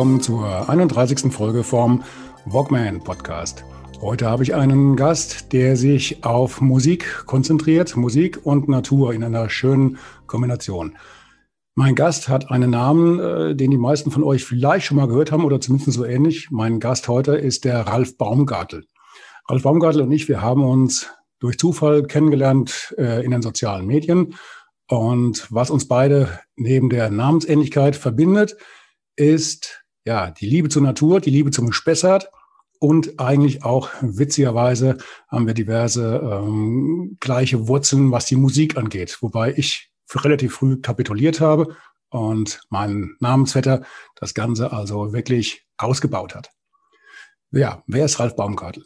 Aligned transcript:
Willkommen 0.00 0.22
zur 0.22 0.70
31. 0.70 1.30
Folge 1.30 1.62
vom 1.62 2.02
Walkman 2.46 3.04
Podcast. 3.04 3.66
Heute 4.00 4.30
habe 4.30 4.42
ich 4.42 4.54
einen 4.54 4.96
Gast, 4.96 5.52
der 5.52 5.76
sich 5.76 6.24
auf 6.24 6.62
Musik 6.62 7.26
konzentriert, 7.26 7.94
Musik 7.98 8.40
und 8.44 8.66
Natur 8.66 9.12
in 9.12 9.22
einer 9.22 9.50
schönen 9.50 9.98
Kombination. 10.26 10.96
Mein 11.74 11.94
Gast 11.94 12.30
hat 12.30 12.50
einen 12.50 12.70
Namen, 12.70 13.20
äh, 13.20 13.54
den 13.54 13.70
die 13.70 13.76
meisten 13.76 14.10
von 14.10 14.24
euch 14.24 14.42
vielleicht 14.42 14.86
schon 14.86 14.96
mal 14.96 15.06
gehört 15.06 15.32
haben 15.32 15.44
oder 15.44 15.60
zumindest 15.60 15.92
so 15.92 16.06
ähnlich. 16.06 16.50
Mein 16.50 16.80
Gast 16.80 17.06
heute 17.06 17.36
ist 17.36 17.66
der 17.66 17.80
Ralf 17.80 18.16
Baumgartel. 18.16 18.86
Ralf 19.50 19.64
Baumgartel 19.64 20.00
und 20.00 20.12
ich, 20.12 20.30
wir 20.30 20.40
haben 20.40 20.64
uns 20.64 21.10
durch 21.40 21.58
Zufall 21.58 22.04
kennengelernt 22.04 22.94
äh, 22.96 23.22
in 23.22 23.32
den 23.32 23.42
sozialen 23.42 23.86
Medien. 23.86 24.34
Und 24.88 25.46
was 25.50 25.68
uns 25.68 25.88
beide 25.88 26.40
neben 26.56 26.88
der 26.88 27.10
Namensähnlichkeit 27.10 27.96
verbindet, 27.96 28.56
ist 29.14 29.79
ja, 30.04 30.30
die 30.30 30.46
Liebe 30.46 30.68
zur 30.68 30.82
Natur, 30.82 31.20
die 31.20 31.30
Liebe 31.30 31.50
zum 31.50 31.72
Spessart 31.72 32.30
und 32.78 33.20
eigentlich 33.20 33.62
auch 33.62 33.90
witzigerweise 34.00 34.96
haben 35.28 35.46
wir 35.46 35.54
diverse 35.54 36.20
ähm, 36.24 37.18
gleiche 37.20 37.68
Wurzeln, 37.68 38.10
was 38.10 38.26
die 38.26 38.36
Musik 38.36 38.76
angeht, 38.76 39.18
wobei 39.20 39.52
ich 39.54 39.90
relativ 40.14 40.54
früh 40.54 40.80
kapituliert 40.80 41.40
habe 41.40 41.76
und 42.08 42.60
mein 42.70 43.16
Namensvetter 43.20 43.82
das 44.16 44.34
Ganze 44.34 44.72
also 44.72 45.12
wirklich 45.12 45.66
ausgebaut 45.76 46.34
hat. 46.34 46.50
Ja, 47.52 47.82
wer 47.86 48.04
ist 48.04 48.18
Ralf 48.18 48.34
Baumgartel? 48.34 48.84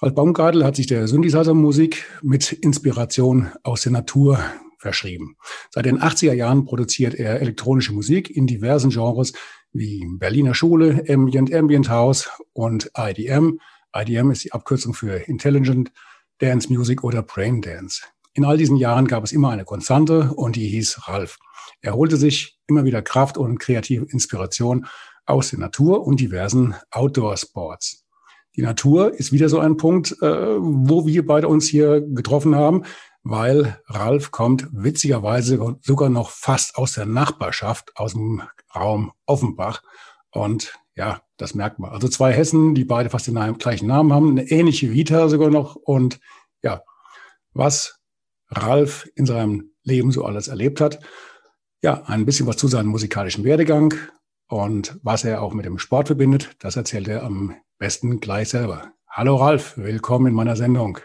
Ralf 0.00 0.14
Baumgartel 0.14 0.64
hat 0.64 0.76
sich 0.76 0.86
der 0.86 1.08
Synthesizer-Musik 1.08 2.06
mit 2.22 2.52
Inspiration 2.52 3.50
aus 3.62 3.82
der 3.82 3.92
Natur 3.92 4.38
verschrieben. 4.78 5.36
Seit 5.70 5.86
den 5.86 5.98
80er 5.98 6.34
Jahren 6.34 6.66
produziert 6.66 7.14
er 7.14 7.40
elektronische 7.40 7.92
Musik 7.92 8.30
in 8.30 8.46
diversen 8.46 8.90
Genres 8.90 9.32
wie 9.74 10.06
Berliner 10.18 10.54
Schule, 10.54 11.04
Ambient 11.08 11.52
Ambient 11.52 11.90
House 11.90 12.30
und 12.52 12.90
IDM. 12.96 13.58
IDM 13.94 14.30
ist 14.30 14.44
die 14.44 14.52
Abkürzung 14.52 14.94
für 14.94 15.28
Intelligent 15.28 15.92
Dance 16.38 16.72
Music 16.72 17.04
oder 17.04 17.22
Brain 17.22 17.60
Dance. 17.60 18.02
In 18.32 18.44
all 18.44 18.56
diesen 18.56 18.76
Jahren 18.76 19.06
gab 19.06 19.24
es 19.24 19.32
immer 19.32 19.50
eine 19.50 19.64
Konstante 19.64 20.32
und 20.34 20.56
die 20.56 20.68
hieß 20.68 21.08
Ralf. 21.08 21.38
Er 21.80 21.94
holte 21.94 22.16
sich 22.16 22.58
immer 22.66 22.84
wieder 22.84 23.02
Kraft 23.02 23.36
und 23.36 23.58
kreative 23.58 24.06
Inspiration 24.06 24.86
aus 25.26 25.50
der 25.50 25.58
Natur 25.58 26.06
und 26.06 26.20
diversen 26.20 26.74
Outdoor-Sports. 26.90 28.04
Die 28.56 28.62
Natur 28.62 29.12
ist 29.12 29.32
wieder 29.32 29.48
so 29.48 29.58
ein 29.58 29.76
Punkt, 29.76 30.12
äh, 30.22 30.26
wo 30.26 31.06
wir 31.06 31.26
beide 31.26 31.48
uns 31.48 31.66
hier 31.66 32.00
getroffen 32.00 32.54
haben, 32.54 32.84
weil 33.24 33.80
Ralf 33.86 34.30
kommt 34.30 34.68
witzigerweise 34.70 35.78
sogar 35.80 36.10
noch 36.10 36.30
fast 36.30 36.76
aus 36.76 36.92
der 36.92 37.06
Nachbarschaft, 37.06 37.96
aus 37.96 38.12
dem 38.12 38.42
Raum 38.74 39.12
Offenbach. 39.26 39.82
Und 40.30 40.74
ja, 40.94 41.22
das 41.36 41.54
merkt 41.54 41.78
man. 41.78 41.90
Also 41.90 42.08
zwei 42.08 42.32
Hessen, 42.32 42.74
die 42.74 42.84
beide 42.84 43.10
fast 43.10 43.26
den 43.26 43.58
gleichen 43.58 43.86
Namen 43.86 44.12
haben, 44.12 44.30
eine 44.30 44.48
ähnliche 44.50 44.92
Vita 44.92 45.28
sogar 45.28 45.50
noch. 45.50 45.74
Und 45.74 46.20
ja, 46.62 46.82
was 47.54 47.98
Ralf 48.50 49.08
in 49.14 49.26
seinem 49.26 49.70
Leben 49.82 50.12
so 50.12 50.24
alles 50.24 50.48
erlebt 50.48 50.80
hat. 50.80 51.00
Ja, 51.82 52.02
ein 52.06 52.24
bisschen 52.24 52.46
was 52.46 52.56
zu 52.56 52.68
seinem 52.68 52.88
musikalischen 52.88 53.44
Werdegang 53.44 53.94
und 54.48 54.98
was 55.02 55.24
er 55.24 55.42
auch 55.42 55.52
mit 55.52 55.66
dem 55.66 55.78
Sport 55.78 56.08
verbindet, 56.08 56.56
das 56.60 56.76
erzählt 56.76 57.08
er 57.08 57.22
am 57.22 57.54
besten 57.78 58.20
gleich 58.20 58.48
selber. 58.48 58.92
Hallo 59.08 59.36
Ralf, 59.36 59.76
willkommen 59.76 60.28
in 60.28 60.34
meiner 60.34 60.56
Sendung. 60.56 60.98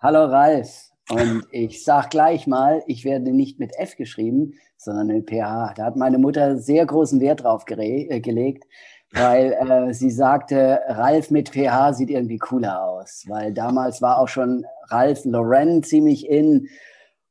Hallo 0.00 0.24
Ralf, 0.24 0.90
und 1.10 1.44
ich 1.50 1.84
sage 1.84 2.08
gleich 2.08 2.46
mal, 2.46 2.82
ich 2.86 3.04
werde 3.04 3.30
nicht 3.30 3.58
mit 3.58 3.72
F 3.78 3.96
geschrieben, 3.96 4.54
sondern 4.76 5.08
mit 5.08 5.28
PH. 5.28 5.74
Da 5.76 5.84
hat 5.84 5.96
meine 5.96 6.18
Mutter 6.18 6.58
sehr 6.58 6.86
großen 6.86 7.20
Wert 7.20 7.42
drauf 7.42 7.64
äh, 7.68 8.20
gelegt, 8.20 8.64
weil 9.12 9.52
äh, 9.52 9.92
sie 9.92 10.10
sagte, 10.10 10.80
Ralf 10.88 11.30
mit 11.30 11.50
PH 11.50 11.92
sieht 11.94 12.10
irgendwie 12.10 12.38
cooler 12.38 12.82
aus. 12.82 13.24
Weil 13.28 13.52
damals 13.52 14.00
war 14.00 14.18
auch 14.18 14.28
schon 14.28 14.64
Ralf 14.88 15.24
Lauren 15.24 15.82
ziemlich 15.82 16.28
in. 16.28 16.68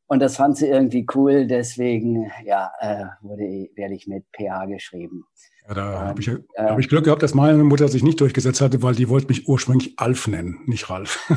Und 0.06 0.20
das 0.20 0.36
fand 0.36 0.58
sie 0.58 0.68
irgendwie 0.68 1.08
cool. 1.16 1.48
Deswegen 1.48 2.32
ja, 2.46 2.72
äh, 2.80 3.06
wurde, 3.22 3.70
werde 3.76 3.96
ich 3.96 4.08
mit 4.08 4.26
PH 4.34 4.66
geschrieben. 4.66 5.26
Ja, 5.68 5.74
da 5.74 6.02
habe 6.02 6.22
ich, 6.22 6.28
äh, 6.28 6.40
hab 6.58 6.80
ich 6.80 6.90
Glück 6.90 7.06
gehabt, 7.06 7.24
dass 7.24 7.34
meine 7.34 7.64
Mutter 7.64 7.88
sich 7.88 8.04
nicht 8.04 8.20
durchgesetzt 8.20 8.60
hatte, 8.60 8.84
weil 8.84 8.96
die 8.96 9.08
wollte 9.08 9.28
mich 9.28 9.48
ursprünglich 9.48 9.94
Alf 9.98 10.28
nennen, 10.28 10.60
nicht 10.66 10.90
Ralf. 10.90 11.32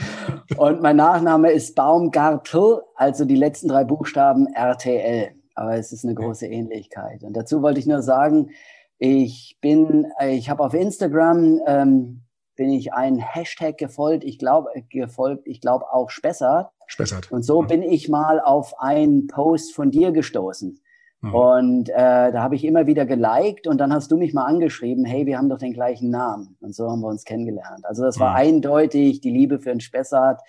Und 0.56 0.82
mein 0.82 0.96
Nachname 0.96 1.52
ist 1.52 1.74
Baumgartel, 1.76 2.82
also 2.96 3.24
die 3.24 3.36
letzten 3.36 3.68
drei 3.68 3.84
Buchstaben 3.84 4.46
RTL. 4.52 5.30
Aber 5.54 5.76
es 5.76 5.92
ist 5.92 6.04
eine 6.04 6.14
große 6.14 6.46
Ähnlichkeit. 6.46 7.22
Und 7.22 7.36
dazu 7.36 7.62
wollte 7.62 7.80
ich 7.80 7.86
nur 7.86 8.02
sagen, 8.02 8.50
ich 8.98 9.58
bin, 9.60 10.06
ich 10.28 10.50
habe 10.50 10.64
auf 10.64 10.74
Instagram 10.74 11.60
ähm, 11.66 12.22
bin 12.58 12.70
ich 12.70 12.92
ein 12.92 13.18
Hashtag 13.18 13.78
gefolgt. 13.78 14.24
Ich 14.24 14.38
glaube 14.38 14.68
gefolgt. 14.90 15.46
Ich 15.46 15.60
glaube 15.60 15.86
auch 15.92 16.10
Spessart. 16.10 16.70
Spessart. 16.88 17.30
Und 17.30 17.44
so 17.44 17.62
bin 17.62 17.82
ich 17.82 18.08
mal 18.08 18.40
auf 18.40 18.80
einen 18.80 19.28
Post 19.28 19.74
von 19.74 19.92
dir 19.92 20.10
gestoßen. 20.10 20.80
Mhm. 21.20 21.34
Und 21.34 21.88
äh, 21.88 22.32
da 22.32 22.42
habe 22.42 22.54
ich 22.54 22.64
immer 22.64 22.86
wieder 22.86 23.04
geliked 23.04 23.66
und 23.66 23.78
dann 23.78 23.92
hast 23.92 24.10
du 24.12 24.16
mich 24.16 24.34
mal 24.34 24.44
angeschrieben, 24.44 25.04
hey, 25.04 25.26
wir 25.26 25.36
haben 25.36 25.48
doch 25.48 25.58
den 25.58 25.72
gleichen 25.72 26.10
Namen. 26.10 26.56
Und 26.60 26.74
so 26.74 26.88
haben 26.88 27.00
wir 27.00 27.08
uns 27.08 27.24
kennengelernt. 27.24 27.84
Also 27.84 28.04
das 28.04 28.20
war 28.20 28.30
mhm. 28.30 28.36
eindeutig 28.36 29.20
die 29.20 29.30
Liebe 29.30 29.58
für 29.58 29.70
den 29.70 29.80
Spessart 29.80 30.40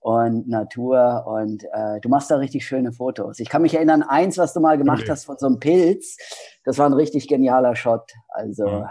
und 0.00 0.48
Natur 0.48 1.24
und 1.26 1.64
äh, 1.72 2.00
du 2.00 2.08
machst 2.08 2.30
da 2.30 2.36
richtig 2.36 2.66
schöne 2.66 2.92
Fotos. 2.92 3.38
Ich 3.38 3.48
kann 3.48 3.62
mich 3.62 3.74
erinnern, 3.74 4.02
eins, 4.02 4.36
was 4.36 4.52
du 4.52 4.60
mal 4.60 4.76
gemacht 4.76 5.02
okay. 5.02 5.12
hast 5.12 5.24
von 5.26 5.38
so 5.38 5.46
einem 5.46 5.60
Pilz, 5.60 6.18
das 6.64 6.76
war 6.78 6.86
ein 6.86 6.92
richtig 6.92 7.28
genialer 7.28 7.76
Shot. 7.76 8.10
Also 8.28 8.66
ja. 8.66 8.90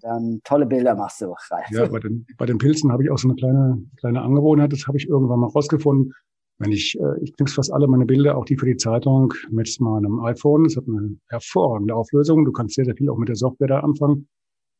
dann 0.00 0.40
tolle 0.44 0.66
Bilder 0.66 0.94
machst 0.94 1.20
du, 1.20 1.34
Ralf. 1.50 1.66
Ja, 1.70 1.86
bei 1.86 1.98
den, 1.98 2.26
bei 2.38 2.46
den 2.46 2.58
Pilzen 2.58 2.92
habe 2.92 3.02
ich 3.02 3.10
auch 3.10 3.18
so 3.18 3.28
eine 3.28 3.34
kleine, 3.34 3.82
kleine 3.98 4.22
Angewohnheit, 4.22 4.72
das 4.72 4.86
habe 4.86 4.96
ich 4.96 5.08
irgendwann 5.08 5.40
mal 5.40 5.48
rausgefunden 5.48 6.14
wenn 6.60 6.72
ich, 6.72 6.96
äh, 7.00 7.22
ich 7.22 7.32
nehme 7.38 7.50
fast 7.50 7.72
alle 7.72 7.88
meine 7.88 8.06
Bilder, 8.06 8.36
auch 8.36 8.44
die 8.44 8.56
für 8.56 8.66
die 8.66 8.76
Zeitung, 8.76 9.32
mit 9.50 9.80
meinem 9.80 10.20
iPhone. 10.20 10.66
Es 10.66 10.76
hat 10.76 10.84
eine 10.86 11.16
hervorragende 11.28 11.94
Auflösung. 11.94 12.44
Du 12.44 12.52
kannst 12.52 12.74
sehr, 12.74 12.84
sehr 12.84 12.94
viel 12.94 13.08
auch 13.08 13.16
mit 13.16 13.28
der 13.28 13.36
Software 13.36 13.68
da 13.68 13.80
anfangen. 13.80 14.28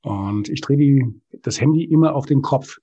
Und 0.03 0.49
ich 0.49 0.61
drehe 0.61 0.77
die, 0.77 1.07
das 1.43 1.61
Handy 1.61 1.85
immer 1.85 2.15
auf 2.15 2.27
den 2.27 2.43
Kopf. 2.43 2.79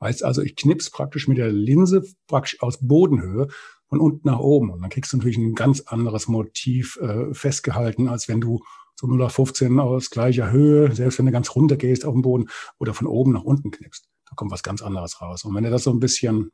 Heißt 0.00 0.24
also, 0.24 0.40
ich 0.40 0.56
knips 0.56 0.90
praktisch 0.90 1.28
mit 1.28 1.36
der 1.36 1.52
Linse 1.52 2.02
praktisch 2.26 2.60
aus 2.62 2.78
Bodenhöhe 2.80 3.48
von 3.88 4.00
unten 4.00 4.26
nach 4.26 4.38
oben. 4.38 4.70
Und 4.70 4.80
dann 4.80 4.90
kriegst 4.90 5.12
du 5.12 5.18
natürlich 5.18 5.38
ein 5.38 5.54
ganz 5.54 5.82
anderes 5.82 6.26
Motiv 6.26 6.98
äh, 7.02 7.34
festgehalten, 7.34 8.08
als 8.08 8.26
wenn 8.26 8.40
du 8.40 8.60
so 8.98 9.06
0 9.06 9.22
auf 9.22 9.32
15 9.32 9.78
aus 9.78 10.08
gleicher 10.08 10.50
Höhe, 10.50 10.94
selbst 10.94 11.18
wenn 11.18 11.26
du 11.26 11.32
ganz 11.32 11.54
runter 11.54 11.76
gehst 11.76 12.06
auf 12.06 12.14
den 12.14 12.22
Boden 12.22 12.48
oder 12.78 12.94
von 12.94 13.06
oben 13.06 13.32
nach 13.32 13.44
unten 13.44 13.70
knippst. 13.70 14.08
Da 14.28 14.34
kommt 14.34 14.50
was 14.50 14.62
ganz 14.62 14.80
anderes 14.80 15.20
raus. 15.20 15.44
Und 15.44 15.54
wenn 15.54 15.64
du 15.64 15.70
das 15.70 15.84
so 15.84 15.90
ein 15.90 16.00
bisschen 16.00 16.50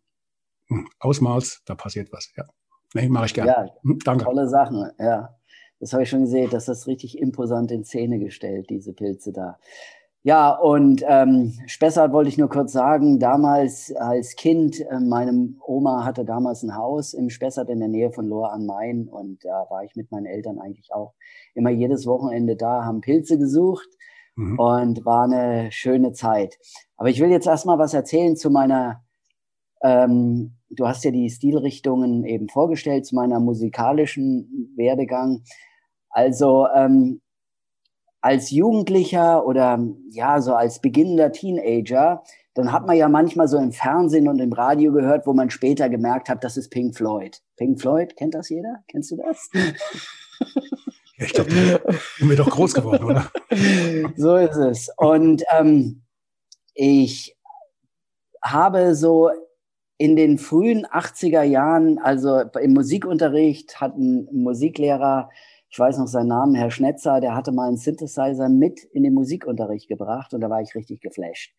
hm, 0.68 0.88
ausmalst, 0.98 1.62
da 1.66 1.74
passiert 1.74 2.12
was. 2.12 2.32
Ja, 2.36 2.44
nee, 2.94 3.08
mache 3.08 3.26
ich 3.26 3.34
gerne. 3.34 3.50
Ja, 3.50 3.66
hm, 3.82 3.98
Danke. 4.04 4.24
Tolle 4.24 4.48
Sachen, 4.48 4.90
ja. 4.98 5.36
Das 5.78 5.92
habe 5.92 6.04
ich 6.04 6.08
schon 6.08 6.22
gesehen, 6.22 6.48
das 6.50 6.68
ist 6.68 6.86
richtig 6.86 7.18
imposant 7.18 7.70
in 7.70 7.84
Szene 7.84 8.18
gestellt, 8.18 8.70
diese 8.70 8.94
Pilze 8.94 9.32
da. 9.32 9.58
Ja, 10.26 10.50
und 10.50 11.04
ähm, 11.06 11.52
Spessart 11.66 12.12
wollte 12.12 12.28
ich 12.28 12.36
nur 12.36 12.48
kurz 12.48 12.72
sagen, 12.72 13.20
damals 13.20 13.94
als 13.94 14.34
Kind, 14.34 14.80
äh, 14.80 14.98
meine 14.98 15.54
Oma 15.64 16.04
hatte 16.04 16.24
damals 16.24 16.64
ein 16.64 16.74
Haus 16.74 17.14
im 17.14 17.30
Spessart 17.30 17.68
in 17.68 17.78
der 17.78 17.88
Nähe 17.88 18.10
von 18.10 18.26
Lohr 18.26 18.52
am 18.52 18.66
Main 18.66 19.06
und 19.06 19.44
da 19.44 19.66
war 19.70 19.84
ich 19.84 19.94
mit 19.94 20.10
meinen 20.10 20.26
Eltern 20.26 20.58
eigentlich 20.58 20.92
auch 20.92 21.14
immer 21.54 21.70
jedes 21.70 22.06
Wochenende 22.06 22.56
da, 22.56 22.84
haben 22.84 23.02
Pilze 23.02 23.38
gesucht 23.38 23.86
mhm. 24.34 24.58
und 24.58 25.04
war 25.04 25.24
eine 25.30 25.70
schöne 25.70 26.12
Zeit. 26.12 26.58
Aber 26.96 27.08
ich 27.08 27.20
will 27.20 27.30
jetzt 27.30 27.46
erstmal 27.46 27.78
was 27.78 27.94
erzählen 27.94 28.34
zu 28.34 28.50
meiner, 28.50 29.04
ähm, 29.80 30.55
du 30.70 30.86
hast 30.86 31.04
ja 31.04 31.10
die 31.10 31.30
Stilrichtungen 31.30 32.24
eben 32.24 32.48
vorgestellt, 32.48 33.06
zu 33.06 33.14
meiner 33.14 33.40
musikalischen 33.40 34.72
Werdegang. 34.76 35.42
Also 36.10 36.66
ähm, 36.74 37.20
als 38.20 38.50
Jugendlicher 38.50 39.46
oder 39.46 39.78
ja, 40.10 40.40
so 40.40 40.54
als 40.54 40.80
beginnender 40.80 41.32
Teenager, 41.32 42.22
dann 42.54 42.72
hat 42.72 42.86
man 42.86 42.96
ja 42.96 43.08
manchmal 43.08 43.48
so 43.48 43.58
im 43.58 43.72
Fernsehen 43.72 44.28
und 44.28 44.40
im 44.40 44.52
Radio 44.52 44.92
gehört, 44.92 45.26
wo 45.26 45.32
man 45.32 45.50
später 45.50 45.88
gemerkt 45.88 46.28
hat, 46.28 46.42
das 46.42 46.56
ist 46.56 46.70
Pink 46.70 46.96
Floyd. 46.96 47.40
Pink 47.56 47.80
Floyd, 47.80 48.16
kennt 48.16 48.34
das 48.34 48.48
jeder? 48.48 48.82
Kennst 48.88 49.10
du 49.10 49.16
das? 49.16 49.50
Ja, 51.18 51.24
ich 51.24 51.32
glaube, 51.32 51.50
sind 52.18 52.28
wir 52.28 52.36
doch 52.36 52.50
groß 52.50 52.74
geworden, 52.74 53.04
oder? 53.04 53.30
so 54.16 54.36
ist 54.36 54.56
es. 54.56 54.90
Und 54.98 55.44
ähm, 55.58 56.02
ich 56.74 57.36
habe 58.42 58.94
so 58.94 59.30
in 59.98 60.16
den 60.16 60.38
frühen 60.38 60.86
80er 60.86 61.42
Jahren, 61.42 61.98
also 61.98 62.40
im 62.60 62.74
Musikunterricht, 62.74 63.80
hat 63.80 63.96
ein 63.96 64.28
Musiklehrer 64.32 65.30
ich 65.68 65.78
weiß 65.78 65.98
noch 65.98 66.06
seinen 66.06 66.28
Namen, 66.28 66.54
Herr 66.54 66.70
Schnetzer, 66.70 67.20
der 67.20 67.34
hatte 67.34 67.52
mal 67.52 67.68
einen 67.68 67.76
Synthesizer 67.76 68.48
mit 68.48 68.82
in 68.92 69.02
den 69.02 69.14
Musikunterricht 69.14 69.88
gebracht 69.88 70.32
und 70.32 70.40
da 70.40 70.48
war 70.48 70.62
ich 70.62 70.74
richtig 70.74 71.00
geflasht. 71.00 71.54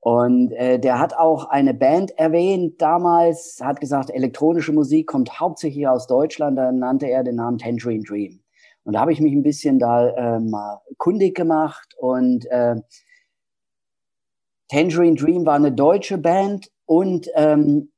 Und 0.00 0.52
äh, 0.52 0.78
der 0.78 0.98
hat 0.98 1.14
auch 1.14 1.46
eine 1.46 1.74
Band 1.74 2.16
erwähnt 2.18 2.80
damals, 2.80 3.60
hat 3.62 3.80
gesagt, 3.80 4.10
elektronische 4.10 4.72
Musik 4.72 5.06
kommt 5.08 5.40
hauptsächlich 5.40 5.86
aus 5.88 6.06
Deutschland, 6.06 6.58
dann 6.58 6.78
nannte 6.78 7.06
er 7.06 7.24
den 7.24 7.36
Namen 7.36 7.58
Tangerine 7.58 8.04
Dream. 8.04 8.40
Und 8.84 8.94
da 8.94 9.00
habe 9.00 9.12
ich 9.12 9.20
mich 9.20 9.32
ein 9.32 9.42
bisschen 9.42 9.78
da 9.78 10.08
äh, 10.08 10.40
mal 10.40 10.80
kundig 10.96 11.36
gemacht 11.36 11.94
und 11.98 12.46
äh, 12.46 12.76
Tangerine 14.68 15.16
Dream 15.16 15.46
war 15.46 15.54
eine 15.54 15.72
deutsche 15.72 16.18
Band 16.18 16.70
und 16.86 17.28
ähm, 17.34 17.92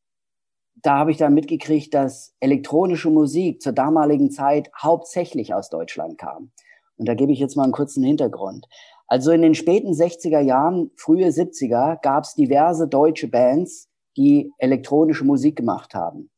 da 0.82 0.98
habe 0.98 1.10
ich 1.10 1.16
dann 1.16 1.34
mitgekriegt, 1.34 1.92
dass 1.94 2.34
elektronische 2.40 3.10
Musik 3.10 3.62
zur 3.62 3.72
damaligen 3.72 4.30
Zeit 4.30 4.70
hauptsächlich 4.80 5.54
aus 5.54 5.70
Deutschland 5.70 6.18
kam. 6.18 6.50
Und 6.96 7.06
da 7.06 7.14
gebe 7.14 7.32
ich 7.32 7.38
jetzt 7.38 7.56
mal 7.56 7.64
einen 7.64 7.72
kurzen 7.72 8.02
Hintergrund. 8.02 8.66
Also 9.06 9.30
in 9.30 9.42
den 9.42 9.54
späten 9.54 9.92
60er 9.92 10.40
Jahren, 10.40 10.90
frühe 10.96 11.28
70er 11.28 12.00
gab 12.02 12.24
es 12.24 12.34
diverse 12.34 12.86
deutsche 12.88 13.28
Bands, 13.28 13.88
die 14.16 14.52
elektronische 14.58 15.24
Musik 15.24 15.56
gemacht 15.56 15.94
haben. 15.94 16.30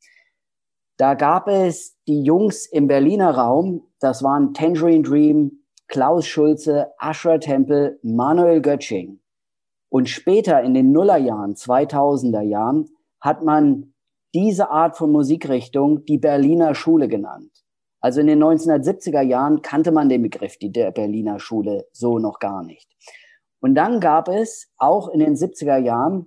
Da 0.97 1.15
gab 1.15 1.49
es 1.49 1.97
die 2.07 2.23
Jungs 2.23 2.67
im 2.67 2.87
Berliner 2.87 3.31
Raum, 3.31 3.87
das 4.01 4.23
waren 4.23 4.53
Tangerine 4.53 5.03
Dream, 5.03 5.65
Klaus 5.89 6.27
Schulze, 6.27 6.93
Asher 6.99 7.41
Tempel, 7.41 7.99
Manuel 8.03 8.61
Götsching. 8.61 9.19
Und 9.91 10.09
später 10.09 10.63
in 10.63 10.73
den 10.73 10.93
Nullerjahren, 10.93 11.55
2000er 11.55 12.43
Jahren, 12.43 12.89
hat 13.21 13.45
man 13.45 13.93
diese 14.33 14.71
Art 14.71 14.97
von 14.97 15.13
Musikrichtung 15.13 16.05
die 16.07 16.19
Berliner 16.19 16.75
Schule 16.75 17.09
genannt. 17.09 17.51
Also 18.01 18.21
in 18.21 18.29
den 18.29 18.43
1970er 18.43 19.21
Jahren 19.21 19.61
kannte 19.61 19.93
man 19.93 20.09
den 20.09 20.23
Begriff 20.23 20.57
die 20.57 20.73
der 20.73 20.91
Berliner 20.91 21.39
Schule 21.39 21.87
so 21.93 22.19
noch 22.19 22.39
gar 22.39 22.63
nicht. 22.63 22.89
Und 23.61 23.75
dann 23.75 24.01
gab 24.01 24.29
es 24.29 24.73
auch 24.79 25.09
in 25.09 25.21
den 25.21 25.35
70er 25.35 25.77
Jahren 25.77 26.27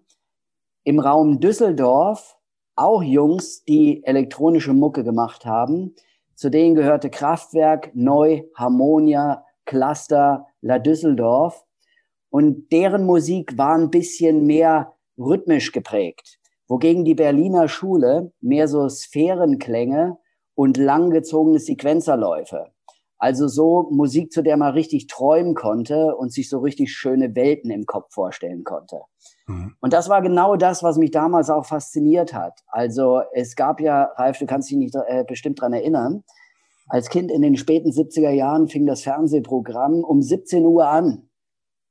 im 0.83 0.99
Raum 0.99 1.39
Düsseldorf 1.39 2.37
auch 2.75 3.01
Jungs, 3.01 3.63
die 3.63 4.03
elektronische 4.03 4.73
Mucke 4.73 5.03
gemacht 5.03 5.45
haben. 5.45 5.95
Zu 6.35 6.49
denen 6.49 6.75
gehörte 6.75 7.09
Kraftwerk, 7.09 7.91
Neu, 7.95 8.43
Harmonia, 8.55 9.45
Cluster, 9.65 10.47
La 10.61 10.79
Düsseldorf. 10.79 11.63
Und 12.33 12.71
deren 12.71 13.05
Musik 13.05 13.57
war 13.57 13.75
ein 13.75 13.91
bisschen 13.91 14.45
mehr 14.45 14.93
rhythmisch 15.17 15.71
geprägt 15.71 16.39
wogegen 16.67 17.05
die 17.05 17.13
Berliner 17.15 17.67
Schule 17.67 18.31
mehr 18.41 18.67
so 18.67 18.89
Sphärenklänge 18.89 20.17
und 20.55 20.77
langgezogene 20.77 21.59
Sequenzerläufe. 21.59 22.71
Also 23.17 23.47
so 23.47 23.87
Musik, 23.91 24.31
zu 24.31 24.41
der 24.41 24.57
man 24.57 24.73
richtig 24.73 25.07
träumen 25.07 25.53
konnte 25.53 26.15
und 26.15 26.33
sich 26.33 26.49
so 26.49 26.59
richtig 26.59 26.91
schöne 26.91 27.35
Welten 27.35 27.71
im 27.71 27.85
Kopf 27.85 28.11
vorstellen 28.11 28.63
konnte. 28.63 29.01
Mhm. 29.47 29.75
Und 29.79 29.93
das 29.93 30.09
war 30.09 30.21
genau 30.21 30.55
das, 30.55 30.83
was 30.83 30.97
mich 30.97 31.11
damals 31.11 31.49
auch 31.49 31.65
fasziniert 31.65 32.33
hat. 32.33 32.59
Also 32.67 33.21
es 33.33 33.55
gab 33.55 33.79
ja, 33.79 34.11
Ralf, 34.15 34.39
du 34.39 34.45
kannst 34.45 34.69
dich 34.69 34.77
nicht 34.77 34.95
äh, 35.07 35.23
bestimmt 35.25 35.61
dran 35.61 35.73
erinnern, 35.73 36.23
als 36.87 37.09
Kind 37.09 37.31
in 37.31 37.41
den 37.41 37.55
späten 37.55 37.91
70er 37.91 38.31
Jahren 38.31 38.67
fing 38.67 38.85
das 38.85 39.03
Fernsehprogramm 39.03 40.03
um 40.03 40.21
17 40.21 40.65
Uhr 40.65 40.87
an 40.87 41.29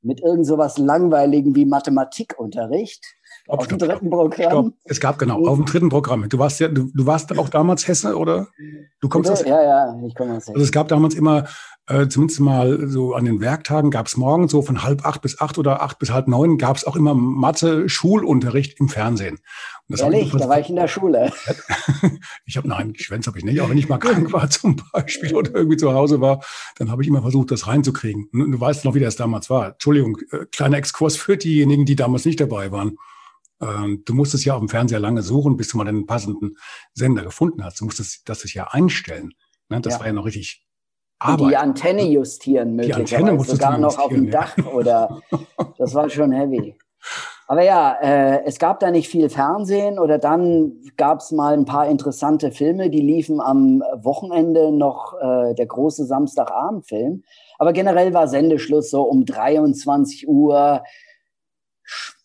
mit 0.03 0.21
irgend 0.21 0.47
so 0.47 0.59
was 0.59 0.79
Langweiligen 0.79 1.55
wie 1.55 1.65
Mathematikunterricht 1.65 3.05
Stopp, 3.45 3.59
auf 3.59 3.67
dem 3.67 3.79
dritten 3.79 4.11
Programm. 4.11 4.51
Stopp. 4.51 4.75
Es 4.85 5.01
gab 5.01 5.19
genau, 5.19 5.45
auf 5.47 5.57
dem 5.57 5.65
dritten 5.65 5.89
Programm. 5.89 6.29
Du 6.29 6.39
warst 6.39 6.61
ja, 6.61 6.69
du, 6.69 6.91
du 6.95 7.07
warst 7.07 7.37
auch 7.37 7.49
damals 7.49 7.89
Hesse, 7.89 8.17
oder? 8.17 8.49
Du 9.01 9.09
kommst 9.09 9.31
aus 9.31 9.45
Ja, 9.45 9.63
ja, 9.63 10.01
ich 10.07 10.15
komme 10.15 10.37
aus 10.37 10.45
Hesse. 10.45 10.53
Also 10.53 10.65
es 10.65 10.71
gab 10.71 10.89
damals 10.89 11.15
immer, 11.15 11.47
äh, 11.89 12.07
zumindest 12.07 12.39
mal 12.39 12.89
so 12.89 13.15
an 13.15 13.25
den 13.25 13.41
Werktagen, 13.41 13.91
gab 13.91 14.07
es 14.07 14.17
morgens 14.17 14.53
so 14.53 14.63
von 14.63 14.85
halb 14.85 15.05
acht 15.05 15.23
bis 15.23 15.41
acht 15.41 15.59
oder 15.59 15.83
acht 15.83 15.99
bis 15.99 16.13
halb 16.13 16.29
neun, 16.29 16.57
gab 16.57 16.77
es 16.77 16.87
auch 16.87 16.95
immer 16.95 17.15
Mathe-Schulunterricht 17.15 18.79
im 18.79 18.89
Fernsehen. 18.89 19.41
Ehrlich, 19.89 20.31
da 20.31 20.49
war 20.49 20.61
ich 20.61 20.71
in 20.71 20.77
der 20.77 20.89
Schule. 20.89 21.33
ich 22.47 22.57
habe, 22.57 22.69
nein, 22.69 22.95
Schwänz 22.97 23.27
habe 23.27 23.39
ich 23.39 23.45
nicht, 23.45 23.61
aber 23.61 23.71
wenn 23.71 23.79
ich 23.79 23.89
mal 23.89 23.99
krank 23.99 24.33
war 24.33 24.49
zum 24.51 24.81
Beispiel 24.93 25.35
oder 25.35 25.55
irgendwie 25.55 25.77
zu 25.77 25.93
Hause 25.93 26.21
war, 26.21 26.41
dann 26.77 26.91
habe 26.91 27.03
ich 27.03 27.09
immer 27.09 27.23
versucht, 27.23 27.51
das 27.51 27.67
reinzukriegen. 27.67 28.29
Du 28.33 28.61
weißt 28.61 28.85
noch, 28.85 28.95
wie 28.95 29.01
das 29.01 29.17
damals 29.17 29.51
war. 29.51 29.73
Entschuldigung, 29.73 30.19
äh, 30.31 30.47
kleiner 30.53 30.79
Exkurs 30.79 31.17
für 31.17 31.37
diejenigen, 31.37 31.85
die 31.85 31.97
damals 31.97 32.25
nicht 32.25 32.41
dabei 32.41 32.71
waren. 32.71 32.97
Ähm, 33.63 34.03
du 34.05 34.15
musstest 34.15 34.45
ja 34.45 34.55
auf 34.55 34.61
dem 34.61 34.69
Fernseher 34.69 35.01
lange 35.01 35.23
suchen, 35.23 35.57
bis 35.57 35.69
du 35.69 35.79
mal 35.79 35.85
den 35.85 36.07
passenden 36.07 36.57
Sender 36.95 37.23
gefunden 37.23 37.65
hast. 37.65 37.81
Du 37.81 37.85
musstest 37.85 38.29
das 38.29 38.53
ja 38.53 38.69
einstellen. 38.71 39.33
Ne? 39.69 39.81
Das 39.81 39.95
ja. 39.95 40.01
war 40.01 40.07
ja 40.07 40.13
noch 40.13 40.27
richtig 40.27 40.67
Arbeit. 41.19 41.51
Die 41.51 41.57
Antenne 41.57 42.03
justieren 42.03 42.75
möglicherweise. 42.75 43.07
Die 43.07 43.17
Antenne 43.17 43.45
sogar 43.45 43.79
noch 43.79 43.99
auf 43.99 44.09
dem 44.09 44.31
Dach 44.31 44.57
oder 44.75 45.21
das 45.79 45.95
war 45.95 46.11
schon 46.11 46.33
heavy. 46.33 46.77
Aber 47.49 47.63
ja, 47.63 47.97
äh, 48.01 48.45
es 48.45 48.59
gab 48.59 48.81
da 48.81 48.91
nicht 48.91 49.09
viel 49.09 49.29
Fernsehen 49.29 49.99
oder 49.99 50.19
dann 50.19 50.73
gab 50.97 51.21
es 51.21 51.33
mal 51.33 51.53
ein 51.53 51.65
paar 51.65 51.89
interessante 51.89 52.51
Filme, 52.51 52.89
die 52.89 53.01
liefen 53.01 53.41
am 53.41 53.83
Wochenende 53.97 54.73
noch 54.73 55.15
äh, 55.21 55.55
der 55.55 55.67
große 55.67 56.07
Samstagabendfilm. 56.07 57.25
Aber 57.59 57.73
generell 57.73 58.15
war 58.15 58.29
Sendeschluss 58.29 58.91
so 58.91 59.03
um 59.03 59.25
23 59.25 60.29
Uhr 60.29 60.83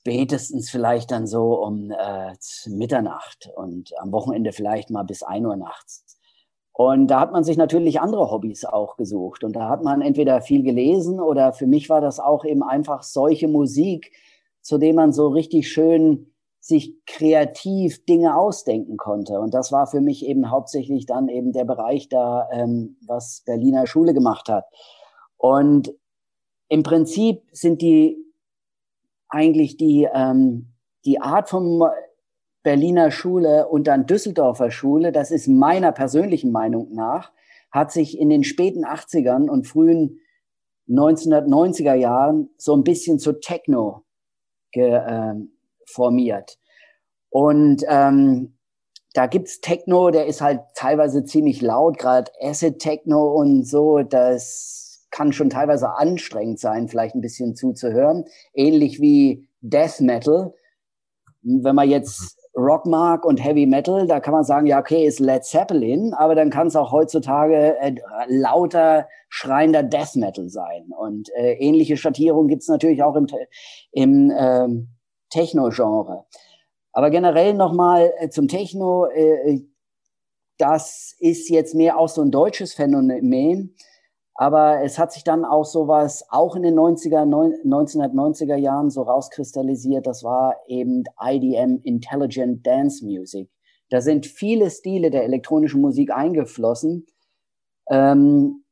spätestens 0.08 0.70
vielleicht 0.70 1.12
dann 1.12 1.28
so 1.28 1.56
um 1.62 1.92
äh, 1.92 2.34
Mitternacht 2.68 3.52
und 3.58 3.92
am 4.00 4.14
Wochenende 4.14 4.54
vielleicht 4.54 4.90
mal 4.90 5.04
bis 5.04 5.22
ein 5.22 5.46
Uhr 5.46 5.58
nachts. 5.58 6.18
Und 6.72 7.08
da 7.08 7.20
hat 7.20 7.34
man 7.34 7.44
sich 7.44 7.58
natürlich 7.58 8.00
andere 8.00 8.32
Hobbys 8.32 8.64
auch 8.64 8.96
gesucht. 8.96 9.44
Und 9.44 9.58
da 9.58 9.68
hat 9.68 9.84
man 9.84 10.02
entweder 10.02 10.42
viel 10.42 10.64
gelesen 10.64 11.20
oder 11.20 11.52
für 11.52 11.68
mich 11.68 11.90
war 11.90 12.00
das 12.00 12.22
auch 12.22 12.46
eben 12.46 12.64
einfach 12.64 13.04
solche 13.04 13.50
Musik, 13.50 14.14
zu 14.62 14.78
dem 14.78 14.96
man 14.96 15.12
so 15.12 15.28
richtig 15.28 15.70
schön 15.70 16.32
sich 16.62 16.96
kreativ 17.06 18.06
Dinge 18.06 18.38
ausdenken 18.38 18.96
konnte. 18.96 19.42
Und 19.42 19.54
das 19.54 19.74
war 19.74 19.88
für 19.88 20.00
mich 20.00 20.26
eben 20.26 20.50
hauptsächlich 20.50 21.06
dann 21.06 21.28
eben 21.28 21.52
der 21.52 21.66
Bereich 21.66 22.08
da, 22.08 22.48
ähm, 22.54 22.96
was 23.06 23.44
Berliner 23.46 23.88
Schule 23.88 24.14
gemacht 24.14 24.48
hat. 24.48 24.68
Und 25.36 25.94
im 26.70 26.84
Prinzip 26.84 27.44
sind 27.52 27.82
die 27.82 28.27
eigentlich 29.30 29.78
die, 29.78 30.08
ähm, 30.14 30.74
die 31.06 31.22
Art 31.22 31.50
vom 31.50 31.84
Berliner 32.64 33.12
Schule 33.12 33.68
und 33.68 33.88
dann 33.88 34.06
Düsseldorfer 34.06 34.72
Schule, 34.72 35.12
das 35.12 35.32
ist 35.32 35.48
meiner 35.48 35.92
persönlichen 35.92 36.52
Meinung 36.52 36.94
nach, 36.94 37.32
hat 37.72 37.92
sich 37.92 38.20
in 38.20 38.30
den 38.30 38.44
späten 38.44 38.86
80ern 38.86 39.50
und 39.50 39.68
frühen 39.68 40.20
1990er 40.90 41.94
Jahren 41.94 42.50
so 42.58 42.76
ein 42.76 42.84
bisschen 42.84 43.20
zu 43.20 43.40
Techno 43.40 44.04
äh, 44.74 45.34
formiert. 45.86 46.58
Und 47.30 47.84
ähm, 47.88 48.58
da 49.14 49.28
gibt's 49.28 49.62
Techno, 49.62 50.12
der 50.12 50.28
ist 50.28 50.42
halt 50.42 50.62
teilweise 50.76 51.26
ziemlich 51.26 51.62
laut, 51.62 51.98
gerade 51.98 52.32
Acid 52.42 52.80
Techno 52.80 53.34
und 53.34 53.66
so. 53.66 54.04
Das 54.04 54.87
kann 55.12 55.34
schon 55.34 55.50
teilweise 55.50 55.96
anstrengend 55.96 56.60
sein, 56.60 56.88
vielleicht 56.88 57.16
ein 57.16 57.22
bisschen 57.22 57.56
zuzuhören. 57.56 58.26
Ähnlich 58.54 59.00
wie 59.02 59.48
Death 59.62 60.00
Metal. 60.02 60.54
Wenn 61.42 61.76
man 61.76 61.90
jetzt 61.90 62.38
Rock 62.58 62.86
mag 62.88 63.24
und 63.24 63.44
Heavy 63.44 63.68
Metal, 63.68 64.08
da 64.08 64.20
kann 64.20 64.34
man 64.34 64.44
sagen, 64.44 64.66
ja, 64.66 64.80
okay, 64.80 65.06
ist 65.06 65.20
Led 65.20 65.46
Zeppelin, 65.46 66.14
aber 66.14 66.34
dann 66.34 66.50
kann 66.50 66.68
es 66.68 66.76
auch 66.76 66.92
heutzutage 66.92 67.78
äh, 67.80 67.96
lauter, 68.28 69.08
schreiender 69.30 69.84
Death 69.84 70.16
Metal 70.16 70.50
sein. 70.50 70.90
Und 70.98 71.30
äh, 71.36 71.54
ähnliche 71.54 71.98
Schattierungen 71.98 72.48
gibt 72.48 72.64
es 72.64 72.68
natürlich 72.68 73.04
auch 73.04 73.16
im, 73.16 73.28
im 73.92 74.34
ähm, 74.36 74.88
Techno-Genre. 75.30 76.26
Aber 76.92 77.12
generell 77.12 77.54
nochmal 77.54 78.12
äh, 78.18 78.30
zum 78.30 78.48
Techno, 78.48 79.06
äh, 79.06 79.62
das 80.58 81.16
ist 81.20 81.50
jetzt 81.50 81.76
mehr 81.76 82.00
auch 82.00 82.10
so 82.10 82.24
ein 82.24 82.32
deutsches 82.32 82.74
Phänomen. 82.74 83.76
Aber 84.40 84.84
es 84.84 85.00
hat 85.00 85.12
sich 85.12 85.24
dann 85.24 85.46
auch 85.46 85.66
sowas 85.66 86.28
auch 86.30 86.56
in 86.56 86.62
den 86.62 86.76
90er, 86.76 87.24
1990er 87.26 88.56
Jahren 88.56 88.92
so 88.92 89.02
rauskristallisiert. 89.02 90.06
Das 90.06 90.24
war 90.24 90.58
eben 90.68 91.04
IDM, 91.20 91.82
Intelligent 91.84 92.66
Dance 92.66 93.04
Music. 93.04 93.50
Da 93.90 94.00
sind 94.00 94.28
viele 94.28 94.70
Stile 94.70 95.10
der 95.10 95.24
elektronischen 95.24 95.82
Musik 95.82 96.12
eingeflossen. 96.12 97.08
Ähm, 97.90 98.64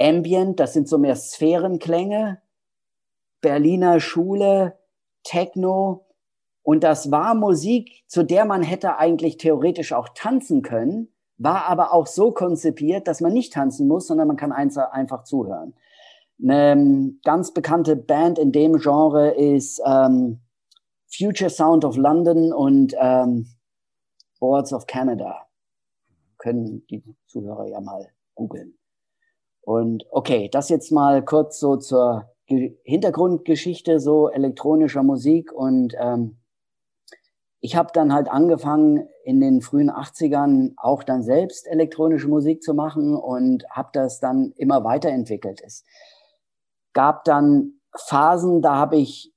Ambient, 0.00 0.60
das 0.60 0.74
sind 0.74 0.88
so 0.88 0.96
mehr 0.96 1.16
Sphärenklänge. 1.16 2.40
Berliner 3.40 3.98
Schule, 3.98 4.78
Techno. 5.24 6.06
Und 6.62 6.84
das 6.84 7.10
war 7.10 7.34
Musik, 7.34 8.04
zu 8.06 8.22
der 8.22 8.44
man 8.44 8.62
hätte 8.62 8.98
eigentlich 8.98 9.38
theoretisch 9.38 9.92
auch 9.92 10.10
tanzen 10.10 10.62
können 10.62 11.12
war 11.40 11.66
aber 11.66 11.92
auch 11.94 12.06
so 12.06 12.32
konzipiert, 12.32 13.08
dass 13.08 13.20
man 13.20 13.32
nicht 13.32 13.54
tanzen 13.54 13.88
muss, 13.88 14.06
sondern 14.06 14.28
man 14.28 14.36
kann 14.36 14.52
einfach 14.52 15.24
zuhören. 15.24 15.74
Eine 16.42 16.72
ähm, 16.72 17.20
ganz 17.24 17.52
bekannte 17.52 17.96
Band 17.96 18.38
in 18.38 18.52
dem 18.52 18.78
Genre 18.78 19.30
ist 19.30 19.80
ähm, 19.84 20.40
Future 21.06 21.50
Sound 21.50 21.84
of 21.84 21.96
London 21.96 22.52
und 22.52 22.94
ähm, 22.98 23.46
Boards 24.38 24.72
of 24.72 24.86
Canada. 24.86 25.46
Können 26.38 26.86
die 26.88 27.02
Zuhörer 27.26 27.66
ja 27.66 27.80
mal 27.80 28.08
googeln. 28.34 28.78
Und 29.62 30.04
okay, 30.10 30.48
das 30.50 30.68
jetzt 30.68 30.92
mal 30.92 31.24
kurz 31.24 31.58
so 31.58 31.76
zur 31.76 32.30
Hintergrundgeschichte 32.46 34.00
so 34.00 34.28
elektronischer 34.28 35.02
Musik 35.02 35.52
und 35.52 35.94
ähm, 35.98 36.39
ich 37.60 37.76
habe 37.76 37.90
dann 37.92 38.12
halt 38.12 38.28
angefangen, 38.30 39.06
in 39.24 39.40
den 39.40 39.60
frühen 39.60 39.90
80ern 39.90 40.72
auch 40.76 41.02
dann 41.02 41.22
selbst 41.22 41.66
elektronische 41.66 42.28
Musik 42.28 42.62
zu 42.62 42.74
machen 42.74 43.14
und 43.14 43.64
habe 43.70 43.90
das 43.92 44.18
dann 44.18 44.52
immer 44.56 44.82
weiterentwickelt. 44.82 45.60
Es 45.64 45.84
gab 46.94 47.24
dann 47.24 47.74
Phasen, 47.94 48.62
da 48.62 48.76
habe 48.76 48.96
ich 48.96 49.32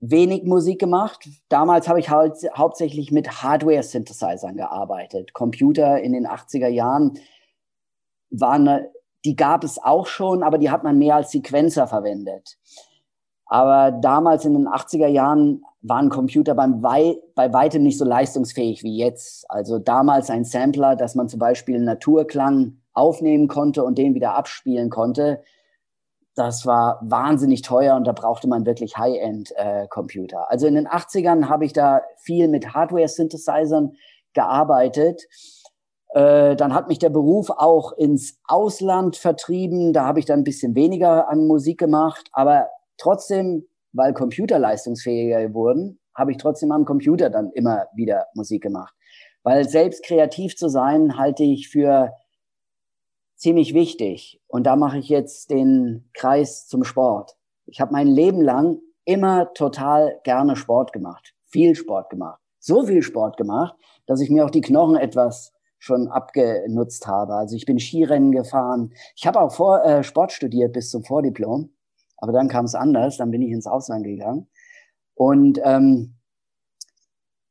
wenig 0.00 0.44
Musik 0.44 0.80
gemacht. 0.80 1.28
Damals 1.48 1.88
habe 1.88 2.00
ich 2.00 2.10
halt 2.10 2.36
hauptsächlich 2.54 3.12
mit 3.12 3.42
Hardware-Synthesizern 3.42 4.56
gearbeitet. 4.56 5.32
Computer 5.32 6.00
in 6.00 6.12
den 6.12 6.26
80er 6.26 6.68
Jahren 6.68 7.18
waren, 8.30 8.86
die 9.24 9.36
gab 9.36 9.64
es 9.64 9.82
auch 9.82 10.06
schon, 10.06 10.42
aber 10.42 10.58
die 10.58 10.70
hat 10.70 10.84
man 10.84 10.98
mehr 10.98 11.16
als 11.16 11.30
Sequenzer 11.30 11.86
verwendet. 11.86 12.58
Aber 13.46 13.92
damals 13.92 14.44
in 14.44 14.54
den 14.54 14.66
80er 14.66 15.06
Jahren 15.06 15.62
waren 15.88 16.10
Computer 16.10 16.54
beim 16.54 16.82
Wei 16.82 17.16
bei 17.34 17.52
weitem 17.52 17.82
nicht 17.82 17.98
so 17.98 18.04
leistungsfähig 18.04 18.82
wie 18.82 18.96
jetzt. 18.96 19.48
Also 19.50 19.78
damals 19.78 20.30
ein 20.30 20.44
Sampler, 20.44 20.96
dass 20.96 21.14
man 21.14 21.28
zum 21.28 21.38
Beispiel 21.38 21.76
einen 21.76 21.84
Naturklang 21.84 22.78
aufnehmen 22.92 23.48
konnte 23.48 23.84
und 23.84 23.98
den 23.98 24.14
wieder 24.14 24.34
abspielen 24.34 24.90
konnte. 24.90 25.42
Das 26.34 26.66
war 26.66 27.00
wahnsinnig 27.02 27.62
teuer 27.62 27.96
und 27.96 28.06
da 28.06 28.12
brauchte 28.12 28.48
man 28.48 28.66
wirklich 28.66 28.98
High-End-Computer. 28.98 30.36
Äh, 30.36 30.52
also 30.52 30.66
in 30.66 30.74
den 30.74 30.88
80ern 30.88 31.48
habe 31.48 31.64
ich 31.64 31.72
da 31.72 32.02
viel 32.18 32.48
mit 32.48 32.74
Hardware-Synthesizern 32.74 33.92
gearbeitet. 34.34 35.22
Äh, 36.10 36.56
dann 36.56 36.74
hat 36.74 36.88
mich 36.88 36.98
der 36.98 37.10
Beruf 37.10 37.50
auch 37.50 37.92
ins 37.92 38.38
Ausland 38.44 39.16
vertrieben. 39.16 39.92
Da 39.92 40.04
habe 40.04 40.18
ich 40.18 40.26
dann 40.26 40.40
ein 40.40 40.44
bisschen 40.44 40.74
weniger 40.74 41.28
an 41.28 41.46
Musik 41.46 41.78
gemacht. 41.78 42.28
Aber 42.32 42.68
trotzdem 42.98 43.66
weil 43.96 44.12
Computer 44.12 44.58
leistungsfähiger 44.58 45.52
wurden, 45.54 45.98
habe 46.14 46.32
ich 46.32 46.36
trotzdem 46.36 46.72
am 46.72 46.84
Computer 46.84 47.30
dann 47.30 47.50
immer 47.52 47.86
wieder 47.94 48.26
Musik 48.34 48.62
gemacht. 48.62 48.94
Weil 49.42 49.68
selbst 49.68 50.04
kreativ 50.04 50.56
zu 50.56 50.68
sein, 50.68 51.16
halte 51.16 51.44
ich 51.44 51.68
für 51.68 52.12
ziemlich 53.36 53.74
wichtig. 53.74 54.40
Und 54.48 54.64
da 54.64 54.76
mache 54.76 54.98
ich 54.98 55.08
jetzt 55.08 55.50
den 55.50 56.10
Kreis 56.14 56.66
zum 56.66 56.84
Sport. 56.84 57.36
Ich 57.66 57.80
habe 57.80 57.92
mein 57.92 58.06
Leben 58.06 58.40
lang 58.40 58.78
immer 59.04 59.52
total 59.54 60.20
gerne 60.24 60.56
Sport 60.56 60.92
gemacht. 60.92 61.34
Viel 61.44 61.74
Sport 61.74 62.10
gemacht. 62.10 62.40
So 62.58 62.84
viel 62.84 63.02
Sport 63.02 63.36
gemacht, 63.36 63.76
dass 64.06 64.20
ich 64.20 64.30
mir 64.30 64.44
auch 64.44 64.50
die 64.50 64.60
Knochen 64.60 64.96
etwas 64.96 65.52
schon 65.78 66.08
abgenutzt 66.08 67.06
habe. 67.06 67.34
Also 67.34 67.54
ich 67.54 67.66
bin 67.66 67.78
Skirennen 67.78 68.32
gefahren. 68.32 68.92
Ich 69.14 69.26
habe 69.26 69.40
auch 69.40 69.52
vor, 69.52 69.84
äh, 69.84 70.02
Sport 70.02 70.32
studiert 70.32 70.72
bis 70.72 70.90
zum 70.90 71.04
Vordiplom. 71.04 71.70
Aber 72.18 72.32
dann 72.32 72.48
kam 72.48 72.64
es 72.64 72.74
anders, 72.74 73.16
dann 73.16 73.30
bin 73.30 73.42
ich 73.42 73.50
ins 73.50 73.66
Ausland 73.66 74.04
gegangen. 74.04 74.48
Und 75.14 75.60
ähm, 75.64 76.16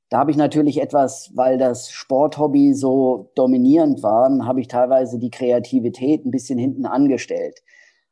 da 0.10 0.20
habe 0.20 0.32
ich 0.32 0.38
natürlich 0.38 0.82
etwas, 0.82 1.32
weil 1.34 1.58
das 1.58 1.92
Sporthobby 1.92 2.74
so 2.74 3.32
dominierend 3.36 4.04
war, 4.04 4.30
habe 4.46 4.62
ich 4.62 4.68
teilweise 4.68 5.20
die 5.20 5.32
Kreativität 5.32 6.26
ein 6.26 6.32
bisschen 6.32 6.60
hinten 6.60 6.86
angestellt. 6.86 7.62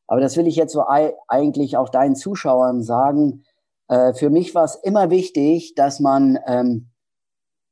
Aber 0.08 0.20
das 0.20 0.36
will 0.36 0.48
ich 0.48 0.56
jetzt 0.56 0.74
so 0.74 0.86
eigentlich 1.28 1.78
auch 1.78 1.90
deinen 1.90 2.16
Zuschauern 2.16 2.84
sagen. 2.84 3.44
Äh, 3.88 4.14
für 4.14 4.30
mich 4.30 4.54
war 4.54 4.66
es 4.66 4.76
immer 4.76 5.10
wichtig, 5.12 5.76
dass 5.76 6.00
man 6.00 6.40
ähm, 6.48 6.90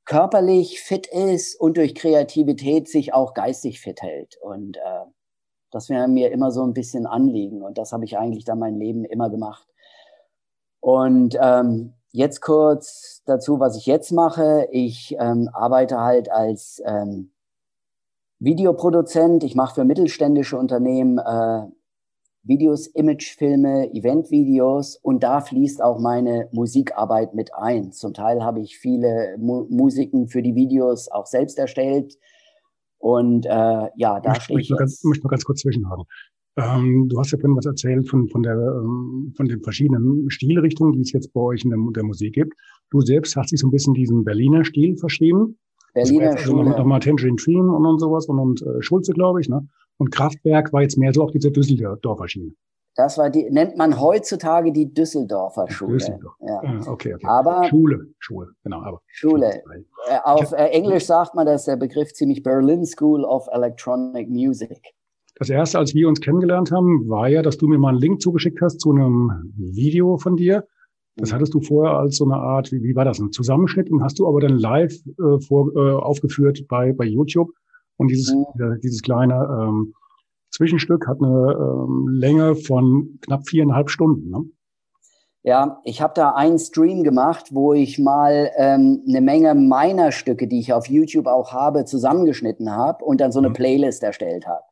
körperlich 0.05 0.81
fit 0.81 1.07
ist 1.07 1.59
und 1.59 1.77
durch 1.77 1.95
Kreativität 1.95 2.87
sich 2.87 3.13
auch 3.13 3.33
geistig 3.33 3.81
fit 3.81 4.01
hält. 4.01 4.37
Und 4.41 4.77
äh, 4.77 5.05
das 5.71 5.89
wäre 5.89 6.07
mir 6.07 6.31
immer 6.31 6.51
so 6.51 6.63
ein 6.63 6.73
bisschen 6.73 7.05
Anliegen 7.05 7.61
und 7.61 7.77
das 7.77 7.93
habe 7.93 8.05
ich 8.05 8.17
eigentlich 8.17 8.45
dann 8.45 8.59
mein 8.59 8.77
Leben 8.77 9.05
immer 9.05 9.29
gemacht. 9.29 9.67
Und 10.79 11.37
ähm, 11.39 11.93
jetzt 12.11 12.41
kurz 12.41 13.21
dazu, 13.25 13.59
was 13.59 13.77
ich 13.77 13.85
jetzt 13.85 14.11
mache. 14.11 14.67
Ich 14.71 15.15
ähm, 15.19 15.49
arbeite 15.53 15.99
halt 15.99 16.31
als 16.31 16.81
ähm, 16.85 17.31
Videoproduzent. 18.39 19.43
Ich 19.43 19.55
mache 19.55 19.75
für 19.75 19.85
mittelständische 19.85 20.57
Unternehmen 20.57 21.19
äh, 21.19 21.67
Videos, 22.43 22.87
Imagefilme, 22.87 23.93
Eventvideos 23.93 24.95
und 24.95 25.21
da 25.21 25.41
fließt 25.41 25.81
auch 25.83 25.99
meine 25.99 26.49
Musikarbeit 26.51 27.35
mit 27.35 27.53
ein. 27.53 27.91
Zum 27.91 28.15
Teil 28.15 28.43
habe 28.43 28.61
ich 28.61 28.79
viele 28.79 29.35
Mu 29.37 29.67
Musiken 29.69 30.27
für 30.27 30.41
die 30.41 30.55
Videos 30.55 31.07
auch 31.07 31.27
selbst 31.27 31.59
erstellt. 31.59 32.17
Und 33.01 33.45
äh, 33.45 33.89
ja, 33.95 34.19
da 34.19 34.35
stehe 34.35 34.59
ich. 34.59 34.69
Ich 34.69 34.77
möchte 35.03 35.23
noch 35.23 35.31
ganz 35.31 35.43
kurz 35.43 35.61
zwischenhaken. 35.61 36.05
Ähm, 36.57 37.07
du 37.07 37.17
hast 37.17 37.31
ja 37.31 37.39
vorhin 37.39 37.57
was 37.57 37.65
erzählt 37.65 38.07
von, 38.09 38.27
von, 38.27 38.43
der, 38.43 38.53
ähm, 38.53 39.33
von 39.35 39.47
den 39.47 39.61
verschiedenen 39.61 40.29
Stilrichtungen, 40.29 40.93
die 40.93 41.01
es 41.01 41.11
jetzt 41.11 41.33
bei 41.33 41.41
euch 41.41 41.63
in 41.63 41.71
der, 41.71 41.79
der 41.95 42.03
Musik 42.03 42.33
gibt. 42.33 42.53
Du 42.91 43.01
selbst 43.01 43.35
hast 43.35 43.51
dich 43.51 43.59
so 43.59 43.67
ein 43.67 43.71
bisschen 43.71 43.93
diesem 43.93 44.23
Berliner 44.23 44.63
Stil 44.65 44.97
verschrieben. 44.97 45.57
Berliner 45.93 46.37
Stil. 46.37 46.59
Also 46.59 46.63
nochmal 46.63 46.99
Tangerine 46.99 47.37
Dream 47.37 47.69
und, 47.69 47.85
und 47.85 47.99
sowas 47.99 48.27
und, 48.27 48.37
und 48.37 48.61
äh, 48.61 48.81
Schulze, 48.81 49.13
glaube 49.13 49.41
ich. 49.41 49.49
Ne? 49.49 49.67
Und 49.97 50.11
Kraftwerk 50.11 50.73
war 50.73 50.81
jetzt 50.81 50.97
mehr 50.97 51.13
so 51.13 51.23
auf 51.23 51.31
dieser 51.31 51.51
Düsseldorfer 51.51 52.27
Schiene. 52.27 52.53
Das 52.95 53.17
war 53.17 53.29
die, 53.29 53.49
nennt 53.49 53.77
man 53.77 53.99
heutzutage 54.01 54.73
die 54.73 54.93
Düsseldorfer 54.93 55.69
Schule. 55.69 55.93
Düsseldorf. 55.93 56.35
Ja. 56.41 56.61
Ah, 56.61 56.79
okay, 56.87 57.13
okay. 57.13 57.25
Aber 57.25 57.63
Schule, 57.69 58.07
Schule, 58.19 58.49
genau. 58.63 58.81
Aber 58.81 59.01
Schule. 59.07 59.63
Äh, 60.09 60.17
auf 60.23 60.51
äh, 60.51 60.65
Englisch 60.67 61.05
sagt 61.05 61.33
man, 61.33 61.45
dass 61.45 61.65
der 61.65 61.77
Begriff 61.77 62.13
ziemlich 62.13 62.43
Berlin 62.43 62.85
School 62.85 63.23
of 63.23 63.47
Electronic 63.51 64.29
Music. 64.29 64.93
Das 65.35 65.49
erste, 65.49 65.79
als 65.79 65.95
wir 65.95 66.07
uns 66.07 66.19
kennengelernt 66.19 66.71
haben, 66.71 67.07
war 67.07 67.29
ja, 67.29 67.41
dass 67.41 67.57
du 67.57 67.67
mir 67.67 67.77
mal 67.77 67.89
einen 67.89 67.99
Link 67.99 68.21
zugeschickt 68.21 68.61
hast 68.61 68.81
zu 68.81 68.91
einem 68.91 69.53
Video 69.57 70.17
von 70.17 70.35
dir. 70.35 70.65
Das 71.15 71.31
mhm. 71.31 71.35
hattest 71.35 71.53
du 71.53 71.61
vorher 71.61 71.97
als 71.97 72.17
so 72.17 72.25
eine 72.25 72.35
Art, 72.35 72.71
wie, 72.71 72.83
wie 72.83 72.95
war 72.95 73.05
das, 73.05 73.19
ein 73.19 73.31
Zusammenschnitt 73.31 73.89
und 73.89 74.03
hast 74.03 74.19
du 74.19 74.27
aber 74.27 74.41
dann 74.41 74.57
live 74.57 74.93
äh, 74.93 75.39
vor, 75.47 75.71
äh, 75.75 75.93
aufgeführt 75.93 76.65
bei, 76.67 76.93
bei 76.93 77.05
YouTube. 77.05 77.49
Und 77.97 78.09
dieses, 78.09 78.33
mhm. 78.33 78.79
dieses 78.83 79.01
kleine 79.01 79.33
ähm, 79.35 79.93
Zwischenstück 80.51 81.07
hat 81.07 81.17
eine 81.21 81.55
ähm, 81.57 82.07
Länge 82.09 82.55
von 82.55 83.19
knapp 83.21 83.47
viereinhalb 83.47 83.89
Stunden. 83.89 84.29
Ne? 84.29 84.43
Ja, 85.43 85.81
ich 85.83 86.01
habe 86.01 86.13
da 86.15 86.33
einen 86.33 86.59
Stream 86.59 87.03
gemacht, 87.03 87.47
wo 87.51 87.73
ich 87.73 87.97
mal 87.97 88.51
ähm, 88.57 89.03
eine 89.07 89.21
Menge 89.21 89.55
meiner 89.55 90.11
Stücke, 90.11 90.47
die 90.47 90.59
ich 90.59 90.71
auf 90.71 90.87
YouTube 90.87 91.25
auch 91.25 91.51
habe, 91.51 91.85
zusammengeschnitten 91.85 92.71
habe 92.71 93.03
und 93.03 93.21
dann 93.21 93.31
so 93.31 93.39
eine 93.39 93.49
mhm. 93.49 93.53
Playlist 93.53 94.03
erstellt 94.03 94.45
habe. 94.45 94.63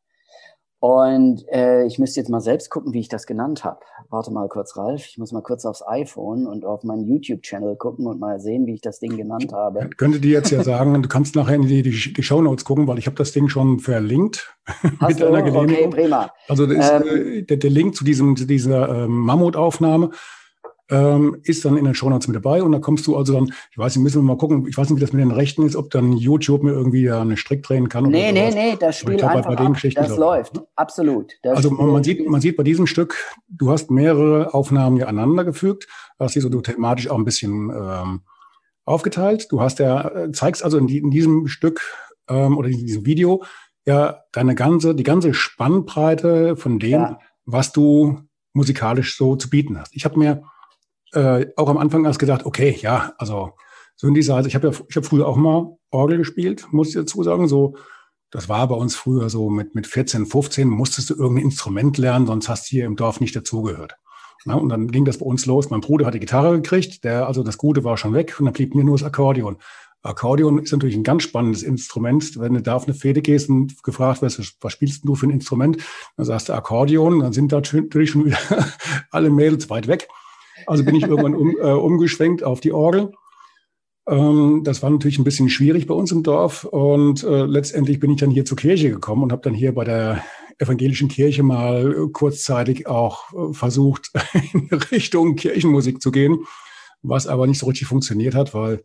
Und 0.80 1.46
äh, 1.52 1.84
ich 1.84 1.98
müsste 1.98 2.20
jetzt 2.20 2.30
mal 2.30 2.40
selbst 2.40 2.70
gucken, 2.70 2.94
wie 2.94 3.00
ich 3.00 3.08
das 3.08 3.26
genannt 3.26 3.64
habe. 3.64 3.80
Warte 4.08 4.32
mal 4.32 4.48
kurz, 4.48 4.78
Ralf. 4.78 5.06
Ich 5.06 5.18
muss 5.18 5.30
mal 5.30 5.42
kurz 5.42 5.66
aufs 5.66 5.86
iPhone 5.86 6.46
und 6.46 6.64
auf 6.64 6.84
meinen 6.84 7.04
YouTube-Channel 7.04 7.76
gucken 7.76 8.06
und 8.06 8.18
mal 8.18 8.40
sehen, 8.40 8.66
wie 8.66 8.72
ich 8.72 8.80
das 8.80 8.98
Ding 8.98 9.14
genannt 9.14 9.52
habe. 9.52 9.88
Ich 9.90 9.98
könnte 9.98 10.20
dir 10.20 10.30
jetzt 10.30 10.50
ja 10.50 10.64
sagen, 10.64 11.02
du 11.02 11.08
kannst 11.08 11.36
nachher 11.36 11.56
in 11.56 11.66
die, 11.66 11.82
die, 11.82 12.14
die 12.14 12.22
Show 12.22 12.40
Notes 12.40 12.64
gucken, 12.64 12.86
weil 12.86 12.98
ich 12.98 13.04
habe 13.04 13.16
das 13.16 13.32
Ding 13.32 13.50
schon 13.50 13.78
verlinkt. 13.78 14.56
Hast 15.00 15.00
mit 15.18 15.20
du? 15.20 15.26
Einer 15.26 15.54
okay, 15.54 15.88
prima. 15.88 16.32
Also 16.48 16.64
ist, 16.64 16.90
ähm, 16.90 17.02
äh, 17.06 17.42
der, 17.42 17.58
der, 17.58 17.70
Link 17.70 17.94
zu, 17.94 18.02
diesem, 18.02 18.34
zu 18.36 18.46
dieser 18.46 19.04
äh, 19.04 19.06
Mammutaufnahme 19.06 20.12
ähm, 20.90 21.36
ist 21.44 21.64
dann 21.64 21.76
in 21.76 21.84
den 21.84 21.94
Shownotes 21.94 22.28
mit 22.28 22.36
dabei 22.36 22.62
und 22.62 22.72
da 22.72 22.78
kommst 22.78 23.06
du 23.06 23.16
also 23.16 23.32
dann, 23.32 23.52
ich 23.70 23.78
weiß 23.78 23.96
nicht, 23.96 24.02
müssen 24.02 24.22
wir 24.22 24.26
mal 24.26 24.36
gucken, 24.36 24.66
ich 24.68 24.76
weiß 24.76 24.90
nicht, 24.90 24.96
wie 24.96 25.00
das 25.00 25.12
mit 25.12 25.22
den 25.22 25.30
Rechten 25.30 25.64
ist, 25.64 25.76
ob 25.76 25.90
dann 25.90 26.12
YouTube 26.12 26.62
mir 26.62 26.72
irgendwie 26.72 27.10
einen 27.10 27.36
Strick 27.36 27.62
drehen 27.62 27.88
kann. 27.88 28.06
Oder 28.06 28.12
nee, 28.12 28.32
nee, 28.32 28.50
nee, 28.50 28.76
das 28.78 28.98
spielt 28.98 29.18
glaub, 29.18 29.30
einfach 29.30 29.56
ab, 29.56 29.76
das 29.94 30.16
läuft, 30.16 30.60
absolut. 30.76 31.32
Das 31.42 31.56
also 31.56 31.70
man, 31.70 31.88
man, 31.88 32.04
sieht, 32.04 32.28
man 32.28 32.40
sieht 32.40 32.56
bei 32.56 32.62
diesem 32.62 32.86
Stück, 32.86 33.16
du 33.48 33.70
hast 33.70 33.90
mehrere 33.90 34.52
Aufnahmen 34.52 34.96
ja 34.96 35.06
aneinander 35.06 35.44
gefügt, 35.44 35.86
hast 36.18 36.34
die 36.34 36.40
so 36.40 36.48
thematisch 36.48 37.08
auch 37.08 37.18
ein 37.18 37.24
bisschen 37.24 37.70
ähm, 37.70 38.20
aufgeteilt. 38.84 39.46
Du 39.50 39.60
hast 39.60 39.78
ja, 39.78 40.08
äh, 40.08 40.32
zeigst 40.32 40.64
also 40.64 40.78
in, 40.78 40.86
die, 40.86 40.98
in 40.98 41.10
diesem 41.10 41.46
Stück 41.46 41.80
ähm, 42.28 42.58
oder 42.58 42.68
in 42.68 42.84
diesem 42.84 43.06
Video 43.06 43.42
ja 43.86 44.22
deine 44.32 44.54
ganze, 44.54 44.94
die 44.94 45.02
ganze 45.02 45.34
Spannbreite 45.34 46.56
von 46.56 46.78
dem, 46.78 46.90
ja. 46.90 47.18
was 47.44 47.72
du 47.72 48.20
musikalisch 48.52 49.16
so 49.16 49.36
zu 49.36 49.48
bieten 49.48 49.78
hast. 49.78 49.94
Ich 49.94 50.04
habe 50.04 50.18
mir 50.18 50.42
äh, 51.12 51.46
auch 51.56 51.68
am 51.68 51.78
Anfang 51.78 52.04
erst 52.04 52.18
gedacht, 52.18 52.46
okay, 52.46 52.76
ja, 52.80 53.14
also 53.18 53.52
Synthesizer, 53.96 54.46
ich 54.46 54.54
habe 54.54 54.68
ja, 54.68 54.74
ich 54.88 54.96
habe 54.96 55.06
früher 55.06 55.26
auch 55.26 55.36
mal 55.36 55.76
Orgel 55.90 56.18
gespielt, 56.18 56.66
muss 56.70 56.88
ich 56.88 56.94
dazu 56.94 57.22
sagen, 57.22 57.48
so, 57.48 57.74
das 58.30 58.48
war 58.48 58.68
bei 58.68 58.76
uns 58.76 58.94
früher 58.94 59.28
so 59.28 59.50
mit, 59.50 59.74
mit 59.74 59.86
14, 59.86 60.26
15 60.26 60.68
musstest 60.68 61.10
du 61.10 61.14
irgendein 61.14 61.46
Instrument 61.46 61.98
lernen, 61.98 62.26
sonst 62.26 62.48
hast 62.48 62.66
du 62.66 62.76
hier 62.76 62.86
im 62.86 62.96
Dorf 62.96 63.20
nicht 63.20 63.34
dazugehört. 63.34 63.96
Na, 64.46 64.54
und 64.54 64.70
dann 64.70 64.88
ging 64.88 65.04
das 65.04 65.18
bei 65.18 65.26
uns 65.26 65.44
los. 65.44 65.68
Mein 65.68 65.82
Bruder 65.82 66.06
hat 66.06 66.14
die 66.14 66.20
Gitarre 66.20 66.54
gekriegt, 66.56 67.04
der, 67.04 67.26
also 67.26 67.42
das 67.42 67.58
Gute 67.58 67.84
war 67.84 67.96
schon 67.96 68.14
weg 68.14 68.36
und 68.38 68.46
dann 68.46 68.54
blieb 68.54 68.74
mir 68.74 68.84
nur 68.84 68.96
das 68.96 69.06
Akkordeon. 69.06 69.58
Akkordeon 70.02 70.60
ist 70.60 70.72
natürlich 70.72 70.96
ein 70.96 71.02
ganz 71.02 71.24
spannendes 71.24 71.62
Instrument. 71.62 72.40
Wenn 72.40 72.54
du 72.54 72.62
da 72.62 72.74
auf 72.74 72.84
eine 72.84 72.94
Fede 72.94 73.20
gehst 73.20 73.50
und 73.50 73.82
gefragt 73.82 74.22
wirst, 74.22 74.40
was 74.62 74.72
spielst 74.72 75.04
du 75.04 75.14
für 75.14 75.26
ein 75.26 75.30
Instrument? 75.30 75.76
Dann 76.16 76.24
sagst 76.24 76.48
du 76.48 76.54
Akkordeon, 76.54 77.20
dann 77.20 77.32
sind 77.34 77.52
da 77.52 77.60
natürlich 77.60 78.10
schon 78.10 78.24
wieder 78.24 78.38
alle 79.10 79.28
Mädels 79.28 79.68
weit 79.68 79.88
weg. 79.88 80.08
Also 80.66 80.84
bin 80.84 80.94
ich 80.94 81.02
irgendwann 81.02 81.34
um, 81.34 81.56
äh, 81.56 81.72
umgeschwenkt 81.72 82.42
auf 82.42 82.60
die 82.60 82.72
Orgel. 82.72 83.12
Ähm, 84.08 84.62
das 84.64 84.82
war 84.82 84.90
natürlich 84.90 85.18
ein 85.18 85.24
bisschen 85.24 85.48
schwierig 85.48 85.86
bei 85.86 85.94
uns 85.94 86.12
im 86.12 86.22
Dorf 86.22 86.64
und 86.64 87.22
äh, 87.22 87.44
letztendlich 87.44 88.00
bin 88.00 88.10
ich 88.10 88.20
dann 88.20 88.30
hier 88.30 88.44
zur 88.44 88.56
Kirche 88.56 88.90
gekommen 88.90 89.22
und 89.22 89.32
habe 89.32 89.42
dann 89.42 89.54
hier 89.54 89.74
bei 89.74 89.84
der 89.84 90.24
evangelischen 90.58 91.08
Kirche 91.08 91.42
mal 91.42 92.08
kurzzeitig 92.12 92.86
auch 92.86 93.32
äh, 93.32 93.54
versucht, 93.54 94.10
in 94.52 94.68
Richtung 94.90 95.36
Kirchenmusik 95.36 96.02
zu 96.02 96.10
gehen, 96.10 96.44
was 97.02 97.26
aber 97.26 97.46
nicht 97.46 97.58
so 97.58 97.66
richtig 97.66 97.88
funktioniert 97.88 98.34
hat, 98.34 98.52
weil 98.52 98.82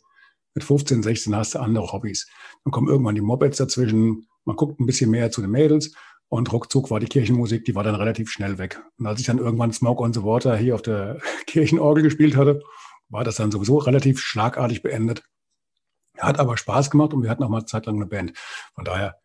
mit 0.53 0.63
15, 0.63 1.03
16 1.03 1.35
hast 1.35 1.55
du 1.55 1.59
andere 1.59 1.91
Hobbys. 1.91 2.27
Dann 2.63 2.71
kommen 2.71 2.87
irgendwann 2.87 3.15
die 3.15 3.21
Mopeds 3.21 3.57
dazwischen, 3.57 4.27
man 4.45 4.55
guckt 4.55 4.79
ein 4.79 4.85
bisschen 4.85 5.09
mehr 5.09 5.31
zu 5.31 5.41
den 5.41 5.51
Mädels 5.51 5.93
und 6.29 6.51
ruckzuck 6.51 6.91
war 6.91 6.99
die 6.99 7.07
Kirchenmusik, 7.07 7.65
die 7.65 7.75
war 7.75 7.83
dann 7.83 7.95
relativ 7.95 8.31
schnell 8.31 8.57
weg. 8.57 8.81
Und 8.97 9.07
als 9.07 9.19
ich 9.19 9.25
dann 9.25 9.37
irgendwann 9.37 9.71
Smoke 9.71 10.01
on 10.01 10.13
the 10.13 10.23
Water 10.23 10.55
hier 10.57 10.75
auf 10.75 10.81
der 10.81 11.19
Kirchenorgel 11.47 12.03
gespielt 12.03 12.35
hatte, 12.35 12.61
war 13.09 13.23
das 13.23 13.35
dann 13.35 13.51
sowieso 13.51 13.77
relativ 13.77 14.19
schlagartig 14.19 14.81
beendet. 14.81 15.23
Hat 16.17 16.39
aber 16.39 16.57
Spaß 16.57 16.89
gemacht 16.89 17.13
und 17.13 17.23
wir 17.23 17.29
hatten 17.29 17.43
auch 17.43 17.49
mal 17.49 17.65
Zeit 17.65 17.85
lang 17.85 17.95
eine 17.95 18.05
Band. 18.05 18.33
Von 18.73 18.85
daher 18.85 19.17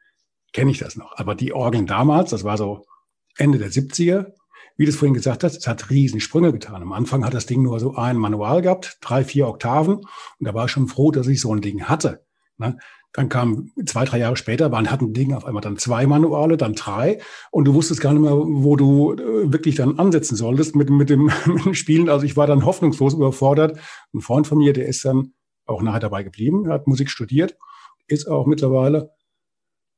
kenne 0.52 0.70
ich 0.70 0.78
das 0.78 0.96
noch. 0.96 1.16
Aber 1.16 1.34
die 1.34 1.52
Orgeln 1.52 1.86
damals, 1.86 2.30
das 2.30 2.44
war 2.44 2.58
so 2.58 2.84
Ende 3.36 3.58
der 3.58 3.70
70er, 3.70 4.32
wie 4.76 4.84
du 4.84 4.90
es 4.90 4.96
vorhin 4.96 5.14
gesagt 5.14 5.44
hast, 5.44 5.56
es 5.56 5.66
hat 5.66 5.90
riesen 5.90 6.20
Sprünge 6.20 6.52
getan. 6.52 6.82
Am 6.82 6.92
Anfang 6.92 7.24
hat 7.24 7.34
das 7.34 7.46
Ding 7.46 7.62
nur 7.62 7.78
so 7.80 7.96
ein 7.96 8.16
Manual 8.16 8.62
gehabt, 8.62 8.98
drei, 9.00 9.24
vier 9.24 9.46
Oktaven. 9.46 9.96
Und 9.96 10.06
da 10.38 10.54
war 10.54 10.66
ich 10.66 10.70
schon 10.70 10.88
froh, 10.88 11.10
dass 11.10 11.26
ich 11.26 11.40
so 11.40 11.54
ein 11.54 11.60
Ding 11.60 11.84
hatte. 11.84 12.24
Ne? 12.56 12.78
Dann 13.12 13.28
kam 13.28 13.70
zwei, 13.86 14.04
drei 14.04 14.18
Jahre 14.18 14.36
später, 14.36 14.70
waren, 14.70 14.90
hatten 14.90 15.12
Ding 15.12 15.34
auf 15.34 15.44
einmal 15.44 15.62
dann 15.62 15.78
zwei 15.78 16.06
Manuale, 16.06 16.56
dann 16.56 16.74
drei. 16.74 17.20
Und 17.50 17.64
du 17.64 17.74
wusstest 17.74 18.00
gar 18.00 18.12
nicht 18.12 18.22
mehr, 18.22 18.36
wo 18.36 18.76
du 18.76 19.14
äh, 19.14 19.52
wirklich 19.52 19.74
dann 19.74 19.98
ansetzen 19.98 20.36
solltest 20.36 20.76
mit, 20.76 20.90
mit, 20.90 21.10
dem, 21.10 21.24
mit 21.46 21.64
dem 21.64 21.74
Spielen. 21.74 22.08
Also 22.08 22.24
ich 22.24 22.36
war 22.36 22.46
dann 22.46 22.64
hoffnungslos 22.64 23.14
überfordert. 23.14 23.78
Ein 24.14 24.20
Freund 24.20 24.46
von 24.46 24.58
mir, 24.58 24.72
der 24.72 24.86
ist 24.86 25.04
dann 25.04 25.32
auch 25.66 25.82
nachher 25.82 26.00
dabei 26.00 26.22
geblieben, 26.22 26.68
hat 26.68 26.86
Musik 26.86 27.10
studiert, 27.10 27.56
ist 28.06 28.28
auch 28.28 28.46
mittlerweile 28.46 29.10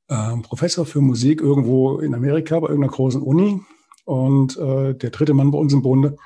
ähm, 0.09 0.43
Professor 0.43 0.85
für 0.85 1.01
Musik 1.01 1.41
irgendwo 1.41 1.99
in 1.99 2.15
Amerika 2.15 2.61
bei 2.61 2.69
irgendeiner 2.69 2.93
großen 2.93 3.23
Uni. 3.23 3.61
Und 4.05 4.57
äh, 4.57 4.95
der 4.95 5.11
dritte 5.11 5.35
Mann 5.35 5.51
bei 5.51 5.59
uns 5.59 5.73
im 5.73 5.83
Bunde, 5.83 6.17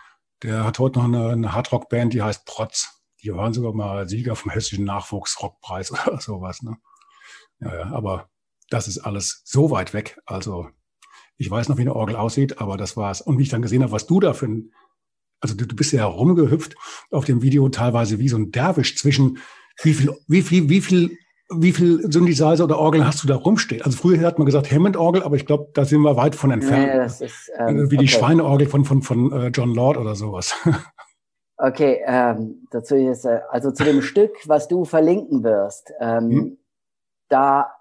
der 0.42 0.64
hat 0.64 0.78
heute 0.78 0.98
noch 0.98 1.06
eine, 1.06 1.30
eine 1.30 1.52
Hardrock-Band, 1.52 2.12
die 2.12 2.22
heißt 2.22 2.46
Protz. 2.46 2.95
Die 3.26 3.34
waren 3.34 3.52
sogar 3.52 3.72
mal 3.72 4.08
Sieger 4.08 4.36
vom 4.36 4.52
hessischen 4.52 4.84
Nachwuchsrockpreis 4.84 5.90
oder 6.06 6.20
sowas. 6.20 6.62
Ne? 6.62 6.76
Ja, 7.60 7.74
ja, 7.74 7.84
aber 7.90 8.28
das 8.70 8.86
ist 8.86 8.98
alles 8.98 9.42
so 9.44 9.70
weit 9.70 9.94
weg. 9.94 10.18
Also 10.26 10.68
ich 11.36 11.50
weiß 11.50 11.68
noch, 11.68 11.76
wie 11.76 11.82
eine 11.82 11.96
Orgel 11.96 12.16
aussieht, 12.16 12.60
aber 12.60 12.76
das 12.76 12.96
war's. 12.96 13.20
Und 13.20 13.38
wie 13.38 13.42
ich 13.42 13.48
dann 13.48 13.62
gesehen 13.62 13.82
habe, 13.82 13.92
was 13.92 14.06
du 14.06 14.20
da 14.20 14.32
für 14.32 14.46
ein, 14.46 14.72
also 15.40 15.54
du, 15.54 15.66
du 15.66 15.74
bist 15.74 15.92
ja 15.92 16.04
rumgehüpft 16.04 16.76
auf 17.10 17.24
dem 17.24 17.42
Video 17.42 17.68
teilweise 17.68 18.18
wie 18.18 18.28
so 18.28 18.36
ein 18.36 18.52
Derwisch 18.52 18.96
zwischen 18.96 19.38
wie 19.82 19.92
viel, 19.92 20.16
wie 20.28 20.42
viel, 20.42 20.68
wie 20.68 20.80
viel 20.80 21.18
wie 21.48 21.70
viel 21.70 22.00
Synthesizer 22.10 22.64
oder 22.64 22.78
Orgeln 22.78 23.06
hast 23.06 23.22
du 23.22 23.28
da 23.28 23.36
rumstehen? 23.36 23.82
Also 23.82 23.96
früher 23.96 24.20
hat 24.26 24.38
man 24.38 24.46
gesagt 24.46 24.70
Hammond-Orgel, 24.72 25.22
aber 25.22 25.36
ich 25.36 25.46
glaube, 25.46 25.70
da 25.74 25.84
sind 25.84 26.00
wir 26.00 26.16
weit 26.16 26.34
von 26.34 26.50
entfernt. 26.50 27.20
Nee, 27.20 27.26
ist, 27.26 27.50
ähm, 27.56 27.88
wie 27.88 27.96
die 27.96 28.06
okay. 28.06 28.18
Schweineorgel 28.18 28.68
von, 28.68 28.84
von, 28.84 29.02
von 29.02 29.30
äh, 29.30 29.48
John 29.54 29.72
Lord 29.72 29.96
oder 29.96 30.16
sowas. 30.16 30.56
Okay, 31.58 32.02
ähm, 32.04 32.66
dazu 32.70 32.96
ist, 32.96 33.24
äh, 33.24 33.40
also 33.50 33.70
zu 33.70 33.84
dem 33.84 34.02
Stück, 34.02 34.36
was 34.46 34.68
du 34.68 34.84
verlinken 34.84 35.42
wirst, 35.42 35.92
ähm, 36.00 36.30
hm. 36.30 36.58
da 37.28 37.72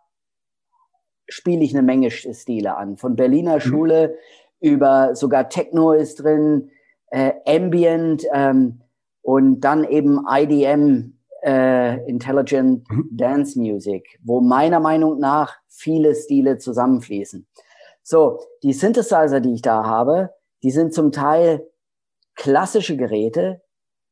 spiele 1.27 1.63
ich 1.63 1.73
eine 1.73 1.83
Menge 1.83 2.09
Stile 2.11 2.77
an. 2.77 2.97
Von 2.97 3.15
Berliner 3.15 3.55
hm. 3.55 3.61
Schule 3.61 4.17
über 4.61 5.15
sogar 5.15 5.49
Techno 5.49 5.91
ist 5.91 6.23
drin, 6.23 6.71
äh, 7.11 7.33
Ambient 7.45 8.25
ähm, 8.31 8.81
und 9.21 9.61
dann 9.61 9.83
eben 9.83 10.25
IDM, 10.29 11.19
äh, 11.43 11.99
Intelligent 12.09 12.89
mhm. 12.89 13.09
Dance 13.11 13.59
Music, 13.59 14.19
wo 14.23 14.41
meiner 14.41 14.79
Meinung 14.79 15.19
nach 15.19 15.57
viele 15.67 16.15
Stile 16.15 16.57
zusammenfließen. 16.57 17.47
So, 18.01 18.39
die 18.63 18.73
Synthesizer, 18.73 19.39
die 19.41 19.53
ich 19.53 19.61
da 19.61 19.83
habe, 19.85 20.31
die 20.63 20.71
sind 20.71 20.93
zum 20.93 21.11
Teil 21.11 21.67
klassische 22.35 22.97
Geräte, 22.97 23.61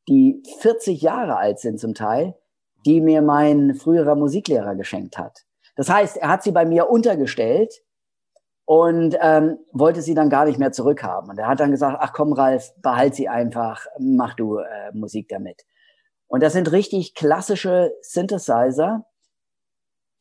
die 0.07 0.43
40 0.59 1.01
Jahre 1.01 1.37
alt 1.37 1.59
sind 1.59 1.79
zum 1.79 1.93
Teil, 1.93 2.35
die 2.85 3.01
mir 3.01 3.21
mein 3.21 3.75
früherer 3.75 4.15
Musiklehrer 4.15 4.75
geschenkt 4.75 5.17
hat. 5.17 5.45
Das 5.75 5.89
heißt, 5.89 6.17
er 6.17 6.29
hat 6.29 6.43
sie 6.43 6.51
bei 6.51 6.65
mir 6.65 6.89
untergestellt 6.89 7.81
und 8.65 9.17
ähm, 9.21 9.57
wollte 9.71 10.01
sie 10.01 10.13
dann 10.13 10.29
gar 10.29 10.45
nicht 10.45 10.59
mehr 10.59 10.71
zurückhaben. 10.71 11.29
Und 11.29 11.37
er 11.37 11.47
hat 11.47 11.59
dann 11.59 11.71
gesagt, 11.71 11.97
ach 11.99 12.13
komm, 12.13 12.33
Ralf, 12.33 12.73
behalt 12.81 13.15
sie 13.15 13.27
einfach, 13.27 13.85
mach 13.99 14.35
du 14.35 14.57
äh, 14.57 14.91
Musik 14.93 15.29
damit. 15.29 15.63
Und 16.27 16.41
das 16.43 16.53
sind 16.53 16.71
richtig 16.71 17.15
klassische 17.15 17.93
Synthesizer, 18.01 19.05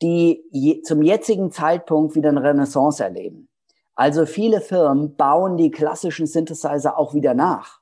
die 0.03 0.45
je, 0.51 0.83
zum 0.83 1.03
jetzigen 1.03 1.53
Zeitpunkt 1.53 2.15
wieder 2.17 2.31
eine 2.31 2.43
Renaissance 2.43 3.03
erleben. 3.03 3.49
Also 3.95 4.27
viele 4.27 4.61
Firmen 4.61 5.17
bauen 5.17 5.57
die 5.57 5.71
klassischen 5.71 6.27
Synthesizer 6.27 6.99
auch 6.99 7.15
wieder 7.15 7.35
nach, 7.35 7.82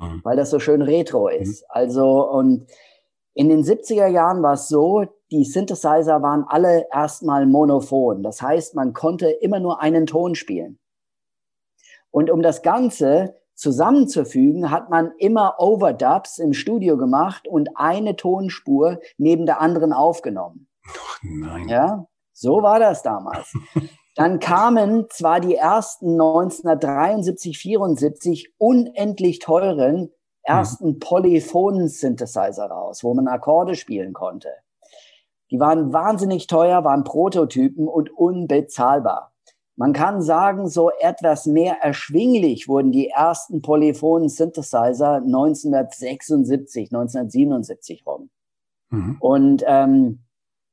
mhm. 0.00 0.20
weil 0.24 0.36
das 0.36 0.50
so 0.50 0.58
schön 0.58 0.82
retro 0.82 1.28
mhm. 1.28 1.42
ist. 1.42 1.62
Mhm. 1.62 1.66
Also 1.68 2.28
und 2.28 2.66
in 3.34 3.48
den 3.48 3.62
70er 3.62 4.08
Jahren 4.08 4.42
war 4.42 4.54
es 4.54 4.68
so, 4.68 5.04
die 5.30 5.44
Synthesizer 5.44 6.20
waren 6.22 6.44
alle 6.48 6.86
erstmal 6.92 7.46
monophon. 7.46 8.22
Das 8.22 8.42
heißt, 8.42 8.74
man 8.74 8.92
konnte 8.92 9.30
immer 9.30 9.60
nur 9.60 9.80
einen 9.80 10.06
Ton 10.06 10.34
spielen. 10.34 10.78
Und 12.10 12.30
um 12.30 12.42
das 12.42 12.62
Ganze 12.62 13.36
zusammenzufügen, 13.54 14.70
hat 14.70 14.90
man 14.90 15.12
immer 15.18 15.56
Overdubs 15.60 16.38
im 16.38 16.52
Studio 16.52 16.96
gemacht 16.96 17.46
und 17.46 17.68
eine 17.76 18.16
Tonspur 18.16 19.00
neben 19.18 19.46
der 19.46 19.60
anderen 19.60 19.92
aufgenommen. 19.92 20.66
Ach 20.88 21.18
nein. 21.22 21.68
Ja, 21.68 22.06
so 22.32 22.62
war 22.62 22.80
das 22.80 23.02
damals. 23.02 23.52
Dann 24.14 24.40
kamen 24.40 25.06
zwar 25.10 25.40
die 25.40 25.54
ersten 25.54 26.12
1973, 26.12 27.58
74 27.58 28.54
unendlich 28.58 29.38
teuren 29.38 30.10
ersten 30.42 30.94
mhm. 30.94 30.98
Polyphonen-Synthesizer 30.98 32.66
raus, 32.66 33.04
wo 33.04 33.14
man 33.14 33.28
Akkorde 33.28 33.74
spielen 33.74 34.12
konnte. 34.12 34.48
Die 35.50 35.60
waren 35.60 35.92
wahnsinnig 35.92 36.46
teuer, 36.46 36.84
waren 36.84 37.04
Prototypen 37.04 37.88
und 37.88 38.10
unbezahlbar. 38.10 39.32
Man 39.76 39.92
kann 39.92 40.20
sagen, 40.20 40.68
so 40.68 40.90
etwas 41.00 41.46
mehr 41.46 41.78
erschwinglich 41.80 42.68
wurden 42.68 42.92
die 42.92 43.08
ersten 43.08 43.62
polyphonen 43.62 44.28
Synthesizer 44.28 45.16
1976, 45.16 46.92
1977 46.92 48.06
rum. 48.06 48.30
Mhm. 48.90 49.16
Und 49.20 49.64
ähm, 49.66 50.24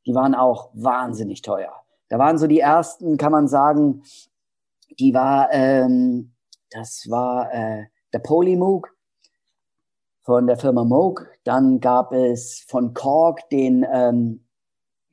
die 0.06 0.14
waren 0.14 0.36
auch 0.36 0.72
wahnsinnig 0.74 1.42
teuer. 1.42 1.72
Da 2.10 2.18
waren 2.20 2.38
so 2.38 2.48
die 2.48 2.60
ersten, 2.60 3.18
kann 3.18 3.32
man 3.32 3.48
sagen, 3.48 4.04
die 5.00 5.14
war, 5.14 5.50
ähm, 5.52 6.34
das 6.72 7.08
war 7.10 7.54
äh, 7.54 7.86
der 8.14 8.20
Polymoog 8.20 8.96
von 10.24 10.48
der 10.48 10.58
Firma 10.58 10.84
Moog. 10.84 11.28
Dann 11.44 11.80
gab 11.80 12.14
es 12.14 12.66
von 12.68 12.94
Korg 12.94 13.50
den 13.50 13.86
ähm, 13.92 14.48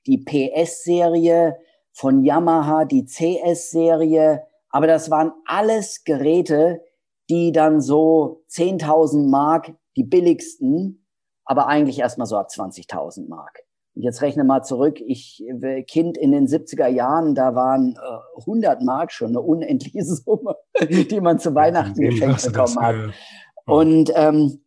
die 0.07 0.19
PS-Serie 0.19 1.57
von 1.93 2.25
Yamaha 2.25 2.85
die 2.85 3.07
CS-Serie, 3.07 4.47
aber 4.69 4.87
das 4.87 5.11
waren 5.11 5.33
alles 5.47 6.05
Geräte, 6.05 6.83
die 7.31 7.53
dann 7.53 7.81
so 7.81 8.45
10.000 8.51 9.31
Mark 9.31 9.73
die 9.97 10.05
billigsten, 10.05 11.07
aber 11.45 11.69
eigentlich 11.69 12.01
erstmal 12.01 12.27
so 12.27 12.37
ab 12.37 12.49
20.000 12.49 13.29
Mark. 13.29 13.61
Jetzt 13.97 14.23
rechne 14.23 14.43
mal 14.43 14.63
zurück, 14.63 15.01
ich 15.01 15.45
Kind 15.87 16.19
in 16.19 16.33
den 16.33 16.49
70er 16.49 16.89
Jahren, 16.89 17.37
da 17.37 17.55
waren 17.55 17.97
äh, 17.97 18.41
100 18.41 18.83
Mark 18.83 19.13
schon 19.13 19.29
eine 19.29 19.41
unendliche 19.41 20.05
Summe, 20.05 20.57
die 20.81 21.21
man 21.21 21.39
zu 21.39 21.55
Weihnachten 21.55 22.01
geschenkt 22.01 22.43
bekommen 22.45 22.77
hat. 22.81 22.95
Äh, 22.97 23.71
Und 23.71 24.13
ähm, 24.17 24.65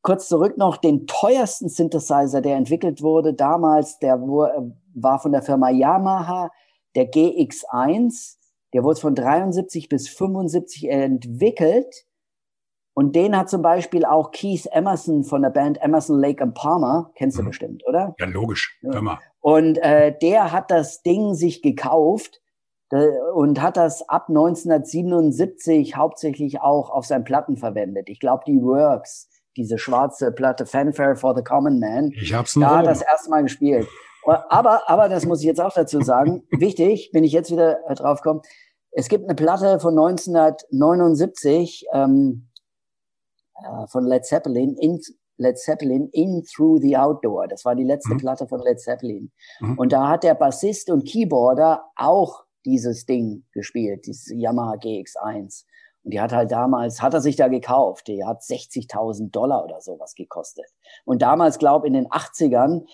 kurz 0.00 0.28
zurück 0.28 0.56
noch, 0.56 0.78
den 0.78 1.06
teuersten 1.06 1.68
Synthesizer, 1.68 2.40
der 2.40 2.56
entwickelt 2.56 3.02
wurde 3.02 3.34
damals, 3.34 3.98
der 3.98 4.18
war 4.18 5.18
von 5.18 5.32
der 5.32 5.42
Firma 5.42 5.68
Yamaha, 5.68 6.50
der 6.94 7.10
GX1. 7.10 8.36
Der 8.72 8.82
wurde 8.82 9.00
von 9.00 9.14
73 9.14 9.88
bis 9.88 10.08
75 10.08 10.88
entwickelt 10.88 12.05
und 12.98 13.14
den 13.14 13.36
hat 13.36 13.50
zum 13.50 13.60
Beispiel 13.60 14.06
auch 14.06 14.30
Keith 14.30 14.66
Emerson 14.72 15.22
von 15.22 15.42
der 15.42 15.50
Band 15.50 15.76
Emerson 15.82 16.18
Lake 16.18 16.42
and 16.42 16.54
Palmer, 16.54 17.10
kennst 17.14 17.36
du 17.36 17.42
mhm. 17.42 17.48
bestimmt, 17.48 17.86
oder? 17.86 18.14
Ja, 18.18 18.24
logisch. 18.24 18.78
Hör 18.80 19.02
mal. 19.02 19.18
Und 19.40 19.76
äh, 19.76 20.16
der 20.22 20.50
hat 20.50 20.70
das 20.70 21.02
Ding 21.02 21.34
sich 21.34 21.60
gekauft 21.60 22.40
äh, 22.90 23.08
und 23.34 23.60
hat 23.60 23.76
das 23.76 24.08
ab 24.08 24.30
1977 24.30 25.94
hauptsächlich 25.94 26.62
auch 26.62 26.88
auf 26.88 27.04
seinen 27.04 27.24
Platten 27.24 27.58
verwendet. 27.58 28.08
Ich 28.08 28.18
glaube, 28.18 28.44
die 28.46 28.62
Works, 28.62 29.28
diese 29.58 29.76
schwarze 29.76 30.32
Platte 30.32 30.64
Fanfare 30.64 31.16
for 31.16 31.36
the 31.36 31.44
Common 31.44 31.78
Man, 31.78 32.12
ich 32.12 32.32
hab's 32.32 32.54
da 32.54 32.78
hat 32.78 32.86
das 32.86 33.02
erste 33.02 33.28
Mal 33.28 33.42
gespielt. 33.42 33.86
Aber, 34.24 34.88
aber 34.88 35.10
das 35.10 35.26
muss 35.26 35.40
ich 35.40 35.46
jetzt 35.46 35.60
auch 35.60 35.74
dazu 35.74 36.00
sagen, 36.00 36.44
wichtig, 36.50 37.10
wenn 37.12 37.24
ich 37.24 37.32
jetzt 37.32 37.52
wieder 37.52 37.78
äh, 37.90 37.94
drauf 37.94 38.22
komme, 38.22 38.40
es 38.92 39.10
gibt 39.10 39.24
eine 39.24 39.34
Platte 39.34 39.80
von 39.80 39.92
1979, 39.98 41.84
ähm, 41.92 42.48
äh, 43.62 43.86
von 43.88 44.04
Led 44.06 44.24
Zeppelin, 44.24 44.76
in, 44.76 45.00
Led 45.38 45.58
Zeppelin, 45.58 46.08
In 46.12 46.44
Through 46.44 46.80
the 46.80 46.96
Outdoor. 46.96 47.48
Das 47.48 47.64
war 47.64 47.74
die 47.74 47.84
letzte 47.84 48.14
mhm. 48.14 48.18
Platte 48.18 48.46
von 48.46 48.60
Led 48.60 48.80
Zeppelin. 48.80 49.30
Mhm. 49.60 49.78
Und 49.78 49.92
da 49.92 50.08
hat 50.08 50.24
der 50.24 50.34
Bassist 50.34 50.90
und 50.90 51.06
Keyboarder 51.06 51.84
auch 51.96 52.44
dieses 52.64 53.06
Ding 53.06 53.44
gespielt, 53.52 54.06
dieses 54.06 54.30
Yamaha 54.34 54.74
GX1. 54.74 55.64
Und 56.02 56.14
die 56.14 56.20
hat 56.20 56.32
halt 56.32 56.52
damals, 56.52 57.02
hat 57.02 57.14
er 57.14 57.20
sich 57.20 57.36
da 57.36 57.48
gekauft. 57.48 58.06
Die 58.08 58.24
hat 58.24 58.40
60.000 58.40 59.30
Dollar 59.30 59.64
oder 59.64 59.80
sowas 59.80 60.14
gekostet. 60.14 60.66
Und 61.04 61.22
damals, 61.22 61.58
glaube 61.58 61.86
in 61.86 61.94
den 61.94 62.06
80ern, 62.06 62.86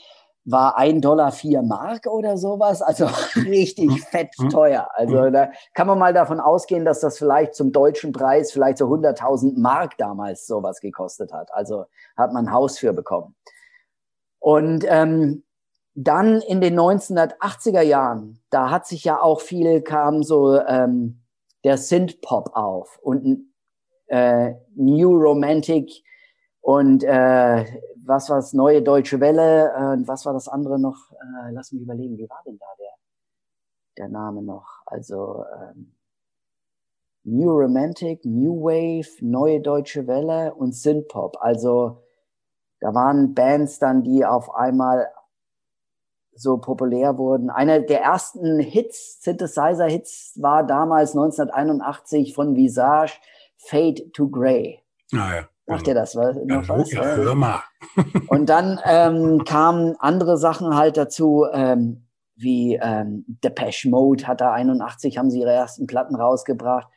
war 0.45 0.77
ein 0.77 1.01
Dollar 1.01 1.31
vier 1.31 1.63
Mark 1.63 2.07
oder 2.07 2.37
sowas, 2.37 2.83
also 2.83 3.07
richtig 3.37 3.91
hm. 3.91 3.99
fett 3.99 4.35
hm. 4.39 4.51
teuer. 4.51 4.89
Also 4.95 5.25
hm. 5.25 5.33
da 5.33 5.51
kann 5.75 5.87
man 5.87 5.99
mal 5.99 6.13
davon 6.13 6.41
ausgehen, 6.41 6.85
dass 6.85 7.01
das 7.01 7.19
vielleicht 7.19 7.55
zum 7.55 7.73
deutschen 7.73 8.13
Preis 8.13 8.53
vielleicht 8.53 8.79
so 8.79 8.87
100.000 8.87 9.59
Mark 9.59 9.97
damals 9.99 10.47
sowas 10.47 10.81
gekostet 10.81 11.33
hat. 11.33 11.53
Also 11.53 11.87
hat 12.17 12.33
man 12.33 12.47
ein 12.47 12.53
Haus 12.53 12.79
für 12.79 12.93
bekommen. 12.93 13.35
Und 14.39 14.85
ähm, 14.89 15.45
dann 15.95 16.41
in 16.41 16.61
den 16.61 16.79
1980er 16.79 17.83
Jahren, 17.83 18.41
da 18.51 18.71
hat 18.71 18.87
sich 18.87 19.05
ja 19.05 19.21
auch 19.21 19.41
viel, 19.41 19.83
kam 19.83 20.23
so 20.23 20.59
ähm, 20.61 21.23
der 21.65 21.77
Synth-Pop 21.77 22.57
auf 22.57 22.99
und 23.03 23.53
äh, 24.07 24.55
New 24.75 25.15
Romantic 25.15 26.03
und 26.61 27.05
äh, 27.05 27.65
was 28.05 28.29
war 28.29 28.37
das 28.37 28.53
neue 28.53 28.83
Deutsche 28.83 29.21
Welle, 29.21 29.73
äh, 29.73 30.09
was 30.09 30.27
war 30.27 30.33
das 30.33 30.49
andere 30.49 30.79
noch? 30.79 31.13
Äh, 31.13 31.53
lass 31.53 31.73
mich 31.73 31.83
überlegen, 31.83 32.19
wie 32.19 32.29
war 32.29 32.43
denn 32.45 32.59
da 32.59 32.67
der, 32.79 32.93
der 33.99 34.09
Name 34.09 34.43
noch? 34.43 34.83
Also 34.87 35.45
ähm, 35.61 35.93
New 37.25 37.51
Romantic, 37.51 38.25
New 38.25 38.63
Wave, 38.63 39.09
Neue 39.21 39.61
Deutsche 39.61 40.07
Welle 40.07 40.55
und 40.55 40.75
Synthpop. 40.75 41.37
Also 41.41 42.03
da 42.81 42.93
waren 42.95 43.35
Bands 43.35 43.79
dann, 43.79 44.03
die 44.03 44.25
auf 44.25 44.53
einmal 44.55 45.09
so 46.35 46.59
populär 46.59 47.19
wurden. 47.19 47.51
Einer 47.51 47.81
der 47.81 48.01
ersten 48.01 48.59
Hits, 48.59 49.23
Synthesizer-Hits, 49.23 50.33
war 50.41 50.67
damals 50.67 51.11
1981 51.11 52.35
von 52.35 52.57
Visage, 52.57 53.13
Fade 53.57 54.11
to 54.13 54.29
Grey. 54.29 54.83
Ah, 55.13 55.35
ja. 55.37 55.49
Macht 55.67 55.87
ihr 55.87 55.95
das 55.95 56.17
was, 56.17 56.37
noch 56.37 56.67
ja, 56.67 56.79
was? 56.79 56.93
Ja, 56.93 57.03
hör 57.03 57.35
mal. 57.35 57.63
Und 58.29 58.47
dann 58.47 58.81
ähm, 58.85 59.45
kamen 59.45 59.95
andere 59.99 60.37
Sachen 60.37 60.77
halt 60.77 60.97
dazu, 60.97 61.47
ähm, 61.53 62.07
wie 62.35 62.79
ähm, 62.83 63.25
Depeche 63.29 63.89
Mode 63.89 64.27
hat 64.27 64.41
da 64.41 64.53
81, 64.53 65.19
haben 65.19 65.31
sie 65.31 65.41
ihre 65.41 65.53
ersten 65.53 65.87
Platten 65.87 66.17
rausgebracht. 66.17 66.89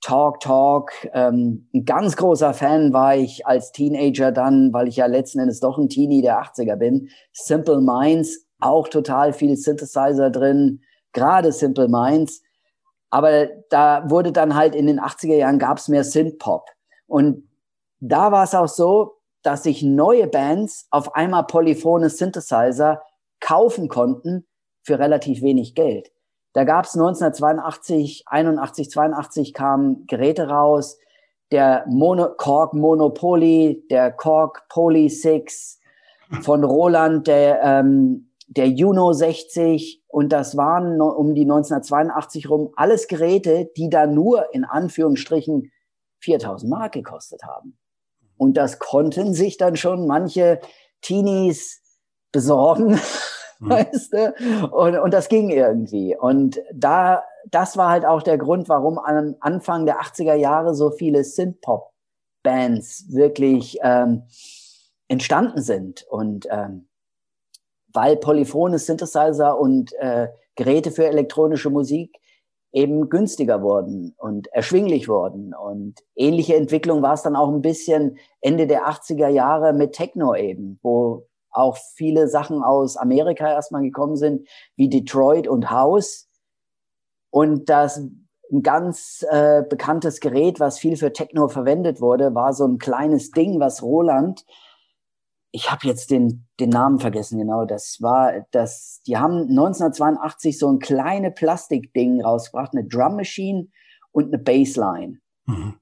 Talk 0.00 0.40
Talk, 0.40 0.92
ähm, 1.12 1.68
ein 1.74 1.84
ganz 1.84 2.16
großer 2.16 2.54
Fan 2.54 2.92
war 2.92 3.16
ich 3.16 3.46
als 3.46 3.72
Teenager 3.72 4.30
dann, 4.30 4.72
weil 4.72 4.88
ich 4.88 4.96
ja 4.96 5.06
letzten 5.06 5.40
Endes 5.40 5.60
doch 5.60 5.78
ein 5.78 5.88
Teenie 5.88 6.22
der 6.22 6.40
80er 6.40 6.76
bin. 6.76 7.08
Simple 7.32 7.80
Minds, 7.80 8.46
auch 8.60 8.88
total 8.88 9.32
viel 9.32 9.56
Synthesizer 9.56 10.30
drin, 10.30 10.80
gerade 11.12 11.52
Simple 11.52 11.88
Minds. 11.88 12.42
Aber 13.10 13.46
da 13.70 14.08
wurde 14.08 14.32
dann 14.32 14.54
halt 14.54 14.74
in 14.74 14.86
den 14.86 15.00
80er 15.00 15.36
Jahren 15.36 15.58
gab's 15.58 15.88
mehr 15.88 16.04
Synth-Pop. 16.04 16.66
Und 17.06 17.48
da 18.00 18.32
war 18.32 18.44
es 18.44 18.54
auch 18.54 18.68
so, 18.68 19.16
dass 19.42 19.62
sich 19.62 19.82
neue 19.82 20.26
Bands 20.26 20.86
auf 20.90 21.14
einmal 21.14 21.46
polyphone 21.46 22.08
Synthesizer 22.08 23.02
kaufen 23.40 23.88
konnten 23.88 24.46
für 24.82 24.98
relativ 24.98 25.42
wenig 25.42 25.74
Geld. 25.74 26.10
Da 26.52 26.64
gab 26.64 26.86
es 26.86 26.94
1982, 26.94 28.24
81, 28.26 28.90
82 28.90 29.54
kamen 29.54 30.06
Geräte 30.06 30.48
raus, 30.48 30.98
der 31.52 31.84
Mono, 31.86 32.30
Korg 32.36 32.74
Monopoly, 32.74 33.84
der 33.90 34.10
Korg 34.10 34.66
Poly 34.68 35.08
6 35.08 35.78
von 36.40 36.64
Roland, 36.64 37.26
der, 37.26 37.62
ähm, 37.62 38.32
der 38.48 38.68
Juno 38.68 39.12
60 39.12 40.02
und 40.08 40.32
das 40.32 40.56
waren 40.56 41.00
um 41.00 41.34
die 41.34 41.42
1982 41.42 42.48
rum 42.48 42.72
alles 42.74 43.06
Geräte, 43.06 43.70
die 43.76 43.90
da 43.90 44.06
nur 44.06 44.52
in 44.54 44.64
Anführungsstrichen 44.64 45.70
4000 46.20 46.70
Mark 46.70 46.92
gekostet 46.92 47.42
haben. 47.44 47.76
Und 48.36 48.56
das 48.56 48.78
konnten 48.78 49.34
sich 49.34 49.56
dann 49.56 49.76
schon 49.76 50.06
manche 50.06 50.60
Teenies 51.00 51.82
besorgen, 52.32 52.98
mhm. 53.60 53.70
weißt 53.70 54.12
du? 54.12 54.68
Und, 54.70 54.98
und 54.98 55.14
das 55.14 55.28
ging 55.28 55.50
irgendwie. 55.50 56.16
Und 56.16 56.60
da, 56.72 57.24
das 57.50 57.76
war 57.76 57.90
halt 57.90 58.04
auch 58.04 58.22
der 58.22 58.38
Grund, 58.38 58.68
warum 58.68 58.98
an 58.98 59.36
Anfang 59.40 59.86
der 59.86 60.00
80er 60.00 60.34
Jahre 60.34 60.74
so 60.74 60.90
viele 60.90 61.24
Synthpop-Bands 61.24 63.06
wirklich 63.08 63.78
ähm, 63.82 64.24
entstanden 65.08 65.62
sind. 65.62 66.04
Und 66.08 66.46
ähm, 66.50 66.88
weil 67.92 68.16
polyphone 68.16 68.76
Synthesizer 68.76 69.58
und 69.58 69.94
äh, 69.94 70.28
Geräte 70.54 70.90
für 70.90 71.06
elektronische 71.06 71.70
Musik 71.70 72.18
eben 72.76 73.08
günstiger 73.08 73.62
wurden 73.62 74.14
und 74.18 74.48
erschwinglich 74.48 75.08
wurden. 75.08 75.54
Und 75.54 76.04
ähnliche 76.14 76.56
Entwicklung 76.56 77.00
war 77.00 77.14
es 77.14 77.22
dann 77.22 77.34
auch 77.34 77.48
ein 77.48 77.62
bisschen 77.62 78.18
Ende 78.42 78.66
der 78.66 78.86
80er 78.86 79.28
Jahre 79.28 79.72
mit 79.72 79.94
Techno 79.94 80.34
eben, 80.34 80.78
wo 80.82 81.26
auch 81.50 81.78
viele 81.94 82.28
Sachen 82.28 82.62
aus 82.62 82.98
Amerika 82.98 83.50
erstmal 83.50 83.80
gekommen 83.80 84.16
sind, 84.16 84.46
wie 84.76 84.90
Detroit 84.90 85.48
und 85.48 85.70
House. 85.70 86.28
Und 87.30 87.70
das 87.70 87.96
ein 87.96 88.62
ganz 88.62 89.24
äh, 89.30 89.62
bekanntes 89.68 90.20
Gerät, 90.20 90.60
was 90.60 90.78
viel 90.78 90.98
für 90.98 91.14
Techno 91.14 91.48
verwendet 91.48 92.02
wurde, 92.02 92.34
war 92.34 92.52
so 92.52 92.66
ein 92.66 92.76
kleines 92.76 93.30
Ding, 93.30 93.58
was 93.58 93.82
Roland 93.82 94.44
ich 95.52 95.70
habe 95.70 95.86
jetzt 95.86 96.10
den, 96.10 96.46
den 96.60 96.70
Namen 96.70 96.98
vergessen 96.98 97.38
genau. 97.38 97.64
Das 97.64 97.98
war 98.00 98.46
das, 98.50 99.00
die 99.06 99.16
haben 99.16 99.48
1982 99.48 100.58
so 100.58 100.68
ein 100.68 100.78
kleine 100.78 101.30
Plastikding 101.30 102.22
rausgebracht, 102.22 102.72
eine 102.74 102.86
Drum 102.86 103.16
Machine 103.16 103.68
und 104.12 104.26
eine 104.26 104.38
Bassline. 104.38 105.18
Mhm. 105.46 105.74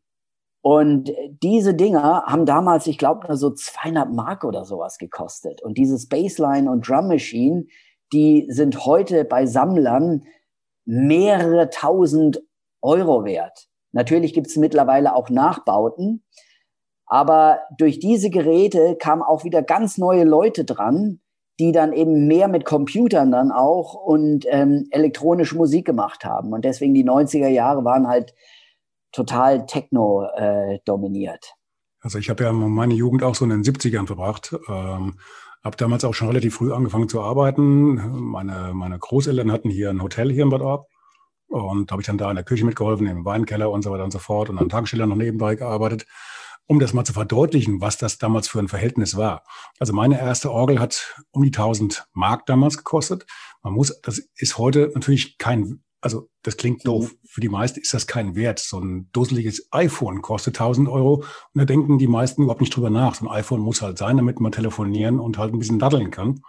Und 0.63 1.13
diese 1.43 1.75
Dinger 1.75 2.25
haben 2.27 2.47
damals, 2.47 2.87
ich 2.87 2.97
glaube, 2.97 3.27
nur 3.27 3.37
so 3.37 3.51
200 3.51 4.11
Mark 4.13 4.45
oder 4.45 4.65
sowas 4.65 4.97
gekostet. 4.97 5.63
Und 5.63 5.77
dieses 5.77 6.09
Bassline 6.09 6.71
und 6.71 6.89
Drum 6.89 7.09
Machine, 7.09 7.67
die 8.13 8.47
sind 8.49 8.87
heute 8.87 9.25
bei 9.25 9.45
Sammlern 9.45 10.25
mehrere 10.87 11.69
tausend 11.69 12.43
Euro 12.81 13.25
wert. 13.25 13.69
Natürlich 13.93 14.33
gibt 14.33 14.47
es 14.47 14.57
mittlerweile 14.57 15.15
auch 15.15 15.31
Nachbauten. 15.31 16.25
Aber 17.07 17.61
durch 17.77 17.99
diese 17.99 18.31
Geräte 18.31 18.97
kamen 18.99 19.23
auch 19.23 19.45
wieder 19.45 19.63
ganz 19.63 19.99
neue 19.99 20.25
Leute 20.25 20.65
dran, 20.65 21.21
die 21.61 21.73
dann 21.73 21.93
eben 21.93 22.27
mehr 22.27 22.49
mit 22.49 22.65
Computern 22.65 23.31
dann 23.31 23.53
auch 23.53 23.95
und 23.95 24.45
ähm, 24.49 24.89
elektronische 24.91 25.57
Musik 25.57 25.87
gemacht 25.87 26.25
haben. 26.25 26.53
Und 26.53 26.65
deswegen 26.65 26.95
die 26.95 27.05
90er 27.05 27.49
Jahre 27.49 27.85
waren 27.85 28.09
halt 28.09 28.35
total 29.13 29.67
Techno 29.67 30.27
äh, 30.35 30.81
dominiert. 30.85 31.55
Also 32.01 32.19
ich 32.19 32.29
habe 32.29 32.45
ja 32.45 32.53
meine 32.53 32.95
Jugend 32.95 33.23
auch 33.23 33.35
so 33.35 33.45
in 33.45 33.51
den 33.51 33.63
70ern 33.63 34.07
verbracht. 34.07 34.55
Ähm, 34.69 35.19
habe 35.63 35.77
damals 35.79 36.05
auch 36.05 36.13
schon 36.13 36.29
relativ 36.29 36.57
früh 36.57 36.73
angefangen 36.73 37.09
zu 37.09 37.23
arbeiten. 37.23 37.95
Meine, 38.31 38.73
meine 38.75 38.99
Großeltern 38.99 39.51
hatten 39.51 39.71
hier 39.71 39.89
ein 39.89 40.03
Hotel 40.03 40.31
hier 40.31 40.43
in 40.43 40.51
Bad 40.51 40.61
Orb. 40.61 40.87
Und 41.49 41.91
habe 41.93 42.03
ich 42.03 42.07
dann 42.07 42.19
da 42.19 42.29
in 42.31 42.37
der 42.37 42.45
Küche 42.45 42.67
mitgeholfen, 42.67 43.07
im 43.07 43.25
Weinkeller 43.25 43.71
und 43.71 43.83
so 43.83 43.91
weiter 43.91 44.05
und 44.05 44.11
so 44.11 44.19
fort. 44.19 44.51
Und 44.51 44.59
an 44.59 44.69
Tankstellen 44.69 45.09
noch 45.09 45.17
nebenbei 45.17 45.55
gearbeitet. 45.55 46.05
Um 46.67 46.81
das 46.81 46.93
mal 46.93 47.05
zu 47.05 47.13
verdeutlichen, 47.13 47.81
was 47.81 47.99
das 47.99 48.19
damals 48.19 48.49
für 48.49 48.59
ein 48.59 48.69
Verhältnis 48.69 49.17
war. 49.17 49.45
Also 49.79 49.93
meine 49.93 50.19
erste 50.19 50.51
Orgel 50.51 50.81
hat 50.81 51.15
um 51.31 51.43
die 51.43 51.49
1000 51.49 52.07
Mark 52.13 52.47
damals 52.47 52.79
gekostet. 52.79 53.27
Man 53.63 53.75
muss, 53.75 54.01
das 54.03 54.19
ist 54.37 54.57
heute 54.59 54.91
natürlich 54.95 55.37
kein, 55.39 55.83
also 56.01 56.29
das 56.43 56.57
klingt 56.57 56.87
doof. 56.87 57.15
Für 57.27 57.41
die 57.41 57.49
meisten 57.49 57.81
ist 57.81 57.93
das 57.93 58.07
kein 58.07 58.35
Wert. 58.35 58.59
So 58.59 58.79
ein 58.79 59.11
dusseliges 59.13 59.69
iPhone 59.73 60.23
kostet 60.23 60.57
1000 60.57 60.89
Euro. 60.89 61.17
Und 61.17 61.25
da 61.55 61.65
denken 61.65 61.99
die 61.99 62.07
meisten 62.07 62.43
überhaupt 62.43 62.63
nicht 62.63 62.75
drüber 62.75 62.91
nach. 62.91 63.15
So 63.15 63.27
ein 63.27 63.35
iPhone 63.35 63.61
muss 63.61 63.83
halt 63.83 63.99
sein, 63.99 64.17
damit 64.17 64.41
man 64.41 64.53
telefonieren 64.53 65.21
und 65.21 65.39
halt 65.39 65.53
ein 65.53 65.59
bisschen 65.59 65.79
daddeln 65.79 66.11
kann. 66.11 66.41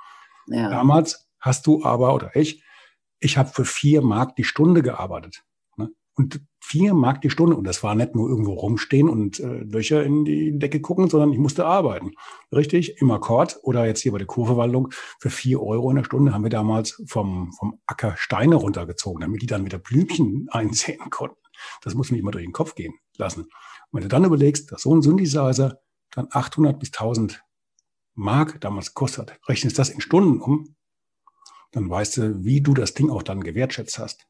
Ja. 0.48 0.70
Damals 0.70 1.28
hast 1.40 1.68
du 1.68 1.84
aber, 1.84 2.14
oder 2.14 2.36
ich, 2.36 2.64
ich 3.20 3.38
habe 3.38 3.50
für 3.50 3.66
vier 3.66 4.02
Mark 4.02 4.36
die 4.36 4.44
Stunde 4.44 4.82
gearbeitet. 4.82 5.44
Und 6.16 6.42
vier 6.66 6.94
Mark 6.94 7.22
die 7.22 7.30
Stunde. 7.30 7.56
Und 7.56 7.66
das 7.66 7.84
war 7.84 7.94
nicht 7.94 8.16
nur 8.16 8.28
irgendwo 8.28 8.54
rumstehen 8.54 9.08
und 9.10 9.40
äh, 9.40 9.60
Löcher 9.60 10.04
in 10.04 10.26
die 10.26 10.58
Decke 10.58 10.82
gucken, 10.82 11.10
sondern 11.10 11.32
ich 11.32 11.40
musste 11.40 11.66
arbeiten. 11.66 12.14
Richtig, 12.52 13.02
im 13.02 13.12
Akkord 13.12 13.60
oder 13.64 13.86
jetzt 13.86 14.02
hier 14.02 14.12
bei 14.12 14.18
der 14.18 14.28
Kurverwaltung 14.28 14.92
für 15.20 15.30
vier 15.30 15.62
Euro 15.62 15.90
in 15.90 15.98
der 15.98 16.04
Stunde 16.04 16.34
haben 16.34 16.44
wir 16.44 16.50
damals 16.50 17.04
vom, 17.08 17.54
vom 17.54 17.80
Acker 17.86 18.16
Steine 18.18 18.56
runtergezogen, 18.56 19.22
damit 19.22 19.42
die 19.42 19.46
dann 19.46 19.66
wieder 19.66 19.78
Blümchen 19.78 20.48
einsehen 20.52 21.10
konnten. 21.10 21.38
Das 21.84 21.94
muss 21.94 22.12
nicht 22.12 22.22
immer 22.22 22.32
durch 22.32 22.44
den 22.44 22.54
Kopf 22.54 22.76
gehen 22.76 22.96
lassen. 23.18 23.42
Und 23.42 23.50
wenn 23.92 24.02
du 24.02 24.08
dann 24.08 24.26
überlegst, 24.26 24.72
dass 24.72 24.82
so 24.82 24.96
ein 24.96 25.02
Synthesizer 25.02 25.80
dann 26.12 26.28
800 26.32 26.80
bis 26.80 26.90
1000 26.90 27.44
Mark 28.16 28.60
damals 28.62 28.94
kostet, 28.94 29.38
rechnest 29.48 29.78
das 29.78 29.90
in 29.90 30.02
Stunden 30.02 30.40
um, 30.42 30.76
dann 31.72 31.90
weißt 31.90 32.18
du, 32.18 32.44
wie 32.44 32.62
du 32.62 32.74
das 32.74 32.94
Ding 32.94 33.10
auch 33.10 33.24
dann 33.24 33.44
gewertschätzt 33.44 34.00
hast. 34.00 34.26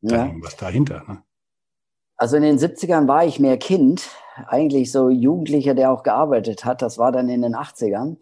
Ja. 0.00 0.30
was 0.40 0.56
dahinter. 0.56 1.02
Ne? 1.06 1.22
Also 2.16 2.36
in 2.36 2.42
den 2.42 2.58
70ern 2.58 3.06
war 3.06 3.24
ich 3.24 3.38
mehr 3.38 3.58
Kind, 3.58 4.08
eigentlich 4.46 4.90
so 4.90 5.08
Jugendlicher, 5.08 5.74
der 5.74 5.92
auch 5.92 6.02
gearbeitet 6.02 6.64
hat. 6.64 6.82
Das 6.82 6.98
war 6.98 7.12
dann 7.12 7.28
in 7.28 7.42
den 7.42 7.54
80ern. 7.54 8.16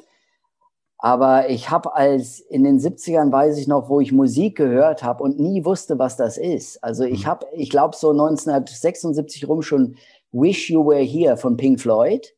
Aber 0.99 1.51
ich 1.51 1.71
habe 1.71 1.95
als 1.95 2.41
in 2.41 2.65
den 2.65 2.79
70ern 2.79 3.31
weiß 3.31 3.59
ich 3.59 3.69
noch, 3.69 3.89
wo 3.89 4.01
ich 4.01 4.13
Musik 4.13 4.57
gehört 4.57 5.03
habe 5.03 5.23
und 5.23 5.39
nie 5.39 5.65
wusste, 5.65 5.99
was 5.99 6.17
das 6.17 6.39
ist. 6.39 6.83
Also 6.83 7.05
ich 7.05 7.25
mhm. 7.25 7.29
habe, 7.29 7.47
ich 7.53 7.71
glaube 7.71 7.97
so 7.97 8.11
1976 8.11 9.49
rum 9.49 9.63
schon 9.63 9.97
Wish 10.33 10.71
You 10.71 10.87
Were 10.87 11.01
Here 11.01 11.37
von 11.37 11.57
Pink 11.57 11.81
Floyd. 11.81 12.36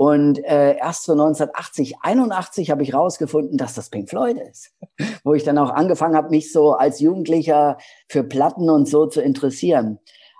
Und 0.00 0.42
äh, 0.46 0.78
erst 0.78 1.04
so 1.04 1.12
1980, 1.12 1.96
81 2.00 2.70
habe 2.70 2.82
ich 2.82 2.94
rausgefunden, 2.94 3.58
dass 3.58 3.74
das 3.74 3.90
Pink 3.90 4.08
Floyd 4.08 4.38
ist. 4.38 4.72
Wo 5.24 5.34
ich 5.34 5.44
dann 5.44 5.58
auch 5.58 5.68
angefangen 5.68 6.16
habe, 6.16 6.30
mich 6.30 6.54
so 6.54 6.72
als 6.72 7.00
Jugendlicher 7.00 7.76
für 8.08 8.24
Platten 8.24 8.70
und 8.70 8.88
so 8.88 9.04
zu 9.04 9.20
interessieren. 9.20 9.98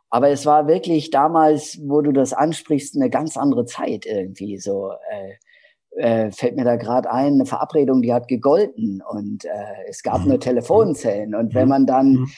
Aber 0.08 0.30
es 0.30 0.46
war 0.46 0.66
wirklich 0.66 1.10
damals, 1.10 1.78
wo 1.82 2.00
du 2.00 2.10
das 2.10 2.32
ansprichst, 2.32 2.96
eine 2.96 3.10
ganz 3.10 3.36
andere 3.36 3.66
Zeit 3.66 4.06
irgendwie. 4.06 4.56
So 4.56 4.92
äh, 5.10 6.24
äh, 6.26 6.30
fällt 6.30 6.56
mir 6.56 6.64
da 6.64 6.76
gerade 6.76 7.10
ein, 7.10 7.34
eine 7.34 7.44
Verabredung, 7.44 8.00
die 8.00 8.14
hat 8.14 8.28
gegolten 8.28 9.02
und 9.06 9.44
äh, 9.44 9.88
es 9.90 10.02
gab 10.02 10.22
mhm. 10.22 10.28
nur 10.28 10.40
Telefonzellen. 10.40 11.34
Und 11.34 11.52
wenn 11.52 11.64
mhm. 11.64 11.68
man 11.68 11.86
dann 11.86 12.12
mhm. 12.12 12.30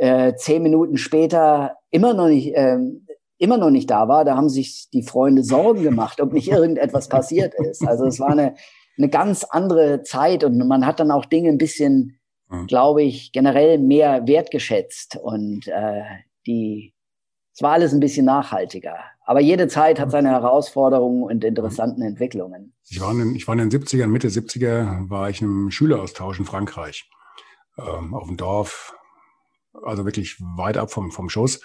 äh, 0.00 0.34
zehn 0.34 0.64
Minuten 0.64 0.96
später 0.96 1.76
immer 1.92 2.14
noch 2.14 2.26
nicht 2.26 2.52
äh, 2.56 2.78
immer 3.44 3.58
noch 3.58 3.70
nicht 3.70 3.90
da 3.90 4.08
war, 4.08 4.24
da 4.24 4.36
haben 4.36 4.48
sich 4.48 4.88
die 4.92 5.02
Freunde 5.02 5.44
Sorgen 5.44 5.82
gemacht, 5.82 6.20
ob 6.20 6.32
nicht 6.32 6.48
irgendetwas 6.48 7.08
passiert 7.08 7.54
ist. 7.54 7.86
Also 7.86 8.06
es 8.06 8.18
war 8.18 8.30
eine, 8.30 8.54
eine 8.98 9.08
ganz 9.08 9.44
andere 9.44 10.02
Zeit 10.02 10.44
und 10.44 10.58
man 10.66 10.86
hat 10.86 11.00
dann 11.00 11.10
auch 11.10 11.24
Dinge 11.24 11.50
ein 11.50 11.58
bisschen, 11.58 12.18
glaube 12.66 13.02
ich, 13.02 13.32
generell 13.32 13.78
mehr 13.78 14.26
wertgeschätzt 14.26 15.16
und 15.16 15.66
äh, 15.68 16.02
die 16.46 16.94
es 17.54 17.62
war 17.62 17.72
alles 17.72 17.92
ein 17.92 18.00
bisschen 18.00 18.26
nachhaltiger. 18.26 18.96
Aber 19.24 19.40
jede 19.40 19.68
Zeit 19.68 20.00
hat 20.00 20.10
seine 20.10 20.30
Herausforderungen 20.30 21.22
und 21.22 21.44
interessanten 21.44 22.02
Entwicklungen. 22.02 22.74
Ich 22.88 23.00
war, 23.00 23.12
in, 23.12 23.36
ich 23.36 23.46
war 23.46 23.56
in 23.56 23.68
den 23.68 23.80
70ern, 23.80 24.08
Mitte 24.08 24.28
70er, 24.28 25.08
war 25.08 25.30
ich 25.30 25.40
im 25.40 25.70
Schüleraustausch 25.70 26.38
in 26.40 26.44
Frankreich. 26.44 27.08
Ähm, 27.78 28.12
auf 28.12 28.26
dem 28.26 28.36
Dorf, 28.36 28.94
also 29.84 30.04
wirklich 30.04 30.40
weit 30.56 30.76
ab 30.76 30.90
vom, 30.90 31.12
vom 31.12 31.28
Schuss. 31.28 31.60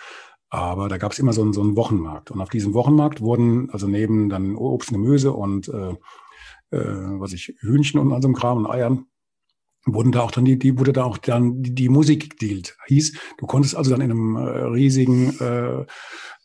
Aber 0.49 0.89
da 0.89 0.97
gab 0.97 1.11
es 1.11 1.19
immer 1.19 1.33
so 1.33 1.41
einen, 1.41 1.53
so 1.53 1.61
einen 1.61 1.75
Wochenmarkt. 1.75 2.31
Und 2.31 2.41
auf 2.41 2.49
diesem 2.49 2.73
Wochenmarkt 2.73 3.21
wurden, 3.21 3.69
also 3.69 3.87
neben 3.87 4.29
dann 4.29 4.55
Obst, 4.55 4.89
Gemüse 4.89 5.31
und 5.31 5.67
äh, 5.67 5.95
äh, 6.71 7.19
was 7.19 7.33
ich, 7.33 7.55
Hühnchen 7.59 7.99
und 7.99 8.13
an 8.13 8.21
so 8.21 8.27
einem 8.27 8.35
Kram 8.35 8.57
und 8.57 8.69
Eiern, 8.69 9.05
wurden 9.85 10.11
da 10.11 10.21
auch 10.21 10.31
dann 10.31 10.45
die, 10.45 10.59
die 10.59 10.77
wurde 10.77 10.93
da 10.93 11.03
auch 11.03 11.17
dann 11.17 11.61
die, 11.61 11.73
die 11.73 11.89
Musik 11.89 12.37
gedealt. 12.37 12.77
Hieß, 12.87 13.17
du 13.37 13.45
konntest 13.45 13.75
also 13.75 13.91
dann 13.91 14.01
in 14.01 14.11
einem 14.11 14.35
äh, 14.35 14.39
riesigen 14.39 15.39
äh, 15.39 15.85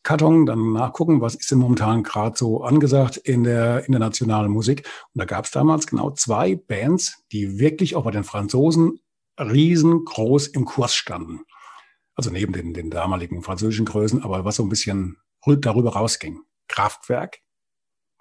Karton 0.02 0.44
dann 0.44 0.74
nachgucken, 0.74 1.20
was 1.20 1.34
ist 1.34 1.50
denn 1.50 1.58
momentan 1.58 2.02
gerade 2.02 2.36
so 2.36 2.62
angesagt 2.62 3.16
in 3.16 3.42
der, 3.42 3.86
in 3.86 3.92
der 3.92 4.00
nationalen 4.00 4.52
Musik. 4.52 4.86
Und 5.14 5.18
da 5.18 5.24
gab 5.24 5.46
es 5.46 5.50
damals 5.50 5.86
genau 5.86 6.10
zwei 6.10 6.56
Bands, 6.56 7.24
die 7.32 7.58
wirklich 7.58 7.96
auch 7.96 8.04
bei 8.04 8.10
den 8.10 8.24
Franzosen 8.24 9.00
riesengroß 9.40 10.48
im 10.48 10.66
Kurs 10.66 10.94
standen. 10.94 11.40
Also 12.16 12.30
neben 12.30 12.52
den, 12.52 12.74
den 12.74 12.90
damaligen 12.90 13.42
französischen 13.42 13.86
Größen, 13.86 14.22
aber 14.22 14.44
was 14.44 14.56
so 14.56 14.62
ein 14.62 14.68
bisschen 14.68 15.18
darüber 15.46 15.92
rausging. 15.94 16.40
Kraftwerk 16.68 17.40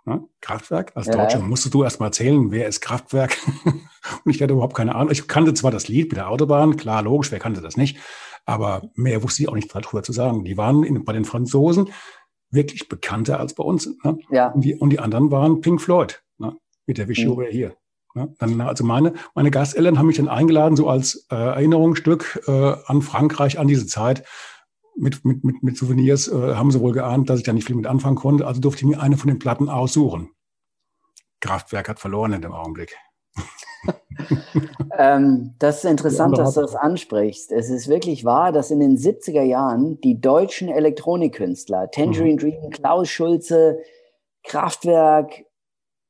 Ne? 0.05 0.21
Kraftwerk. 0.41 0.91
Als 0.95 1.07
ja. 1.07 1.13
Deutscher 1.15 1.39
musstest 1.39 1.73
du 1.73 1.83
erst 1.83 1.99
mal 1.99 2.07
erzählen, 2.07 2.51
wer 2.51 2.67
ist 2.67 2.81
Kraftwerk? 2.81 3.37
und 3.63 3.81
ich 4.31 4.41
hatte 4.41 4.53
überhaupt 4.53 4.75
keine 4.75 4.95
Ahnung. 4.95 5.11
Ich 5.11 5.27
kannte 5.27 5.53
zwar 5.53 5.71
das 5.71 5.87
Lied 5.87 6.11
mit 6.11 6.17
der 6.17 6.29
Autobahn, 6.29 6.75
klar, 6.75 7.01
logisch, 7.01 7.31
wer 7.31 7.39
kannte 7.39 7.61
das 7.61 7.77
nicht? 7.77 7.97
Aber 8.45 8.89
mehr 8.95 9.23
wusste 9.23 9.43
ich 9.43 9.49
auch 9.49 9.55
nicht 9.55 9.73
darüber 9.73 10.03
zu 10.03 10.11
sagen. 10.11 10.43
Die 10.43 10.57
waren 10.57 10.83
in, 10.83 11.05
bei 11.05 11.13
den 11.13 11.23
Franzosen 11.23 11.89
wirklich 12.49 12.89
bekannter 12.89 13.39
als 13.39 13.55
bei 13.55 13.63
uns. 13.63 13.89
Ne? 14.03 14.17
Ja. 14.29 14.49
Und, 14.49 14.65
die, 14.65 14.75
und 14.75 14.89
die 14.89 14.99
anderen 14.99 15.31
waren 15.31 15.61
Pink 15.61 15.81
Floyd 15.81 16.21
ne? 16.37 16.57
mit 16.85 16.97
der 16.97 17.07
Wish 17.07 17.19
You 17.19 17.37
Were 17.37 17.49
Ne? 18.13 18.33
Dann, 18.39 18.61
also 18.61 18.83
meine, 18.83 19.13
meine 19.33 19.51
Gasteltern 19.51 19.97
haben 19.97 20.07
mich 20.07 20.17
dann 20.17 20.29
eingeladen, 20.29 20.75
so 20.75 20.87
als 20.87 21.27
äh, 21.31 21.35
Erinnerungsstück 21.35 22.43
äh, 22.47 22.75
an 22.85 23.01
Frankreich, 23.01 23.59
an 23.59 23.67
diese 23.67 23.87
Zeit 23.87 24.23
mit, 24.95 25.25
mit, 25.25 25.43
mit, 25.43 25.63
mit 25.63 25.77
Souvenirs 25.77 26.27
äh, 26.27 26.55
haben 26.55 26.71
sie 26.71 26.79
wohl 26.79 26.93
geahnt, 26.93 27.29
dass 27.29 27.39
ich 27.39 27.45
da 27.45 27.53
nicht 27.53 27.65
viel 27.65 27.75
mit 27.75 27.87
anfangen 27.87 28.15
konnte. 28.15 28.45
Also 28.45 28.61
durfte 28.61 28.81
ich 28.81 28.87
mir 28.87 29.01
eine 29.01 29.17
von 29.17 29.27
den 29.27 29.39
Platten 29.39 29.69
aussuchen. 29.69 30.29
Kraftwerk 31.39 31.89
hat 31.89 31.99
verloren 31.99 32.33
in 32.33 32.41
dem 32.41 32.53
Augenblick. 32.53 32.95
ähm, 34.97 35.55
das 35.59 35.83
ist 35.83 35.89
interessant, 35.89 36.37
dass 36.37 36.53
du 36.53 36.61
das 36.61 36.75
ansprichst. 36.75 37.51
Es 37.51 37.69
ist 37.69 37.87
wirklich 37.87 38.23
wahr, 38.23 38.51
dass 38.51 38.71
in 38.71 38.79
den 38.79 38.97
70er 38.97 39.41
Jahren 39.41 39.99
die 40.01 40.21
deutschen 40.21 40.69
Elektronikkünstler, 40.69 41.89
Tangerine 41.91 42.33
mhm. 42.33 42.37
Dream, 42.37 42.69
Klaus 42.69 43.09
Schulze, 43.09 43.79
Kraftwerk, 44.43 45.45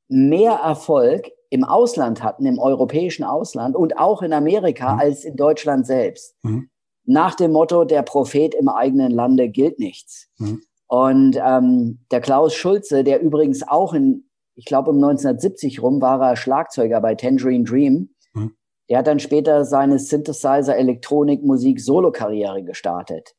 mehr 0.09 0.53
Erfolg 0.53 1.31
im 1.53 1.63
Ausland 1.63 2.23
hatten, 2.23 2.45
im 2.45 2.59
europäischen 2.59 3.23
Ausland 3.23 3.75
und 3.75 3.97
auch 3.97 4.21
in 4.21 4.33
Amerika 4.33 4.93
mhm. 4.93 4.99
als 4.99 5.23
in 5.23 5.35
Deutschland 5.35 5.85
selbst. 5.85 6.35
Mhm 6.43 6.69
nach 7.05 7.35
dem 7.35 7.51
Motto, 7.51 7.83
der 7.83 8.01
Prophet 8.01 8.55
im 8.55 8.69
eigenen 8.69 9.11
Lande 9.11 9.49
gilt 9.49 9.79
nichts. 9.79 10.29
Mhm. 10.37 10.61
Und 10.87 11.37
ähm, 11.43 12.05
der 12.11 12.21
Klaus 12.21 12.53
Schulze, 12.53 13.03
der 13.03 13.21
übrigens 13.21 13.67
auch 13.67 13.93
in, 13.93 14.29
ich 14.55 14.65
glaube 14.65 14.91
um 14.91 14.97
1970 14.97 15.81
rum, 15.81 16.01
war 16.01 16.21
er 16.21 16.35
Schlagzeuger 16.35 17.01
bei 17.01 17.15
Tangerine 17.15 17.63
Dream. 17.63 18.13
Mhm. 18.33 18.55
Der 18.89 18.99
hat 18.99 19.07
dann 19.07 19.19
später 19.19 19.65
seine 19.65 19.99
Synthesizer, 19.99 20.77
Elektronik, 20.77 21.43
Musik, 21.43 21.79
Solo-Karriere 21.79 22.63
gestartet. 22.63 23.35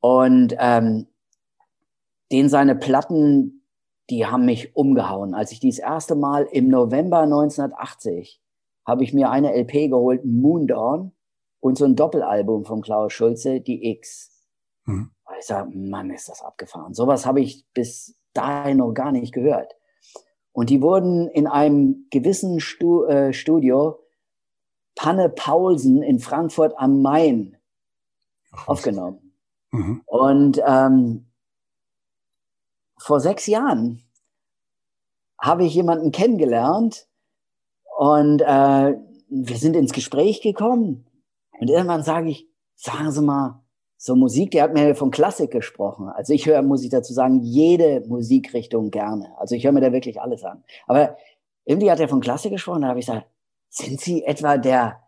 Und 0.00 0.54
ähm, 0.58 1.08
den 2.30 2.48
seine 2.48 2.76
Platten, 2.76 3.55
die 4.10 4.26
haben 4.26 4.44
mich 4.44 4.76
umgehauen. 4.76 5.34
Als 5.34 5.52
ich 5.52 5.60
dies 5.60 5.78
erste 5.78 6.14
Mal 6.14 6.44
im 6.50 6.68
November 6.68 7.20
1980 7.20 8.40
habe 8.86 9.02
ich 9.02 9.12
mir 9.12 9.30
eine 9.30 9.52
LP 9.52 9.90
geholt, 9.90 10.24
Moon 10.24 10.66
Dawn 10.66 11.12
und 11.60 11.76
so 11.76 11.84
ein 11.84 11.96
Doppelalbum 11.96 12.64
von 12.64 12.82
Klaus 12.82 13.12
Schulze, 13.12 13.60
die 13.60 13.90
X. 13.90 14.46
Mhm. 14.84 15.10
Ich 15.38 15.46
sage, 15.46 15.70
Mann, 15.76 16.10
ist 16.10 16.28
das 16.28 16.42
abgefahren. 16.42 16.94
Sowas 16.94 17.26
habe 17.26 17.40
ich 17.40 17.66
bis 17.74 18.16
dahin 18.32 18.78
noch 18.78 18.92
gar 18.92 19.12
nicht 19.12 19.32
gehört. 19.32 19.74
Und 20.52 20.70
die 20.70 20.80
wurden 20.80 21.28
in 21.28 21.46
einem 21.46 22.06
gewissen 22.10 22.60
Stu 22.60 23.04
äh, 23.04 23.32
Studio 23.32 23.98
Panne 24.94 25.28
Paulsen 25.28 26.02
in 26.02 26.18
Frankfurt 26.18 26.74
am 26.78 27.02
Main 27.02 27.58
Ach, 28.52 28.68
aufgenommen. 28.68 29.34
Mhm. 29.70 30.02
Und 30.06 30.62
ähm, 30.66 31.26
vor 32.98 33.20
sechs 33.20 33.46
Jahren 33.46 34.02
habe 35.38 35.64
ich 35.64 35.74
jemanden 35.74 36.12
kennengelernt 36.12 37.06
und 37.98 38.40
äh, 38.40 38.96
wir 39.28 39.56
sind 39.56 39.76
ins 39.76 39.92
Gespräch 39.92 40.40
gekommen. 40.40 41.06
Und 41.58 41.70
irgendwann 41.70 42.02
sage 42.02 42.30
ich, 42.30 42.48
sagen 42.74 43.10
Sie 43.10 43.22
mal, 43.22 43.62
so 43.96 44.14
Musik, 44.14 44.50
der 44.50 44.64
hat 44.64 44.74
mir 44.74 44.94
von 44.94 45.10
Klassik 45.10 45.50
gesprochen. 45.50 46.08
Also 46.08 46.32
ich 46.32 46.46
höre, 46.46 46.62
muss 46.62 46.84
ich 46.84 46.90
dazu 46.90 47.12
sagen, 47.12 47.40
jede 47.42 48.02
Musikrichtung 48.06 48.90
gerne. 48.90 49.32
Also 49.38 49.54
ich 49.54 49.64
höre 49.64 49.72
mir 49.72 49.80
da 49.80 49.92
wirklich 49.92 50.20
alles 50.20 50.44
an. 50.44 50.62
Aber 50.86 51.16
irgendwie 51.64 51.90
hat 51.90 52.00
er 52.00 52.08
von 52.08 52.20
Klassik 52.20 52.52
gesprochen, 52.52 52.82
da 52.82 52.88
habe 52.88 53.00
ich 53.00 53.06
gesagt, 53.06 53.26
sind 53.68 54.00
Sie 54.00 54.24
etwa 54.24 54.58
der 54.58 55.00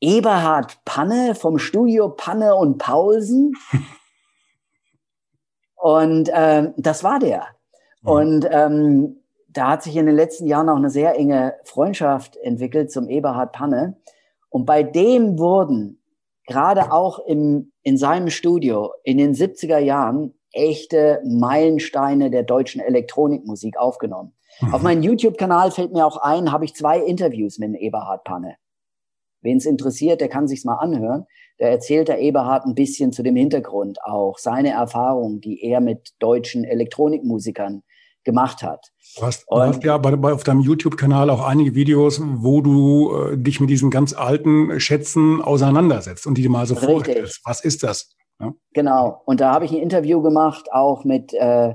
Eberhard 0.00 0.84
Panne 0.84 1.34
vom 1.34 1.58
Studio 1.58 2.10
Panne 2.10 2.54
und 2.54 2.78
Paulsen? 2.78 3.54
Und 5.76 6.30
ähm, 6.32 6.74
das 6.76 7.04
war 7.04 7.18
der. 7.18 7.46
Mhm. 8.02 8.08
Und 8.08 8.48
ähm, 8.50 9.16
da 9.48 9.70
hat 9.70 9.82
sich 9.82 9.96
in 9.96 10.06
den 10.06 10.16
letzten 10.16 10.46
Jahren 10.46 10.68
auch 10.68 10.76
eine 10.76 10.90
sehr 10.90 11.16
enge 11.16 11.54
Freundschaft 11.64 12.36
entwickelt 12.36 12.90
zum 12.90 13.08
Eberhard 13.08 13.52
Panne. 13.52 13.96
Und 14.50 14.66
bei 14.66 14.82
dem 14.82 15.38
wurden 15.38 16.02
gerade 16.46 16.92
auch 16.92 17.18
im, 17.20 17.72
in 17.82 17.96
seinem 17.96 18.30
Studio 18.30 18.92
in 19.02 19.18
den 19.18 19.34
70er 19.34 19.78
Jahren 19.78 20.34
echte 20.52 21.20
Meilensteine 21.24 22.30
der 22.30 22.42
deutschen 22.42 22.80
Elektronikmusik 22.80 23.76
aufgenommen. 23.76 24.32
Mhm. 24.60 24.74
Auf 24.74 24.82
meinem 24.82 25.02
YouTube-Kanal 25.02 25.70
fällt 25.70 25.92
mir 25.92 26.06
auch 26.06 26.16
ein, 26.16 26.52
habe 26.52 26.64
ich 26.64 26.74
zwei 26.74 26.98
Interviews 26.98 27.58
mit 27.58 27.74
Eberhard 27.76 28.24
Panne. 28.24 28.56
Wen 29.46 29.58
es 29.58 29.64
interessiert, 29.64 30.20
der 30.20 30.28
kann 30.28 30.48
sich's 30.48 30.64
mal 30.64 30.74
anhören. 30.74 31.24
Da 31.58 31.66
erzählt 31.66 32.08
der 32.08 32.20
Eberhard 32.20 32.66
ein 32.66 32.74
bisschen 32.74 33.12
zu 33.12 33.22
dem 33.22 33.36
Hintergrund 33.36 33.98
auch, 34.04 34.38
seine 34.38 34.72
Erfahrungen, 34.72 35.40
die 35.40 35.62
er 35.62 35.80
mit 35.80 36.10
deutschen 36.18 36.64
Elektronikmusikern 36.64 37.82
gemacht 38.24 38.62
hat. 38.62 38.92
Du 39.16 39.22
hast, 39.22 39.46
du 39.48 39.56
hast 39.56 39.84
ja 39.84 39.96
bei, 39.98 40.16
bei, 40.16 40.32
auf 40.32 40.42
deinem 40.42 40.60
YouTube-Kanal 40.60 41.30
auch 41.30 41.46
einige 41.46 41.74
Videos, 41.74 42.20
wo 42.22 42.60
du 42.60 43.14
äh, 43.14 43.38
dich 43.38 43.60
mit 43.60 43.70
diesen 43.70 43.90
ganz 43.90 44.12
alten 44.12 44.80
Schätzen 44.80 45.40
auseinandersetzt 45.40 46.26
und 46.26 46.36
die 46.36 46.42
dir 46.42 46.50
mal 46.50 46.66
so 46.66 46.74
Richtig. 46.74 46.90
vorstellst. 46.90 47.40
Was 47.44 47.64
ist 47.64 47.84
das? 47.84 48.16
Ja? 48.40 48.52
Genau. 48.74 49.22
Und 49.24 49.40
da 49.40 49.54
habe 49.54 49.64
ich 49.64 49.70
ein 49.70 49.78
Interview 49.78 50.20
gemacht, 50.20 50.68
auch 50.72 51.04
mit 51.04 51.32
äh, 51.32 51.74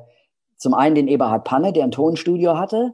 zum 0.57 0.73
einen 0.73 0.93
den 0.93 1.07
Eberhard 1.07 1.45
Panne, 1.45 1.73
der 1.73 1.85
ein 1.85 1.91
Tonstudio 1.91 2.57
hatte, 2.57 2.93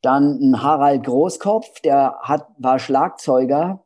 dann 0.00 0.38
ein 0.40 0.62
Harald 0.62 1.04
Großkopf, 1.04 1.80
der 1.80 2.16
hat, 2.20 2.46
war 2.58 2.78
Schlagzeuger 2.78 3.84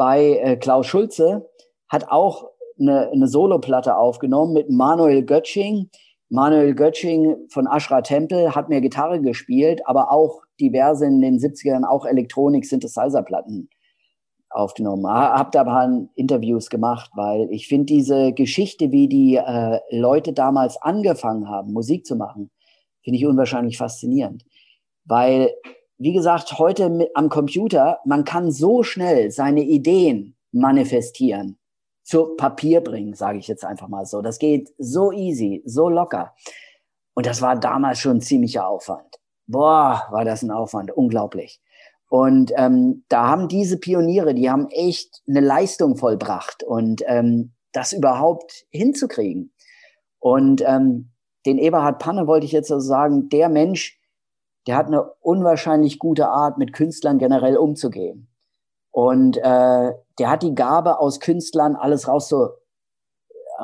bei 0.00 0.38
äh, 0.42 0.56
Klaus 0.56 0.86
Schulze, 0.86 1.46
hat 1.86 2.08
auch 2.08 2.48
eine, 2.80 3.10
eine 3.10 3.28
Soloplatte 3.28 3.98
aufgenommen 3.98 4.54
mit 4.54 4.70
Manuel 4.70 5.26
Götsching. 5.26 5.90
Manuel 6.30 6.74
Götsching 6.74 7.36
von 7.50 7.66
Ashra 7.66 8.00
Tempel 8.00 8.54
hat 8.54 8.70
mehr 8.70 8.80
Gitarre 8.80 9.20
gespielt, 9.20 9.82
aber 9.84 10.10
auch 10.10 10.40
diverse 10.58 11.04
in 11.04 11.20
den 11.20 11.36
70ern 11.36 11.84
auch 11.84 12.06
Elektronik-Synthesizer-Platten 12.06 13.68
aufgenommen. 14.48 15.06
Hab 15.06 15.52
da 15.52 15.64
mal 15.64 16.08
Interviews 16.14 16.70
gemacht, 16.70 17.10
weil 17.14 17.48
ich 17.50 17.68
finde 17.68 17.84
diese 17.84 18.32
Geschichte, 18.32 18.92
wie 18.92 19.06
die 19.06 19.36
äh, 19.36 19.80
Leute 19.90 20.32
damals 20.32 20.80
angefangen 20.80 21.46
haben, 21.46 21.74
Musik 21.74 22.06
zu 22.06 22.16
machen, 22.16 22.50
finde 23.04 23.18
ich 23.18 23.26
unwahrscheinlich 23.26 23.76
faszinierend. 23.76 24.46
Weil, 25.04 25.50
wie 26.00 26.14
gesagt, 26.14 26.58
heute 26.58 26.88
mit, 26.88 27.10
am 27.14 27.28
Computer, 27.28 27.98
man 28.06 28.24
kann 28.24 28.50
so 28.50 28.82
schnell 28.82 29.30
seine 29.30 29.60
Ideen 29.60 30.34
manifestieren, 30.50 31.58
zu 32.02 32.36
Papier 32.36 32.80
bringen, 32.80 33.12
sage 33.12 33.38
ich 33.38 33.46
jetzt 33.48 33.66
einfach 33.66 33.86
mal 33.86 34.06
so. 34.06 34.22
Das 34.22 34.38
geht 34.38 34.72
so 34.78 35.12
easy, 35.12 35.62
so 35.66 35.90
locker. 35.90 36.34
Und 37.12 37.26
das 37.26 37.42
war 37.42 37.54
damals 37.54 37.98
schon 37.98 38.16
ein 38.16 38.20
ziemlicher 38.22 38.66
Aufwand. 38.66 39.20
Boah, 39.46 40.06
war 40.10 40.24
das 40.24 40.42
ein 40.42 40.50
Aufwand, 40.50 40.90
unglaublich. 40.90 41.60
Und 42.08 42.50
ähm, 42.56 43.04
da 43.08 43.28
haben 43.28 43.48
diese 43.48 43.78
Pioniere, 43.78 44.34
die 44.34 44.48
haben 44.48 44.68
echt 44.70 45.22
eine 45.28 45.40
Leistung 45.40 45.96
vollbracht 45.96 46.62
und 46.62 47.02
ähm, 47.06 47.52
das 47.72 47.92
überhaupt 47.92 48.64
hinzukriegen. 48.70 49.52
Und 50.18 50.62
ähm, 50.66 51.10
den 51.44 51.58
Eberhard 51.58 51.98
Panne 51.98 52.26
wollte 52.26 52.46
ich 52.46 52.52
jetzt 52.52 52.72
also 52.72 52.86
sagen, 52.86 53.28
der 53.28 53.50
Mensch, 53.50 53.99
der 54.66 54.76
hat 54.76 54.86
eine 54.86 55.10
unwahrscheinlich 55.20 55.98
gute 55.98 56.28
Art, 56.28 56.58
mit 56.58 56.72
Künstlern 56.72 57.18
generell 57.18 57.56
umzugehen. 57.56 58.28
Und 58.90 59.36
äh, 59.36 59.92
der 60.18 60.30
hat 60.30 60.42
die 60.42 60.54
Gabe, 60.54 60.98
aus 60.98 61.20
Künstlern 61.20 61.76
alles 61.76 62.08
raus 62.08 62.28
zu, 62.28 62.48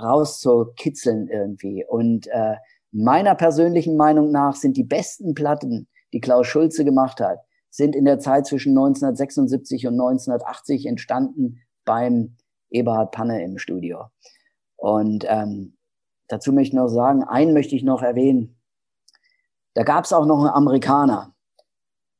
rauszukitzeln 0.00 1.28
irgendwie. 1.28 1.85
Und 1.87 2.26
äh, 2.28 2.56
meiner 2.92 3.35
persönlichen 3.35 3.96
Meinung 3.96 4.30
nach 4.30 4.54
sind 4.54 4.76
die 4.76 4.85
besten 4.85 5.35
Platten, 5.35 5.88
die 6.12 6.20
Klaus 6.20 6.46
Schulze 6.46 6.85
gemacht 6.85 7.20
hat, 7.20 7.40
sind 7.70 7.94
in 7.94 8.04
der 8.04 8.18
Zeit 8.18 8.46
zwischen 8.46 8.70
1976 8.70 9.87
und 9.87 9.94
1980 9.94 10.87
entstanden 10.87 11.61
beim 11.85 12.37
Eberhard 12.70 13.12
Panne 13.12 13.42
im 13.42 13.59
Studio. 13.59 14.06
Und 14.76 15.24
ähm, 15.28 15.76
dazu 16.28 16.52
möchte 16.52 16.68
ich 16.68 16.80
noch 16.80 16.88
sagen, 16.88 17.22
einen 17.24 17.52
möchte 17.52 17.76
ich 17.76 17.82
noch 17.82 18.02
erwähnen. 18.02 18.55
Da 19.76 19.82
gab 19.82 20.06
es 20.06 20.12
auch 20.14 20.24
noch 20.24 20.38
einen 20.38 20.48
Amerikaner. 20.48 21.34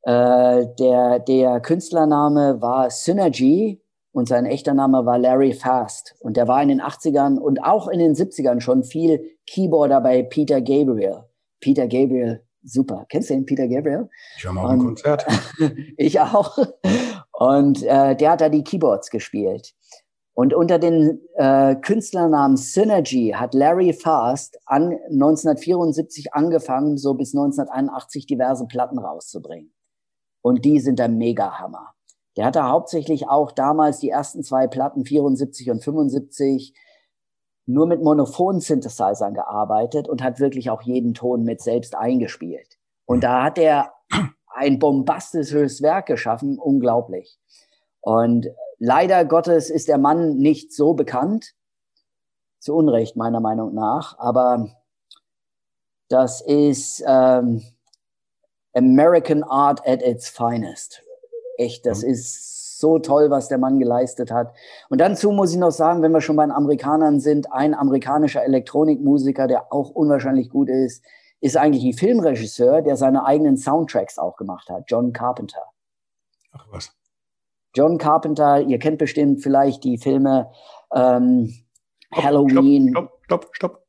Äh, 0.03 0.67
der, 0.79 1.21
der 1.21 1.59
Künstlername 1.61 2.61
war 2.61 2.91
Synergy 2.91 3.83
und 4.13 4.29
sein 4.29 4.45
echter 4.45 4.75
Name 4.75 5.07
war 5.07 5.19
Larry 5.19 5.55
Fast. 5.55 6.17
Und 6.21 6.37
der 6.37 6.49
war 6.49 6.63
in 6.63 6.69
den 6.69 6.83
80ern 6.83 7.39
und 7.39 7.65
auch 7.65 7.89
in 7.89 7.99
den 7.99 8.15
70ern 8.15 8.61
schon 8.61 8.85
viel 8.85 9.39
Keyboarder 9.47 10.03
bei 10.03 10.23
Peter 10.23 10.61
Gabriel. 10.61 11.25
Peter 11.59 11.89
Gabriel 11.89 12.45
super. 12.63 13.07
Kennst 13.09 13.31
du 13.31 13.35
den 13.35 13.47
Peter 13.47 13.67
Gabriel? 13.67 14.11
Ich 14.37 14.45
war 14.45 14.53
mal 14.53 14.69
einem 14.69 14.85
Konzert. 14.85 15.27
ich 15.97 16.21
auch. 16.21 16.59
Und 17.33 17.83
äh, 17.85 18.15
der 18.17 18.33
hat 18.33 18.43
da 18.43 18.51
die 18.51 18.65
Keyboards 18.65 19.09
gespielt. 19.09 19.73
Und 20.37 20.53
unter 20.53 20.79
den 20.79 21.23
äh, 21.37 21.77
Künstlernamen 21.77 22.59
Synergy 22.59 23.33
hat 23.35 23.55
Larry 23.55 23.95
Fast 23.95 24.59
an 24.67 24.93
1974 25.11 26.35
angefangen, 26.35 26.99
so 26.99 27.15
bis 27.15 27.35
1981 27.35 28.27
diverse 28.27 28.67
Platten 28.67 28.99
rauszubringen. 28.99 29.73
Und 30.43 30.67
die 30.67 30.79
sind 30.81 30.99
der 30.99 31.09
Mega-Hammer. 31.09 31.95
Der 32.37 32.45
hatte 32.45 32.65
hauptsächlich 32.65 33.31
auch 33.31 33.51
damals 33.51 34.01
die 34.01 34.11
ersten 34.11 34.43
zwei 34.43 34.67
Platten, 34.67 35.07
74 35.07 35.71
und 35.71 35.83
75, 35.83 36.75
nur 37.65 37.87
mit 37.87 38.03
Monophon-Synthesizern 38.03 39.33
gearbeitet 39.33 40.07
und 40.07 40.23
hat 40.23 40.39
wirklich 40.39 40.69
auch 40.69 40.83
jeden 40.83 41.15
Ton 41.15 41.45
mit 41.45 41.63
selbst 41.63 41.97
eingespielt. 41.97 42.77
Und 43.07 43.25
da 43.25 43.43
hat 43.43 43.57
er 43.57 43.95
ein 44.55 44.79
bombastisches 44.79 45.81
Werk 45.81 46.05
geschaffen, 46.05 46.59
unglaublich. 46.59 47.39
Und 48.03 48.49
leider 48.79 49.25
Gottes 49.25 49.71
ist 49.71 49.89
der 49.89 49.99
Mann 49.99 50.37
nicht 50.37 50.73
so 50.73 50.95
bekannt, 50.95 51.55
zu 52.59 52.75
Unrecht 52.75 53.17
meiner 53.17 53.41
Meinung 53.41 53.75
nach, 53.75 54.19
aber 54.19 54.71
das 56.09 56.41
ist 56.41 57.03
ähm, 57.07 57.63
American 58.75 59.43
Art 59.43 59.87
at 59.87 60.03
its 60.03 60.29
finest. 60.29 61.03
Echt, 61.59 61.87
das 61.87 62.03
mhm. 62.03 62.11
ist 62.11 62.79
so 62.79 62.99
toll, 62.99 63.31
was 63.31 63.49
der 63.49 63.59
Mann 63.59 63.79
geleistet 63.79 64.31
hat. 64.31 64.55
Und 64.91 65.01
dazu 65.01 65.33
muss 65.33 65.53
ich 65.53 65.59
noch 65.59 65.71
sagen, 65.71 66.03
wenn 66.03 66.13
wir 66.13 66.21
schon 66.21 66.37
bei 66.37 66.45
den 66.45 66.53
Amerikanern 66.53 67.21
sind, 67.21 67.53
ein 67.53 67.75
amerikanischer 67.75 68.45
Elektronikmusiker, 68.45 69.47
der 69.47 69.73
auch 69.73 69.91
unwahrscheinlich 69.91 70.51
gut 70.51 70.69
ist, 70.69 71.03
ist 71.41 71.57
eigentlich 71.57 71.85
ein 71.85 71.97
Filmregisseur, 71.97 72.83
der 72.83 72.97
seine 72.97 73.25
eigenen 73.25 73.57
Soundtracks 73.57 74.19
auch 74.19 74.37
gemacht 74.37 74.69
hat, 74.69 74.85
John 74.89 75.13
Carpenter. 75.13 75.65
Ach 76.53 76.67
was. 76.71 76.93
John 77.77 77.99
Carpenter, 77.99 78.63
ihr 78.63 78.79
kennt 78.79 78.97
bestimmt 78.97 79.43
vielleicht 79.43 79.85
die 79.85 79.99
Filme 79.99 80.51
ähm, 80.95 81.53
stopp, 82.11 82.25
Halloween. 82.25 82.89
Stopp, 82.91 83.11
stopp, 83.25 83.49
stopp. 83.53 83.83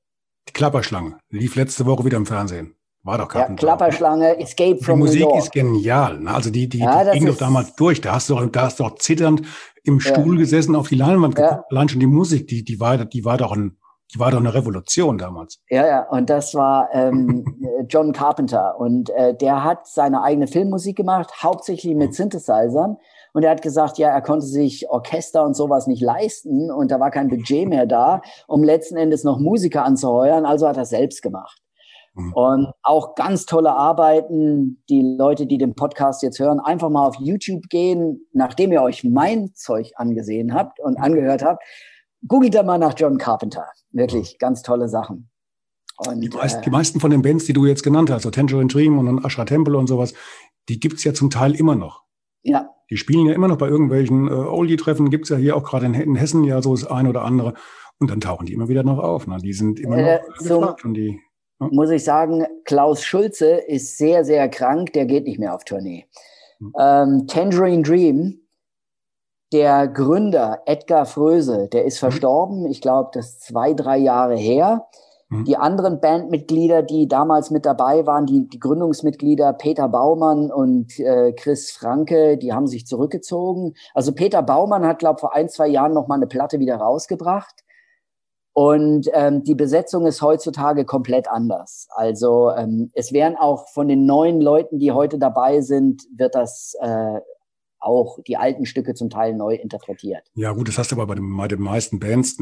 Die 0.50 0.54
Klapperschlange 0.54 1.18
lief 1.30 1.56
letzte 1.56 1.86
Woche 1.86 2.04
wieder 2.04 2.18
im 2.18 2.26
Fernsehen. 2.26 2.76
War 3.04 3.18
doch 3.18 3.30
Carpenter. 3.30 3.66
Ja, 3.66 3.76
Klapperschlange, 3.76 4.40
Escape 4.40 4.84
from 4.84 5.00
Die 5.00 5.06
Musik 5.06 5.28
ist 5.38 5.54
genial. 5.54 6.20
Ne? 6.20 6.34
Also 6.34 6.50
die, 6.50 6.68
die, 6.68 6.80
ja, 6.80 7.06
die 7.06 7.20
ging 7.20 7.28
doch 7.28 7.38
damals 7.38 7.74
durch. 7.76 8.02
Da 8.02 8.16
hast 8.16 8.30
du, 8.30 8.36
da 8.48 8.64
hast 8.64 8.82
du 8.82 8.84
auch 8.84 8.96
zitternd 8.96 9.44
im 9.84 10.02
Stuhl 10.02 10.36
ja. 10.36 10.40
gesessen, 10.42 10.76
auf 10.76 10.90
die 10.90 10.96
Leinwand 10.96 11.40
ja. 11.40 11.48
geguckt. 11.48 11.72
Allein 11.72 11.88
schon 11.88 12.02
die 12.02 12.08
Musik, 12.08 12.48
die, 12.48 12.66
die 12.66 12.82
war, 12.82 12.98
die 12.98 13.24
war 13.24 13.38
doch 13.38 13.54
ein, 13.54 13.78
die 14.14 14.20
war 14.20 14.32
doch 14.32 14.40
eine 14.40 14.54
Revolution 14.54 15.18
damals. 15.18 15.62
Ja, 15.70 15.88
ja, 15.88 16.10
und 16.10 16.30
das 16.30 16.54
war 16.54 16.90
ähm, 16.92 17.46
John 17.88 18.12
Carpenter. 18.12 18.78
Und 18.78 19.10
äh, 19.12 19.34
der 19.34 19.64
hat 19.64 19.88
seine 19.88 20.24
eigene 20.24 20.48
Filmmusik 20.48 20.98
gemacht, 20.98 21.32
hauptsächlich 21.42 21.96
mit 21.96 22.14
Synthesizern. 22.14 22.98
Und 23.38 23.44
er 23.44 23.52
hat 23.52 23.62
gesagt, 23.62 24.00
ja, 24.00 24.10
er 24.10 24.24
konnte 24.24 24.48
sich 24.48 24.90
Orchester 24.90 25.46
und 25.46 25.56
sowas 25.56 25.86
nicht 25.86 26.02
leisten 26.02 26.72
und 26.72 26.90
da 26.90 27.00
war 27.00 27.12
kein 27.12 27.28
Budget 27.28 27.70
mehr 27.70 27.86
da, 27.86 28.24
um 28.48 28.64
letzten 28.64 28.98
Endes 28.98 29.24
noch 29.24 29.38
Musiker 29.38 29.86
anzuheuern. 29.86 30.44
Also 30.44 30.68
hat 30.68 30.76
er 30.76 30.86
selbst 30.86 31.22
gemacht. 31.22 31.62
Mhm. 32.16 32.34
Und 32.34 32.72
auch 32.82 33.14
ganz 33.14 33.46
tolle 33.46 33.74
Arbeiten. 33.74 34.82
Die 34.90 35.04
Leute, 35.04 35.46
die 35.46 35.60
den 35.60 35.76
Podcast 35.76 36.24
jetzt 36.24 36.40
hören, 36.40 36.60
einfach 36.60 36.90
mal 36.90 37.06
auf 37.06 37.18
YouTube 37.20 37.70
gehen, 37.70 38.26
nachdem 38.34 38.72
ihr 38.72 38.82
euch 38.82 39.04
mein 39.04 39.54
Zeug 39.54 39.92
angesehen 39.98 40.56
habt 40.56 40.80
und 40.80 40.98
angehört 40.98 41.44
habt. 41.44 41.64
Googelt 42.28 42.56
da 42.56 42.64
mal 42.64 42.80
nach 42.80 42.96
John 42.98 43.20
Carpenter. 43.20 43.68
Wirklich 43.92 44.34
mhm. 44.34 44.38
ganz 44.40 44.64
tolle 44.64 44.90
Sachen. 44.90 45.30
Und, 45.98 46.22
die, 46.22 46.30
meisten, 46.30 46.62
äh, 46.62 46.64
die, 46.64 46.72
meisten 46.72 47.00
von 47.00 47.12
den 47.12 47.22
Bands, 47.22 47.46
die 47.46 47.54
du 47.54 47.68
jetzt 47.68 47.84
genannt 47.84 48.10
hast, 48.10 48.24
so 48.24 48.32
Tangerine 48.32 48.66
Dream 48.66 48.98
und 48.98 49.24
Ashra 49.24 49.46
Temple 49.46 49.78
und 49.78 49.86
sowas, 49.86 50.16
die 50.70 50.80
gibt's 50.80 51.04
ja 51.04 51.14
zum 51.14 51.30
Teil 51.30 51.54
immer 51.54 51.76
noch. 51.76 52.07
Ja. 52.48 52.74
Die 52.90 52.98
spielen 52.98 53.26
ja 53.28 53.34
immer 53.34 53.48
noch 53.48 53.58
bei 53.58 53.68
irgendwelchen 53.68 54.28
äh, 54.28 54.32
Oldie-Treffen, 54.32 55.10
gibt's 55.10 55.30
ja 55.30 55.38
hier 55.38 55.56
auch 55.56 55.64
gerade 55.64 55.86
in, 55.86 55.94
in, 55.94 56.16
Hessen 56.16 56.44
ja 56.44 56.62
so 56.62 56.74
das 56.74 56.86
ein 56.86 57.08
oder 57.08 57.24
andere. 57.24 57.54
Und 58.00 58.10
dann 58.10 58.22
tauchen 58.22 58.46
die 58.46 58.54
immer 58.54 58.70
wieder 58.70 58.84
noch 58.84 59.00
auf. 59.00 59.28
Ne? 59.28 59.38
Die 59.44 59.54
sind 59.54 59.80
immer 59.80 59.98
äh, 59.98 60.20
noch 60.20 60.38
gefragt 60.38 60.86
und 60.86 60.94
die 60.94 61.20
hm? 61.60 61.70
muss 61.72 61.90
ich 61.90 62.04
sagen, 62.04 62.46
Klaus 62.64 63.04
Schulze 63.04 63.56
ist 63.56 63.98
sehr, 63.98 64.24
sehr 64.24 64.48
krank, 64.50 64.94
der 64.94 65.06
geht 65.06 65.26
nicht 65.26 65.40
mehr 65.40 65.54
auf 65.54 65.66
Tournee. 65.66 66.06
Hm. 66.60 66.74
Ähm, 66.80 67.28
Tangerine 67.28 67.84
Dream, 67.84 68.40
der 69.52 69.88
Gründer 69.88 70.62
Edgar 70.66 71.06
Fröse, 71.06 71.68
der 71.72 71.86
ist 71.86 71.96
hm. 71.96 72.12
verstorben, 72.12 72.66
ich 72.68 72.82
glaube, 72.82 73.10
das 73.14 73.30
ist 73.30 73.44
zwei, 73.44 73.74
drei 73.74 73.98
Jahre 73.98 74.38
her. 74.38 74.88
Mhm. 75.30 75.46
Die 75.46 75.58
anderen 75.58 76.00
Bandmitglieder, 76.00 76.84
die 76.84 77.08
damals 77.08 77.52
mit 77.52 77.66
dabei 77.66 78.06
waren, 78.06 78.26
die, 78.26 78.48
die 78.48 78.60
Gründungsmitglieder 78.60 79.54
Peter 79.54 79.90
Baumann 79.90 80.52
und 80.52 81.00
äh, 81.00 81.34
Chris 81.34 81.72
Franke, 81.72 82.38
die 82.38 82.54
haben 82.54 82.68
sich 82.68 82.88
zurückgezogen. 82.88 83.74
Also 83.94 84.14
Peter 84.14 84.42
Baumann 84.42 84.86
hat, 84.86 85.00
glaube 85.00 85.20
vor 85.20 85.36
ein, 85.36 85.50
zwei 85.50 85.68
Jahren 85.68 85.94
noch 85.94 86.08
mal 86.08 86.16
eine 86.16 86.28
Platte 86.28 86.60
wieder 86.60 86.78
rausgebracht. 86.78 87.64
Und 88.54 89.08
ähm, 89.14 89.44
die 89.44 89.54
Besetzung 89.54 90.08
ist 90.08 90.24
heutzutage 90.24 90.84
komplett 90.84 91.30
anders. 91.30 91.88
Also 91.92 92.52
ähm, 92.52 92.90
es 92.96 93.14
werden 93.14 93.38
auch 93.38 93.68
von 93.70 93.88
den 93.88 94.08
neuen 94.08 94.42
Leuten, 94.42 94.80
die 94.80 94.92
heute 94.92 95.20
dabei 95.20 95.62
sind, 95.62 96.02
wird 96.18 96.34
das 96.34 96.76
äh, 96.82 97.20
auch 97.88 98.20
die 98.28 98.38
alten 98.38 98.66
Stücke 98.66 98.94
zum 98.94 99.10
Teil 99.10 99.34
neu 99.34 99.56
interpretiert. 99.56 100.24
Ja, 100.36 100.52
gut, 100.52 100.68
das 100.68 100.78
hast 100.78 100.92
du 100.92 100.96
aber 100.96 101.08
bei 101.08 101.16
den, 101.16 101.36
bei 101.36 101.48
den 101.48 101.62
meisten 101.62 102.00
Bands. 102.00 102.38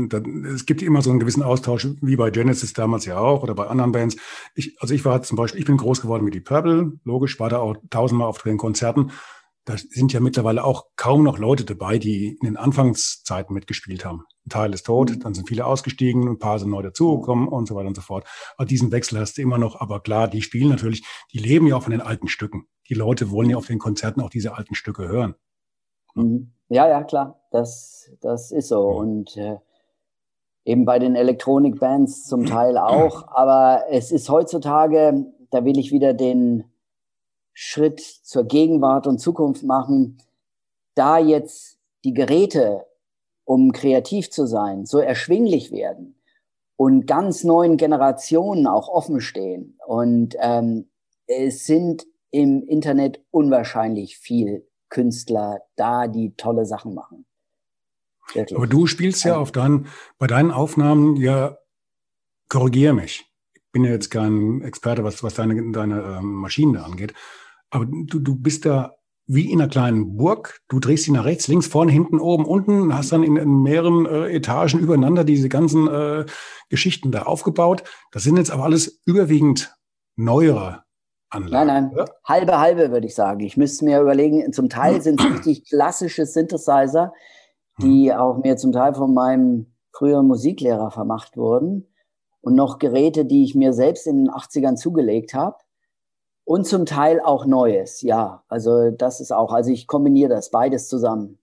es 0.53 0.65
gibt 0.65 0.81
immer 0.81 1.01
so 1.01 1.11
einen 1.11 1.19
gewissen 1.19 1.43
Austausch, 1.43 1.87
wie 2.01 2.15
bei 2.15 2.31
Genesis 2.31 2.73
damals 2.73 3.05
ja 3.05 3.17
auch 3.17 3.43
oder 3.43 3.55
bei 3.55 3.67
anderen 3.67 3.91
Bands. 3.91 4.17
Ich, 4.55 4.75
also 4.81 4.93
ich 4.93 5.05
war 5.05 5.21
zum 5.21 5.37
Beispiel, 5.37 5.59
ich 5.61 5.65
bin 5.65 5.77
groß 5.77 6.01
geworden 6.01 6.25
mit 6.25 6.33
die 6.33 6.41
Purple, 6.41 6.93
logisch, 7.03 7.39
war 7.39 7.49
da 7.49 7.59
auch 7.59 7.77
tausendmal 7.89 8.27
auf 8.27 8.41
den 8.41 8.57
Konzerten. 8.57 9.11
Da 9.63 9.77
sind 9.77 10.13
ja 10.13 10.19
mittlerweile 10.19 10.63
auch 10.63 10.87
kaum 10.95 11.23
noch 11.23 11.39
Leute 11.39 11.63
dabei, 11.63 11.97
die 11.97 12.37
in 12.39 12.45
den 12.45 12.57
Anfangszeiten 12.57 13.53
mitgespielt 13.53 14.05
haben. 14.05 14.25
Ein 14.45 14.49
Teil 14.49 14.73
ist 14.73 14.85
tot, 14.85 15.09
mhm. 15.09 15.19
dann 15.21 15.33
sind 15.33 15.47
viele 15.47 15.65
ausgestiegen, 15.65 16.27
ein 16.27 16.39
paar 16.39 16.59
sind 16.59 16.69
neu 16.69 16.81
dazugekommen 16.81 17.47
und 17.47 17.67
so 17.67 17.75
weiter 17.75 17.87
und 17.87 17.95
so 17.95 18.01
fort. 18.01 18.25
Aber 18.57 18.65
diesen 18.65 18.91
Wechsel 18.91 19.19
hast 19.19 19.37
du 19.37 19.41
immer 19.41 19.57
noch. 19.57 19.79
Aber 19.79 19.99
klar, 20.01 20.27
die 20.27 20.41
spielen 20.41 20.69
natürlich, 20.69 21.03
die 21.33 21.39
leben 21.39 21.67
ja 21.67 21.75
auch 21.75 21.83
von 21.83 21.91
den 21.91 22.01
alten 22.01 22.27
Stücken. 22.27 22.67
Die 22.89 22.93
Leute 22.93 23.31
wollen 23.31 23.49
ja 23.49 23.57
auf 23.57 23.67
den 23.67 23.79
Konzerten 23.79 24.21
auch 24.21 24.29
diese 24.29 24.55
alten 24.55 24.75
Stücke 24.75 25.07
hören. 25.07 25.35
Mhm. 26.13 26.51
Ja, 26.69 26.87
ja, 26.87 27.03
klar, 27.03 27.39
das, 27.51 28.11
das 28.21 28.51
ist 28.51 28.69
so. 28.69 28.91
Mhm. 28.91 28.97
Und 28.97 29.37
äh, 29.37 29.57
eben 30.63 30.85
bei 30.85 30.99
den 30.99 31.15
Elektronikbands 31.15 32.25
zum 32.25 32.45
Teil 32.47 32.77
auch. 32.77 33.27
Aber 33.29 33.85
es 33.89 34.11
ist 34.11 34.29
heutzutage, 34.29 35.25
da 35.49 35.65
will 35.65 35.79
ich 35.79 35.91
wieder 35.91 36.13
den 36.13 36.65
Schritt 37.53 38.01
zur 38.01 38.43
Gegenwart 38.43 39.07
und 39.07 39.19
Zukunft 39.19 39.63
machen, 39.63 40.17
da 40.93 41.17
jetzt 41.17 41.79
die 42.03 42.13
Geräte, 42.13 42.85
um 43.45 43.71
kreativ 43.71 44.29
zu 44.29 44.45
sein, 44.45 44.85
so 44.85 44.99
erschwinglich 44.99 45.71
werden 45.71 46.19
und 46.75 47.07
ganz 47.07 47.43
neuen 47.43 47.77
Generationen 47.77 48.67
auch 48.67 48.89
offen 48.89 49.21
stehen. 49.21 49.77
Und 49.85 50.35
ähm, 50.39 50.89
es 51.27 51.65
sind 51.65 52.05
im 52.31 52.63
Internet 52.67 53.23
unwahrscheinlich 53.31 54.17
viel 54.17 54.67
Künstler 54.89 55.61
da, 55.75 56.07
die 56.07 56.35
tolle 56.35 56.65
Sachen 56.65 56.93
machen. 56.93 57.25
Wirklich. 58.33 58.57
Aber 58.57 58.67
du 58.67 58.87
spielst 58.87 59.23
ja 59.23 59.37
auf 59.37 59.51
deinen, 59.51 59.87
bei 60.17 60.27
deinen 60.27 60.51
Aufnahmen 60.51 61.15
ja, 61.15 61.57
korrigiere 62.49 62.93
mich. 62.93 63.25
Ich 63.53 63.71
bin 63.71 63.83
ja 63.83 63.91
jetzt 63.91 64.09
kein 64.09 64.61
Experte, 64.61 65.03
was, 65.03 65.23
was 65.23 65.35
deine, 65.35 65.71
deine 65.71 66.17
ähm, 66.19 66.33
Maschinen 66.33 66.73
da 66.73 66.83
angeht. 66.83 67.13
Aber 67.69 67.85
du, 67.85 68.19
du 68.19 68.35
bist 68.35 68.65
da 68.65 68.95
wie 69.27 69.51
in 69.51 69.59
einer 69.59 69.69
kleinen 69.69 70.17
Burg. 70.17 70.61
Du 70.67 70.79
drehst 70.79 71.05
sie 71.05 71.11
nach 71.11 71.25
rechts, 71.25 71.47
links, 71.47 71.67
vorne, 71.67 71.91
hinten, 71.91 72.19
oben, 72.19 72.45
unten, 72.45 72.95
hast 72.95 73.11
dann 73.11 73.23
in, 73.23 73.37
in 73.37 73.63
mehreren 73.63 74.05
äh, 74.05 74.27
Etagen 74.29 74.79
übereinander 74.79 75.23
diese 75.23 75.49
ganzen 75.49 75.87
äh, 75.87 76.25
Geschichten 76.69 77.11
da 77.11 77.23
aufgebaut. 77.23 77.83
Das 78.11 78.23
sind 78.23 78.37
jetzt 78.37 78.51
aber 78.51 78.63
alles 78.63 79.01
überwiegend 79.05 79.75
neuere 80.15 80.83
Anlagen. 81.29 81.67
Nein, 81.67 81.83
nein, 81.85 81.93
oder? 81.93 82.05
halbe, 82.23 82.59
halbe 82.59 82.91
würde 82.91 83.07
ich 83.07 83.15
sagen. 83.15 83.41
Ich 83.41 83.57
müsste 83.57 83.85
mir 83.85 83.99
überlegen, 83.99 84.53
zum 84.53 84.69
Teil 84.69 85.01
sind 85.01 85.19
es 85.19 85.25
richtig 85.33 85.67
klassische 85.67 86.25
Synthesizer, 86.25 87.13
die 87.81 88.11
hm. 88.11 88.19
auch 88.19 88.37
mir 88.37 88.57
zum 88.57 88.71
Teil 88.71 88.93
von 88.93 89.13
meinem 89.13 89.73
früheren 89.91 90.27
Musiklehrer 90.27 90.91
vermacht 90.91 91.35
wurden. 91.37 91.87
Und 92.41 92.53
noch 92.53 92.77
Geräte, 92.77 93.25
die 93.25 93.43
ich 93.43 93.55
mir 93.55 93.73
selbst 93.73 94.05
in 94.05 94.25
den 94.25 94.29
80ern 94.29 94.75
zugelegt 94.75 95.33
habe. 95.33 95.57
Und 96.45 96.67
zum 96.67 96.85
Teil 96.85 97.19
auch 97.19 97.45
Neues, 97.45 98.01
ja. 98.01 98.43
Also 98.47 98.91
das 98.91 99.19
ist 99.19 99.31
auch, 99.31 99.51
also 99.51 99.71
ich 99.71 99.87
kombiniere 99.87 100.29
das 100.29 100.51
beides 100.51 100.87
zusammen. 100.87 101.39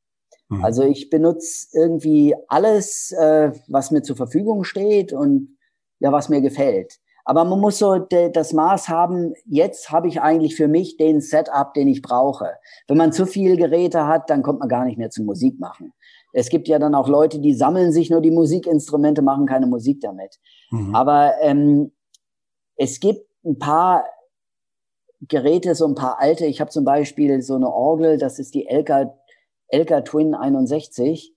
Mhm. 0.48 0.64
Also 0.64 0.84
ich 0.84 1.10
benutze 1.10 1.68
irgendwie 1.72 2.34
alles, 2.46 3.12
äh, 3.12 3.52
was 3.66 3.90
mir 3.90 4.02
zur 4.02 4.16
Verfügung 4.16 4.62
steht 4.62 5.12
und 5.12 5.58
ja, 5.98 6.12
was 6.12 6.28
mir 6.28 6.40
gefällt. 6.40 7.00
Aber 7.24 7.44
man 7.44 7.60
muss 7.60 7.78
so 7.78 7.98
das 7.98 8.52
Maß 8.52 8.88
haben, 8.88 9.34
jetzt 9.44 9.90
habe 9.90 10.08
ich 10.08 10.20
eigentlich 10.20 10.56
für 10.56 10.66
mich 10.66 10.96
den 10.96 11.20
Setup, 11.20 11.72
den 11.74 11.86
ich 11.86 12.02
brauche. 12.02 12.54
Wenn 12.88 12.96
man 12.96 13.12
zu 13.12 13.26
viele 13.26 13.56
Geräte 13.56 14.06
hat, 14.06 14.28
dann 14.28 14.42
kommt 14.42 14.58
man 14.58 14.68
gar 14.68 14.84
nicht 14.84 14.98
mehr 14.98 15.10
zum 15.10 15.26
Musik 15.26 15.60
machen. 15.60 15.92
Es 16.32 16.48
gibt 16.48 16.66
ja 16.66 16.78
dann 16.78 16.94
auch 16.94 17.08
Leute, 17.08 17.38
die 17.38 17.54
sammeln 17.54 17.92
sich 17.92 18.10
nur 18.10 18.20
die 18.20 18.30
Musikinstrumente, 18.30 19.22
machen 19.22 19.46
keine 19.46 19.66
Musik 19.66 20.00
damit. 20.00 20.40
Mhm. 20.70 20.94
Aber 20.94 21.34
ähm, 21.42 21.92
es 22.76 22.98
gibt 22.98 23.24
ein 23.44 23.58
paar 23.58 24.04
Geräte, 25.28 25.74
so 25.74 25.86
ein 25.86 25.94
paar 25.94 26.20
alte. 26.20 26.46
Ich 26.46 26.60
habe 26.60 26.70
zum 26.70 26.84
Beispiel 26.84 27.42
so 27.42 27.54
eine 27.54 27.72
Orgel, 27.72 28.18
das 28.18 28.38
ist 28.38 28.54
die 28.54 28.66
Elka, 28.66 29.14
Elka 29.68 30.00
Twin 30.02 30.34
61. 30.34 31.34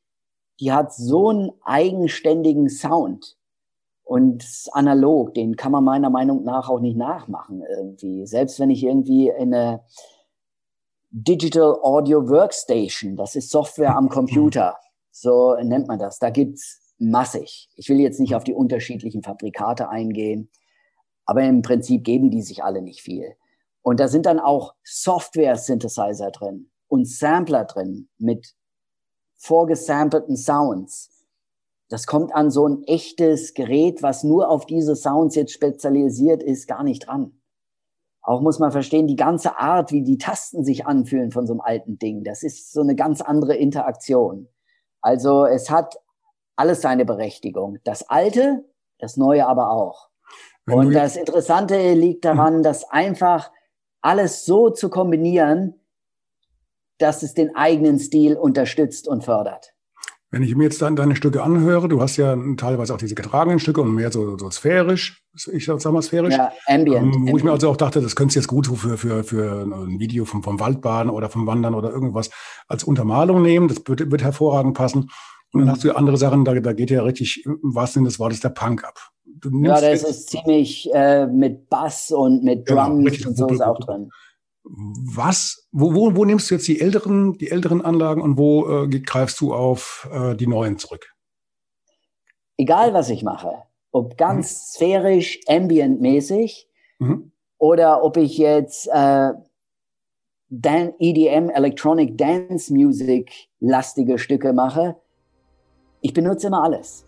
Die 0.59 0.71
hat 0.71 0.93
so 0.93 1.29
einen 1.29 1.51
eigenständigen 1.63 2.69
Sound 2.69 3.37
und 4.03 4.45
analog, 4.71 5.33
den 5.33 5.55
kann 5.55 5.71
man 5.71 5.83
meiner 5.83 6.09
Meinung 6.09 6.43
nach 6.43 6.69
auch 6.69 6.79
nicht 6.79 6.95
nachmachen 6.95 7.63
irgendwie. 7.67 8.25
Selbst 8.25 8.59
wenn 8.59 8.69
ich 8.69 8.83
irgendwie 8.83 9.31
eine 9.31 9.83
Digital 11.09 11.79
Audio 11.81 12.29
Workstation, 12.29 13.15
das 13.15 13.35
ist 13.35 13.49
Software 13.49 13.95
am 13.95 14.09
Computer, 14.09 14.77
so 15.11 15.55
nennt 15.55 15.87
man 15.87 15.99
das, 15.99 16.19
da 16.19 16.29
gibt's 16.29 16.93
massig. 16.97 17.69
Ich 17.75 17.89
will 17.89 17.99
jetzt 17.99 18.19
nicht 18.19 18.35
auf 18.35 18.43
die 18.43 18.53
unterschiedlichen 18.53 19.23
Fabrikate 19.23 19.89
eingehen, 19.89 20.49
aber 21.25 21.43
im 21.43 21.61
Prinzip 21.61 22.03
geben 22.03 22.29
die 22.29 22.41
sich 22.41 22.63
alle 22.63 22.81
nicht 22.81 23.01
viel. 23.01 23.35
Und 23.85 23.99
da 23.99 24.07
sind 24.07 24.25
dann 24.25 24.39
auch 24.39 24.73
Software-Synthesizer 24.83 26.31
drin 26.31 26.71
und 26.87 27.07
Sampler 27.07 27.65
drin 27.65 28.09
mit 28.17 28.55
vorgesampelten 29.37 30.37
Sounds 30.37 31.15
das 31.89 32.07
kommt 32.07 32.33
an 32.33 32.49
so 32.49 32.67
ein 32.67 32.83
echtes 32.83 33.53
Gerät, 33.53 34.01
was 34.01 34.23
nur 34.23 34.49
auf 34.49 34.65
diese 34.65 34.95
Sounds 34.95 35.35
jetzt 35.35 35.53
spezialisiert 35.53 36.41
ist, 36.41 36.67
gar 36.67 36.83
nicht 36.83 37.07
dran. 37.07 37.39
Auch 38.21 38.41
muss 38.41 38.57
man 38.57 38.71
verstehen, 38.71 39.05
die 39.05 39.15
ganze 39.15 39.59
Art, 39.59 39.91
wie 39.91 40.01
die 40.01 40.17
Tasten 40.17 40.63
sich 40.63 40.87
anfühlen 40.87 41.31
von 41.31 41.45
so 41.45 41.53
einem 41.53 41.61
alten 41.61 41.99
Ding, 41.99 42.23
das 42.23 42.41
ist 42.41 42.73
so 42.73 42.81
eine 42.81 42.95
ganz 42.95 43.21
andere 43.21 43.55
Interaktion. 43.55 44.47
Also 45.01 45.45
es 45.45 45.69
hat 45.69 45.99
alles 46.55 46.81
seine 46.81 47.05
Berechtigung. 47.05 47.77
Das 47.83 48.09
Alte, 48.09 48.65
das 48.97 49.15
Neue 49.15 49.45
aber 49.45 49.69
auch. 49.69 50.09
Und 50.67 50.93
das 50.93 51.15
Interessante 51.15 51.93
liegt 51.93 52.25
daran, 52.25 52.63
dass 52.63 52.89
einfach 52.89 53.51
alles 54.05 54.45
so 54.45 54.69
zu 54.69 54.89
kombinieren, 54.89 55.73
dass 56.99 57.23
es 57.23 57.33
den 57.33 57.55
eigenen 57.55 57.99
Stil 57.99 58.35
unterstützt 58.35 59.07
und 59.07 59.23
fördert. 59.23 59.73
Wenn 60.31 60.43
ich 60.43 60.55
mir 60.55 60.65
jetzt 60.65 60.81
dann 60.81 60.95
deine 60.95 61.15
Stücke 61.15 61.43
anhöre, 61.43 61.87
du 61.87 62.01
hast 62.01 62.17
ja 62.17 62.37
teilweise 62.57 62.93
auch 62.93 62.97
diese 62.97 63.15
getragenen 63.15 63.59
Stücke 63.59 63.81
und 63.81 63.95
mehr 63.95 64.11
so, 64.11 64.37
so 64.37 64.49
sphärisch, 64.51 65.23
ich 65.51 65.65
sag 65.65 65.91
mal 65.91 66.01
sphärisch. 66.01 66.35
Ja, 66.35 66.51
ambient. 66.67 66.97
Ähm, 66.97 67.11
wo 67.11 67.15
ambient. 67.17 67.37
ich 67.37 67.43
mir 67.43 67.51
also 67.51 67.69
auch 67.69 67.77
dachte, 67.77 68.01
das 68.01 68.15
könntest 68.15 68.35
du 68.35 68.39
jetzt 68.41 68.47
gut 68.47 68.67
für, 68.67 68.97
für, 68.97 69.23
für 69.23 69.61
ein 69.63 69.99
Video 69.99 70.25
vom, 70.25 70.43
vom 70.43 70.59
Waldbaden 70.59 71.09
oder 71.09 71.29
vom 71.29 71.47
Wandern 71.47 71.73
oder 71.73 71.89
irgendwas 71.89 72.29
als 72.67 72.83
Untermalung 72.83 73.41
nehmen. 73.41 73.67
Das 73.67 73.81
wird, 73.85 74.11
wird 74.11 74.23
hervorragend 74.23 74.75
passen. 74.75 75.09
Und 75.53 75.61
dann 75.61 75.71
hast 75.71 75.83
du 75.83 75.95
andere 75.95 76.17
Sachen, 76.17 76.43
da, 76.43 76.53
da 76.53 76.73
geht 76.73 76.91
ja 76.91 77.01
richtig, 77.01 77.45
im 77.45 77.59
wahrsten 77.61 78.01
Sinne 78.01 78.09
des 78.09 78.19
Wortes, 78.19 78.41
der 78.41 78.49
Punk 78.49 78.83
ab. 78.83 78.99
Ja, 79.43 79.81
das 79.81 80.03
ist 80.03 80.29
ziemlich 80.29 80.89
äh, 80.93 81.27
mit 81.27 81.69
Bass 81.69 82.11
und 82.11 82.43
mit 82.43 82.65
genau, 82.65 82.87
Drums 82.87 83.17
genau, 83.17 83.29
und 83.29 83.37
so 83.37 83.47
ist 83.47 83.61
auch 83.61 83.79
drin 83.79 84.11
was, 84.65 85.67
wo, 85.71 85.93
wo, 85.93 86.15
wo 86.15 86.25
nimmst 86.25 86.49
du 86.49 86.55
jetzt 86.55 86.67
die 86.67 86.81
älteren, 86.81 87.37
die 87.37 87.51
älteren 87.51 87.81
Anlagen 87.81 88.21
und 88.21 88.37
wo 88.37 88.83
äh, 88.83 88.99
greifst 88.99 89.39
du 89.39 89.53
auf 89.53 90.09
äh, 90.11 90.35
die 90.35 90.47
neuen 90.47 90.77
zurück? 90.77 91.13
Egal, 92.57 92.93
was 92.93 93.09
ich 93.09 93.23
mache, 93.23 93.63
ob 93.91 94.17
ganz 94.17 94.47
mhm. 94.47 94.75
sphärisch, 94.75 95.39
ambientmäßig 95.47 96.67
mhm. 96.99 97.31
oder 97.57 98.03
ob 98.03 98.17
ich 98.17 98.37
jetzt 98.37 98.87
äh, 98.87 99.33
Dan 100.49 100.93
EDM, 100.99 101.49
Electronic 101.49 102.17
Dance 102.17 102.73
Music 102.73 103.49
lastige 103.59 104.17
Stücke 104.17 104.53
mache, 104.53 104.95
ich 106.01 106.13
benutze 106.13 106.47
immer 106.47 106.63
alles. 106.63 107.04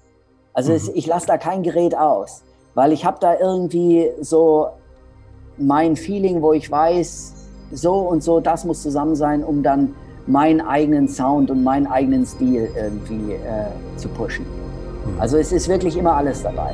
Also 0.58 0.72
mhm. 0.72 0.78
es, 0.78 0.90
ich 0.90 1.06
lasse 1.06 1.28
da 1.28 1.38
kein 1.38 1.62
Gerät 1.62 1.96
aus, 1.96 2.42
weil 2.74 2.92
ich 2.92 3.06
habe 3.06 3.18
da 3.22 3.38
irgendwie 3.40 4.10
so 4.22 4.70
mein 5.60 5.96
Feeling, 5.96 6.42
wo 6.42 6.52
ich 6.52 6.70
weiß, 6.70 7.34
so 7.72 7.94
und 8.00 8.24
so, 8.24 8.40
das 8.40 8.66
muss 8.66 8.82
zusammen 8.82 9.16
sein, 9.16 9.44
um 9.44 9.62
dann 9.62 9.94
meinen 10.26 10.62
eigenen 10.62 11.08
Sound 11.08 11.52
und 11.52 11.64
meinen 11.64 11.86
eigenen 11.86 12.26
Stil 12.26 12.70
irgendwie 12.76 13.34
äh, 13.34 13.68
zu 13.98 14.10
pushen. 14.10 14.46
Hm. 14.46 15.22
Also 15.22 15.38
es 15.38 15.52
ist 15.52 15.70
wirklich 15.70 15.96
immer 15.96 16.16
alles 16.16 16.42
dabei. 16.42 16.74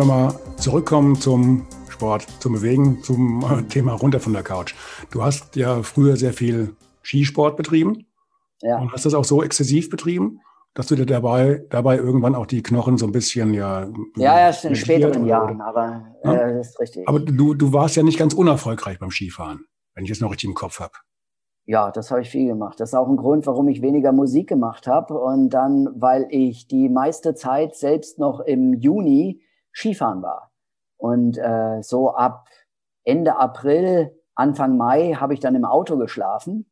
Wir 0.00 0.06
mal 0.06 0.34
zurückkommen 0.56 1.16
zum 1.16 1.66
Sport, 1.88 2.26
zum 2.40 2.54
Bewegen, 2.54 3.02
zum 3.02 3.44
äh, 3.44 3.62
Thema 3.64 3.92
runter 3.92 4.18
von 4.18 4.32
der 4.32 4.42
Couch. 4.42 4.74
Du 5.10 5.22
hast 5.22 5.56
ja 5.56 5.82
früher 5.82 6.16
sehr 6.16 6.32
viel 6.32 6.74
Skisport 7.02 7.56
betrieben 7.56 8.06
ja. 8.62 8.78
und 8.78 8.92
hast 8.92 9.04
das 9.04 9.12
auch 9.12 9.24
so 9.24 9.42
exzessiv 9.42 9.90
betrieben, 9.90 10.40
dass 10.72 10.86
du 10.86 10.96
dir 10.96 11.04
dabei, 11.04 11.64
dabei 11.68 11.98
irgendwann 11.98 12.34
auch 12.34 12.46
die 12.46 12.62
Knochen 12.62 12.96
so 12.96 13.06
ein 13.06 13.12
bisschen 13.12 13.52
ja. 13.52 13.88
Ja, 14.16 14.38
erst 14.38 14.64
in 14.64 14.74
späteren 14.74 15.26
Jahren, 15.26 15.60
aber 15.60 16.06
ja? 16.24 16.34
äh, 16.34 16.54
das 16.54 16.70
ist 16.70 16.80
richtig. 16.80 17.06
Aber 17.06 17.20
du, 17.20 17.52
du 17.52 17.72
warst 17.74 17.96
ja 17.96 18.02
nicht 18.02 18.18
ganz 18.18 18.32
unerfolgreich 18.32 18.98
beim 18.98 19.10
Skifahren, 19.10 19.66
wenn 19.94 20.04
ich 20.04 20.10
es 20.10 20.20
noch 20.20 20.30
richtig 20.30 20.48
im 20.48 20.54
Kopf 20.54 20.80
habe. 20.80 20.94
Ja, 21.66 21.90
das 21.90 22.10
habe 22.10 22.22
ich 22.22 22.30
viel 22.30 22.46
gemacht. 22.46 22.80
Das 22.80 22.90
ist 22.90 22.94
auch 22.94 23.08
ein 23.08 23.16
Grund, 23.16 23.46
warum 23.46 23.68
ich 23.68 23.82
weniger 23.82 24.12
Musik 24.12 24.48
gemacht 24.48 24.86
habe. 24.86 25.18
Und 25.18 25.50
dann, 25.50 25.88
weil 25.94 26.26
ich 26.30 26.66
die 26.66 26.88
meiste 26.88 27.34
Zeit 27.34 27.76
selbst 27.76 28.18
noch 28.18 28.40
im 28.40 28.72
Juni 28.72 29.42
Skifahren 29.72 30.22
war. 30.22 30.50
Und 30.96 31.38
äh, 31.38 31.82
so 31.82 32.10
ab 32.10 32.46
Ende 33.04 33.36
April, 33.36 34.14
Anfang 34.34 34.76
Mai 34.76 35.14
habe 35.14 35.34
ich 35.34 35.40
dann 35.40 35.54
im 35.54 35.64
Auto 35.64 35.96
geschlafen, 35.96 36.70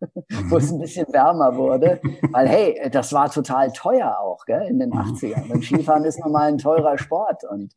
wo 0.48 0.56
es 0.56 0.70
ein 0.70 0.78
bisschen 0.78 1.12
wärmer 1.12 1.56
wurde. 1.56 2.00
Weil, 2.30 2.48
hey, 2.48 2.90
das 2.90 3.12
war 3.12 3.30
total 3.30 3.72
teuer 3.72 4.18
auch 4.18 4.44
gell, 4.44 4.62
in 4.68 4.78
den 4.78 4.92
80ern. 4.92 5.50
Und 5.50 5.64
Skifahren 5.64 6.04
ist 6.04 6.20
nochmal 6.20 6.48
ein 6.48 6.58
teurer 6.58 6.98
Sport. 6.98 7.44
Und 7.44 7.74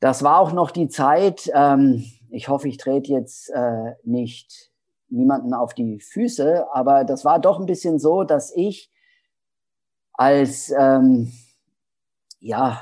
das 0.00 0.22
war 0.22 0.38
auch 0.38 0.52
noch 0.52 0.70
die 0.70 0.88
Zeit, 0.88 1.50
ähm, 1.54 2.04
ich 2.30 2.48
hoffe, 2.48 2.68
ich 2.68 2.78
trete 2.78 3.12
jetzt 3.12 3.50
äh, 3.50 3.92
nicht 4.02 4.72
niemanden 5.08 5.54
auf 5.54 5.72
die 5.74 6.00
Füße, 6.00 6.66
aber 6.72 7.04
das 7.04 7.24
war 7.24 7.38
doch 7.38 7.60
ein 7.60 7.66
bisschen 7.66 7.98
so, 7.98 8.24
dass 8.24 8.52
ich 8.54 8.90
als 10.12 10.72
ähm, 10.76 11.32
ja 12.40 12.80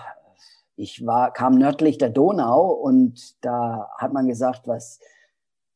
ich 0.77 1.05
war, 1.07 1.33
kam 1.33 1.59
nördlich 1.59 1.99
der 1.99 2.11
Donau 2.11 2.71
und 2.71 3.43
da 3.45 3.91
hat 3.99 4.13
man 4.13 4.27
gesagt, 4.27 4.67
was, 4.67 5.01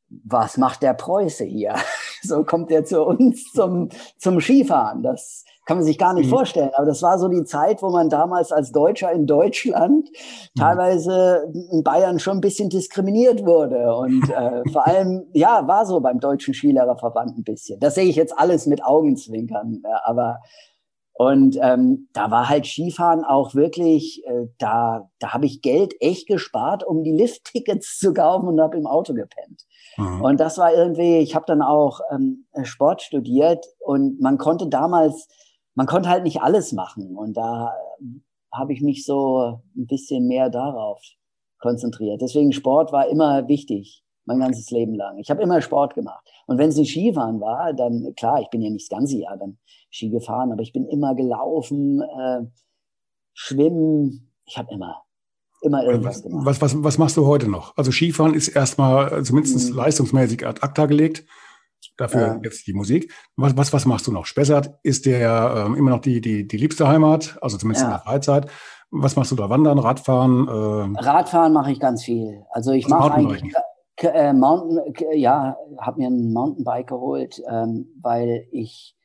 was 0.08 0.56
macht 0.56 0.82
der 0.82 0.94
Preuße 0.94 1.44
hier? 1.44 1.74
so 2.22 2.44
kommt 2.44 2.70
er 2.70 2.84
zu 2.84 3.02
uns 3.02 3.52
zum, 3.52 3.88
zum 4.18 4.40
Skifahren. 4.40 5.02
Das 5.02 5.44
kann 5.66 5.78
man 5.78 5.84
sich 5.84 5.98
gar 5.98 6.14
nicht 6.14 6.26
mhm. 6.26 6.30
vorstellen. 6.30 6.70
Aber 6.74 6.86
das 6.86 7.02
war 7.02 7.18
so 7.18 7.28
die 7.28 7.44
Zeit, 7.44 7.82
wo 7.82 7.90
man 7.90 8.08
damals 8.08 8.52
als 8.52 8.70
Deutscher 8.70 9.10
in 9.12 9.26
Deutschland 9.26 10.08
mhm. 10.08 10.60
teilweise 10.60 11.52
in 11.72 11.82
Bayern 11.82 12.18
schon 12.18 12.38
ein 12.38 12.40
bisschen 12.40 12.70
diskriminiert 12.70 13.44
wurde. 13.44 13.94
Und 13.96 14.30
äh, 14.30 14.62
vor 14.72 14.86
allem, 14.86 15.26
ja, 15.32 15.66
war 15.66 15.84
so 15.84 16.00
beim 16.00 16.20
Deutschen 16.20 16.54
Skilehrerverband 16.54 17.36
ein 17.38 17.44
bisschen. 17.44 17.80
Das 17.80 17.96
sehe 17.96 18.06
ich 18.06 18.16
jetzt 18.16 18.38
alles 18.38 18.66
mit 18.66 18.84
Augenzwinkern. 18.84 19.82
Aber 20.04 20.38
und 21.18 21.56
ähm, 21.62 22.08
da 22.12 22.30
war 22.30 22.48
halt 22.48 22.66
Skifahren 22.66 23.24
auch 23.24 23.54
wirklich, 23.54 24.22
äh, 24.26 24.48
da, 24.58 25.08
da 25.18 25.32
habe 25.32 25.46
ich 25.46 25.62
Geld 25.62 25.94
echt 26.00 26.28
gespart, 26.28 26.84
um 26.84 27.02
die 27.02 27.12
Lifttickets 27.12 27.98
zu 27.98 28.12
kaufen 28.12 28.48
und 28.48 28.60
habe 28.60 28.76
im 28.76 28.86
Auto 28.86 29.14
gepennt. 29.14 29.62
Mhm. 29.96 30.20
Und 30.20 30.40
das 30.40 30.58
war 30.58 30.74
irgendwie, 30.74 31.18
ich 31.18 31.34
habe 31.34 31.46
dann 31.46 31.62
auch 31.62 32.00
ähm, 32.12 32.46
Sport 32.64 33.00
studiert 33.00 33.64
und 33.80 34.20
man 34.20 34.36
konnte 34.36 34.68
damals, 34.68 35.26
man 35.74 35.86
konnte 35.86 36.10
halt 36.10 36.24
nicht 36.24 36.42
alles 36.42 36.72
machen. 36.72 37.16
Und 37.16 37.36
da 37.38 37.72
habe 38.52 38.74
ich 38.74 38.82
mich 38.82 39.06
so 39.06 39.60
ein 39.74 39.86
bisschen 39.86 40.26
mehr 40.26 40.50
darauf 40.50 41.00
konzentriert. 41.58 42.20
Deswegen 42.20 42.52
Sport 42.52 42.92
war 42.92 43.08
immer 43.08 43.48
wichtig, 43.48 44.04
mein 44.26 44.40
ganzes 44.40 44.70
Leben 44.70 44.94
lang. 44.94 45.18
Ich 45.18 45.30
habe 45.30 45.42
immer 45.42 45.62
Sport 45.62 45.94
gemacht. 45.94 46.28
Und 46.46 46.58
wenn 46.58 46.68
es 46.68 46.76
nicht 46.76 46.90
Skifahren 46.90 47.40
war, 47.40 47.72
dann 47.72 48.12
klar, 48.16 48.40
ich 48.42 48.50
bin 48.50 48.60
ja 48.60 48.70
nicht 48.70 48.90
das 48.90 48.98
ganze 48.98 49.16
Jahr 49.16 49.36
dann 49.36 49.58
Ski 49.90 50.10
gefahren, 50.10 50.52
aber 50.52 50.62
ich 50.62 50.72
bin 50.72 50.86
immer 50.86 51.14
gelaufen, 51.14 52.02
äh, 52.02 52.42
schwimmen. 53.32 54.32
Ich 54.44 54.58
habe 54.58 54.72
immer, 54.72 55.02
immer 55.62 55.84
irgendwas 55.84 56.22
gemacht. 56.22 56.44
Was, 56.44 56.60
was, 56.60 56.84
was 56.84 56.98
machst 56.98 57.16
du 57.16 57.26
heute 57.26 57.48
noch? 57.48 57.76
Also 57.76 57.90
Skifahren 57.90 58.34
ist 58.34 58.48
erstmal 58.48 59.12
äh, 59.12 59.22
zumindest 59.22 59.70
mhm. 59.70 59.76
leistungsmäßig 59.76 60.46
ad 60.46 60.62
acta 60.62 60.86
gelegt. 60.86 61.24
Dafür 61.96 62.20
ja. 62.20 62.40
jetzt 62.42 62.66
die 62.66 62.74
Musik. 62.74 63.12
Was, 63.36 63.56
was, 63.56 63.72
was 63.72 63.86
machst 63.86 64.06
du 64.06 64.12
noch? 64.12 64.26
Spessart 64.26 64.78
ist 64.82 65.06
dir 65.06 65.18
ja 65.18 65.66
ähm, 65.66 65.76
immer 65.76 65.90
noch 65.90 66.00
die, 66.00 66.20
die, 66.20 66.46
die 66.46 66.56
liebste 66.56 66.88
Heimat, 66.88 67.38
also 67.40 67.56
zumindest 67.56 67.84
ja. 67.84 67.88
in 67.88 67.94
der 67.94 68.02
Freizeit. 68.02 68.50
Was 68.90 69.16
machst 69.16 69.30
du 69.32 69.36
da? 69.36 69.48
Wandern, 69.50 69.78
Radfahren? 69.78 70.46
Äh 70.48 71.00
Radfahren 71.00 71.52
mache 71.52 71.72
ich 71.72 71.80
ganz 71.80 72.04
viel. 72.04 72.44
Also 72.50 72.72
ich 72.72 72.84
also 72.86 72.96
mache 72.96 73.14
eigentlich 73.14 73.42
äh, 73.98 74.32
Mountain, 74.32 74.94
ja, 75.12 75.56
habe 75.78 76.00
mir 76.00 76.08
ein 76.08 76.32
Mountainbike 76.32 76.88
geholt, 76.88 77.42
ähm, 77.48 77.88
weil 78.00 78.46
ich 78.50 78.96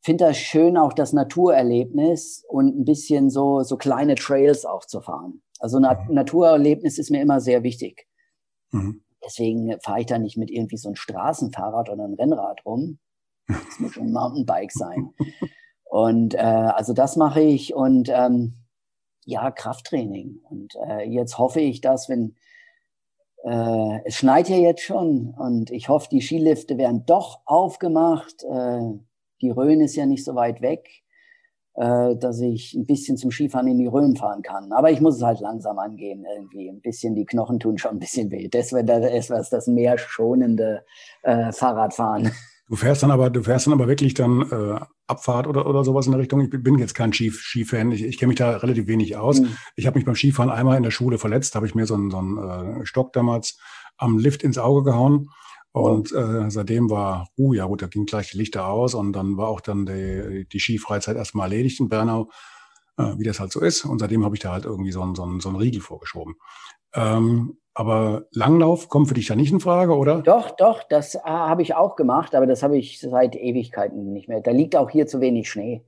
finde 0.00 0.26
das 0.26 0.38
schön, 0.38 0.76
auch 0.76 0.92
das 0.92 1.12
Naturerlebnis 1.12 2.44
und 2.48 2.78
ein 2.78 2.84
bisschen 2.84 3.30
so, 3.30 3.62
so 3.62 3.76
kleine 3.76 4.14
Trails 4.16 4.64
auch 4.64 4.84
zu 4.84 5.00
fahren. 5.00 5.42
Also 5.60 5.78
Na 5.78 5.94
mhm. 5.94 6.14
Naturerlebnis 6.14 6.98
ist 6.98 7.10
mir 7.10 7.22
immer 7.22 7.40
sehr 7.40 7.62
wichtig. 7.62 8.06
Mhm. 8.72 9.04
Deswegen 9.24 9.78
fahre 9.80 10.00
ich 10.00 10.06
da 10.06 10.18
nicht 10.18 10.36
mit 10.36 10.50
irgendwie 10.50 10.76
so 10.76 10.88
ein 10.88 10.96
Straßenfahrrad 10.96 11.88
oder 11.90 12.04
ein 12.04 12.14
Rennrad 12.14 12.66
rum. 12.66 12.98
Das 13.46 13.78
muss 13.78 13.92
schon 13.92 14.06
ein 14.06 14.12
Mountainbike 14.12 14.72
sein. 14.72 15.14
Und 15.92 16.34
äh, 16.34 16.38
also 16.38 16.94
das 16.94 17.16
mache 17.16 17.42
ich 17.42 17.74
und 17.74 18.08
ähm, 18.08 18.54
ja, 19.26 19.50
Krafttraining. 19.50 20.40
Und 20.48 20.74
äh, 20.88 21.06
jetzt 21.06 21.36
hoffe 21.36 21.60
ich, 21.60 21.82
dass 21.82 22.08
wenn 22.08 22.34
äh, 23.44 24.00
es 24.04 24.16
schneit 24.16 24.48
ja 24.48 24.56
jetzt 24.56 24.82
schon 24.82 25.34
und 25.36 25.70
ich 25.70 25.88
hoffe, 25.88 26.08
die 26.10 26.20
Skilifte 26.20 26.78
werden 26.78 27.04
doch 27.06 27.40
aufgemacht. 27.44 28.44
Äh, 28.44 28.98
die 29.40 29.50
Rhön 29.50 29.80
ist 29.80 29.96
ja 29.96 30.06
nicht 30.06 30.24
so 30.24 30.34
weit 30.36 30.60
weg, 30.60 30.88
äh, 31.74 32.14
dass 32.16 32.40
ich 32.40 32.74
ein 32.74 32.86
bisschen 32.86 33.16
zum 33.16 33.32
Skifahren 33.32 33.66
in 33.66 33.78
die 33.78 33.86
Rhön 33.86 34.14
fahren 34.16 34.42
kann. 34.42 34.72
Aber 34.72 34.90
ich 34.90 35.00
muss 35.00 35.16
es 35.16 35.22
halt 35.22 35.40
langsam 35.40 35.78
angehen 35.78 36.24
irgendwie. 36.36 36.68
Ein 36.68 36.80
bisschen, 36.80 37.14
die 37.16 37.24
Knochen 37.24 37.58
tun 37.58 37.78
schon 37.78 37.92
ein 37.92 37.98
bisschen 37.98 38.30
weh. 38.30 38.48
Das 38.48 38.72
wäre 38.72 39.10
etwas, 39.10 39.50
das 39.50 39.66
mehr 39.66 39.98
schonende 39.98 40.84
äh, 41.22 41.50
Fahrradfahren. 41.52 42.30
Du 42.68 42.76
fährst 42.76 43.02
dann 43.02 43.10
aber, 43.10 43.28
du 43.28 43.42
fährst 43.42 43.66
dann 43.66 43.74
aber 43.74 43.88
wirklich 43.88 44.14
dann 44.14 44.42
äh, 44.50 44.80
Abfahrt 45.06 45.46
oder, 45.46 45.66
oder 45.66 45.84
sowas 45.84 46.06
in 46.06 46.12
der 46.12 46.20
Richtung. 46.20 46.40
Ich 46.40 46.50
bin 46.50 46.78
jetzt 46.78 46.94
kein 46.94 47.12
Ski, 47.12 47.30
Skifan, 47.30 47.92
ich, 47.92 48.02
ich 48.02 48.18
kenne 48.18 48.28
mich 48.28 48.38
da 48.38 48.56
relativ 48.56 48.86
wenig 48.86 49.16
aus. 49.16 49.40
Mhm. 49.40 49.56
Ich 49.76 49.86
habe 49.86 49.98
mich 49.98 50.06
beim 50.06 50.14
Skifahren 50.14 50.50
einmal 50.50 50.76
in 50.76 50.82
der 50.82 50.90
Schule 50.90 51.18
verletzt, 51.18 51.54
habe 51.54 51.66
ich 51.66 51.74
mir 51.74 51.86
so 51.86 51.94
einen, 51.94 52.10
so 52.10 52.18
einen 52.18 52.38
äh, 52.82 52.86
Stock 52.86 53.12
damals 53.12 53.58
am 53.98 54.18
Lift 54.18 54.42
ins 54.42 54.58
Auge 54.58 54.84
gehauen. 54.90 55.28
Und 55.72 56.12
äh, 56.12 56.50
seitdem 56.50 56.90
war, 56.90 57.28
uh, 57.38 57.54
ja 57.54 57.64
gut, 57.64 57.80
da 57.80 57.86
ging 57.86 58.04
gleich 58.04 58.30
die 58.30 58.38
Lichter 58.38 58.66
aus 58.66 58.94
und 58.94 59.14
dann 59.14 59.38
war 59.38 59.48
auch 59.48 59.62
dann 59.62 59.86
die, 59.86 60.46
die 60.50 60.60
Skifreizeit 60.60 61.16
erstmal 61.16 61.50
erledigt 61.50 61.80
in 61.80 61.88
Bernau, 61.88 62.30
äh, 62.98 63.14
wie 63.16 63.24
das 63.24 63.40
halt 63.40 63.52
so 63.52 63.60
ist. 63.60 63.86
Und 63.86 63.98
seitdem 63.98 64.24
habe 64.24 64.36
ich 64.36 64.42
da 64.42 64.52
halt 64.52 64.66
irgendwie 64.66 64.92
so 64.92 65.02
einen, 65.02 65.14
so 65.14 65.22
einen, 65.22 65.40
so 65.40 65.48
einen 65.48 65.58
Riegel 65.58 65.80
vorgeschoben. 65.80 66.34
Ähm, 66.94 67.56
aber 67.74 68.26
Langlauf 68.32 68.88
kommt 68.88 69.08
für 69.08 69.14
dich 69.14 69.28
ja 69.28 69.36
nicht 69.36 69.52
in 69.52 69.60
Frage, 69.60 69.96
oder? 69.96 70.20
Doch, 70.22 70.50
doch, 70.50 70.82
das 70.82 71.14
äh, 71.14 71.20
habe 71.24 71.62
ich 71.62 71.74
auch 71.74 71.96
gemacht, 71.96 72.34
aber 72.34 72.46
das 72.46 72.62
habe 72.62 72.76
ich 72.76 73.00
seit 73.00 73.34
Ewigkeiten 73.34 74.12
nicht 74.12 74.28
mehr. 74.28 74.40
Da 74.40 74.50
liegt 74.50 74.76
auch 74.76 74.90
hier 74.90 75.06
zu 75.06 75.20
wenig 75.20 75.50
Schnee. 75.50 75.82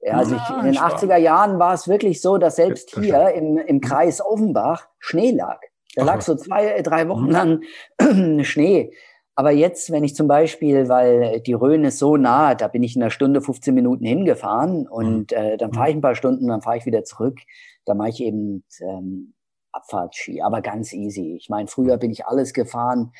Ja, 0.00 0.14
also 0.14 0.34
ich, 0.34 0.50
in 0.50 0.72
den 0.72 0.78
80er 0.78 1.16
Jahren 1.16 1.58
war 1.58 1.74
es 1.74 1.86
wirklich 1.86 2.20
so, 2.20 2.36
dass 2.36 2.56
selbst 2.56 2.98
hier 2.98 3.30
im, 3.34 3.56
im 3.58 3.80
Kreis 3.80 4.20
Offenbach 4.20 4.88
Schnee 4.98 5.30
lag. 5.30 5.60
Da 5.94 6.04
lag 6.04 6.22
so 6.22 6.34
zwei, 6.34 6.80
drei 6.82 7.08
Wochen 7.08 7.26
mhm. 7.26 7.30
lang 7.30 8.44
Schnee. 8.44 8.92
Aber 9.34 9.50
jetzt, 9.50 9.92
wenn 9.92 10.04
ich 10.04 10.14
zum 10.14 10.26
Beispiel, 10.26 10.88
weil 10.88 11.40
die 11.40 11.52
Rhön 11.52 11.84
ist 11.84 11.98
so 11.98 12.16
nah, 12.16 12.54
da 12.54 12.68
bin 12.68 12.82
ich 12.82 12.96
in 12.96 13.02
einer 13.02 13.10
Stunde 13.10 13.40
15 13.40 13.74
Minuten 13.74 14.04
hingefahren 14.04 14.88
und 14.88 15.30
mhm. 15.30 15.36
äh, 15.36 15.56
dann 15.56 15.72
fahre 15.72 15.90
ich 15.90 15.96
ein 15.96 16.02
paar 16.02 16.16
Stunden, 16.16 16.48
dann 16.48 16.62
fahre 16.62 16.78
ich 16.78 16.86
wieder 16.86 17.04
zurück. 17.04 17.38
Da 17.84 17.94
mache 17.94 18.10
ich 18.10 18.22
eben 18.22 18.64
ähm, 18.80 19.34
Abfahrtski, 19.72 20.42
aber 20.42 20.60
ganz 20.60 20.92
easy. 20.92 21.36
Ich 21.36 21.48
meine, 21.48 21.68
früher 21.68 21.96
bin 21.96 22.10
ich 22.10 22.26
alles 22.26 22.52
gefahren. 22.52 23.12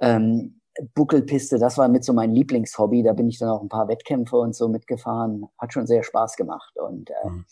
Ähm, 0.00 0.60
Buckelpiste, 0.94 1.58
das 1.58 1.78
war 1.78 1.88
mit 1.88 2.04
so 2.04 2.12
mein 2.12 2.34
Lieblingshobby. 2.34 3.02
Da 3.02 3.12
bin 3.12 3.28
ich 3.28 3.38
dann 3.38 3.48
auch 3.48 3.62
ein 3.62 3.68
paar 3.68 3.88
Wettkämpfe 3.88 4.36
und 4.36 4.54
so 4.54 4.68
mitgefahren. 4.68 5.46
Hat 5.58 5.72
schon 5.72 5.86
sehr 5.86 6.02
Spaß 6.02 6.36
gemacht. 6.36 6.76
Und 6.76 7.10
äh, 7.10 7.28
mhm. 7.28 7.44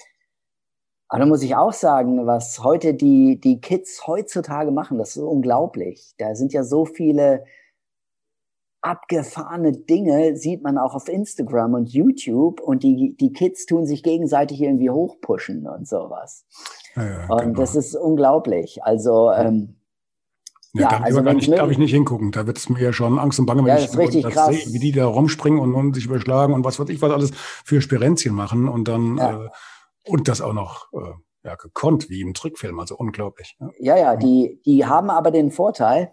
aber 1.09 1.21
da 1.21 1.27
muss 1.27 1.43
ich 1.43 1.55
auch 1.55 1.73
sagen, 1.73 2.27
was 2.27 2.63
heute 2.65 2.95
die, 2.95 3.41
die 3.41 3.61
Kids 3.61 4.07
heutzutage 4.07 4.73
machen, 4.73 4.99
das 4.99 5.17
ist 5.17 5.23
unglaublich. 5.23 6.15
Da 6.19 6.35
sind 6.35 6.53
ja 6.53 6.65
so 6.65 6.85
viele 6.85 7.45
abgefahrene 8.83 9.73
Dinge, 9.73 10.37
sieht 10.37 10.63
man 10.63 10.77
auch 10.77 10.95
auf 10.95 11.09
Instagram 11.09 11.75
und 11.75 11.91
YouTube 11.91 12.61
und 12.61 12.83
die, 12.83 13.17
die 13.17 13.33
Kids 13.33 13.65
tun 13.67 13.87
sich 13.87 14.03
gegenseitig 14.03 14.61
irgendwie 14.61 14.91
hochpushen 14.91 15.69
und 15.69 15.87
sowas. 15.87 16.45
Ja, 16.97 17.27
und 17.29 17.41
genau. 17.41 17.61
das 17.61 17.75
ist 17.75 17.95
unglaublich. 17.97 18.83
Also, 18.85 19.31
ähm, 19.33 19.77
ja, 20.75 20.91
ja, 20.91 21.01
also 21.01 21.23
gar 21.23 21.35
nicht, 21.35 21.51
darf 21.51 21.71
ich 21.71 21.79
nicht 21.79 21.93
hingucken. 21.93 22.33
Da 22.33 22.47
wird 22.47 22.57
es 22.57 22.69
mir 22.69 22.81
ja 22.81 22.93
schon 22.93 23.19
Angst 23.19 23.39
und 23.39 23.47
Bange, 23.47 23.63
wenn 23.63 23.69
ja, 23.69 23.79
ich 23.79 23.87
das, 23.87 23.99
richtig 23.99 24.23
das 24.23 24.33
krass. 24.33 24.49
sehe, 24.49 24.73
wie 24.73 24.79
die 24.79 24.93
da 24.93 25.07
rumspringen 25.07 25.61
und, 25.61 25.75
und, 25.75 25.95
sich 25.95 26.07
überschlagen 26.07 26.55
und 26.55 26.65
was 26.65 26.79
weiß 26.79 26.89
ich 26.89 27.03
was 27.03 27.13
alles 27.13 27.31
für 27.35 27.83
Spirenzien 27.83 28.35
machen 28.35 28.69
und 28.69 28.89
dann 28.89 29.19
ja. 29.19 29.45
äh, 29.45 29.49
und 30.07 30.29
das 30.29 30.41
auch 30.41 30.55
noch 30.55 30.93
äh, 30.93 31.13
ja, 31.45 31.57
gekonnt, 31.57 32.09
wie 32.09 32.21
im 32.21 32.35
Trickfilm, 32.35 32.79
also 32.79 32.97
unglaublich. 32.97 33.57
Ja, 33.79 33.97
ja, 33.97 33.97
ja 33.97 34.17
die, 34.17 34.61
die 34.65 34.87
haben 34.87 35.11
aber 35.11 35.31
den 35.31 35.51
Vorteil, 35.51 36.13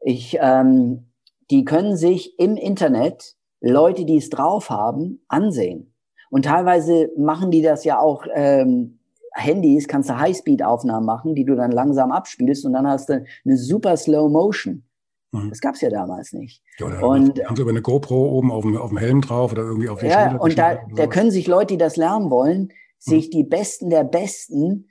ich, 0.00 0.38
ähm, 0.40 1.12
die 1.50 1.64
können 1.64 1.96
sich 1.96 2.38
im 2.38 2.56
Internet 2.56 3.36
Leute, 3.60 4.04
die 4.04 4.18
es 4.18 4.30
drauf 4.30 4.70
haben, 4.70 5.24
ansehen. 5.28 5.94
Und 6.30 6.44
teilweise 6.44 7.10
machen 7.16 7.50
die 7.50 7.62
das 7.62 7.84
ja 7.84 7.98
auch 7.98 8.24
ähm, 8.32 8.97
Handys 9.38 9.88
kannst 9.88 10.10
du 10.10 10.18
Highspeed-Aufnahmen 10.18 11.06
machen, 11.06 11.34
die 11.34 11.44
du 11.44 11.54
dann 11.54 11.70
langsam 11.70 12.12
abspielst 12.12 12.64
und 12.64 12.72
dann 12.72 12.86
hast 12.86 13.08
du 13.08 13.24
eine 13.44 13.56
super 13.56 13.96
Slow 13.96 14.28
Motion. 14.28 14.84
Mhm. 15.32 15.50
Das 15.50 15.60
gab's 15.60 15.80
ja 15.80 15.90
damals 15.90 16.32
nicht. 16.32 16.62
Ja, 16.78 16.86
und 17.00 17.44
haben 17.44 17.56
sie 17.56 17.62
über 17.62 17.70
eine 17.70 17.82
GoPro 17.82 18.30
oben 18.30 18.50
auf 18.50 18.62
dem, 18.62 18.76
auf 18.76 18.90
dem 18.90 18.98
Helm 18.98 19.20
drauf 19.20 19.52
oder 19.52 19.62
irgendwie 19.62 19.88
auf 19.88 20.00
die 20.00 20.06
Ja, 20.06 20.36
und 20.36 20.58
da, 20.58 20.78
da 20.94 21.06
können 21.06 21.30
sich 21.30 21.46
Leute, 21.46 21.74
die 21.74 21.78
das 21.78 21.96
lernen 21.96 22.30
wollen, 22.30 22.62
mhm. 22.62 22.70
sich 22.98 23.30
die 23.30 23.44
Besten 23.44 23.90
der 23.90 24.04
Besten 24.04 24.88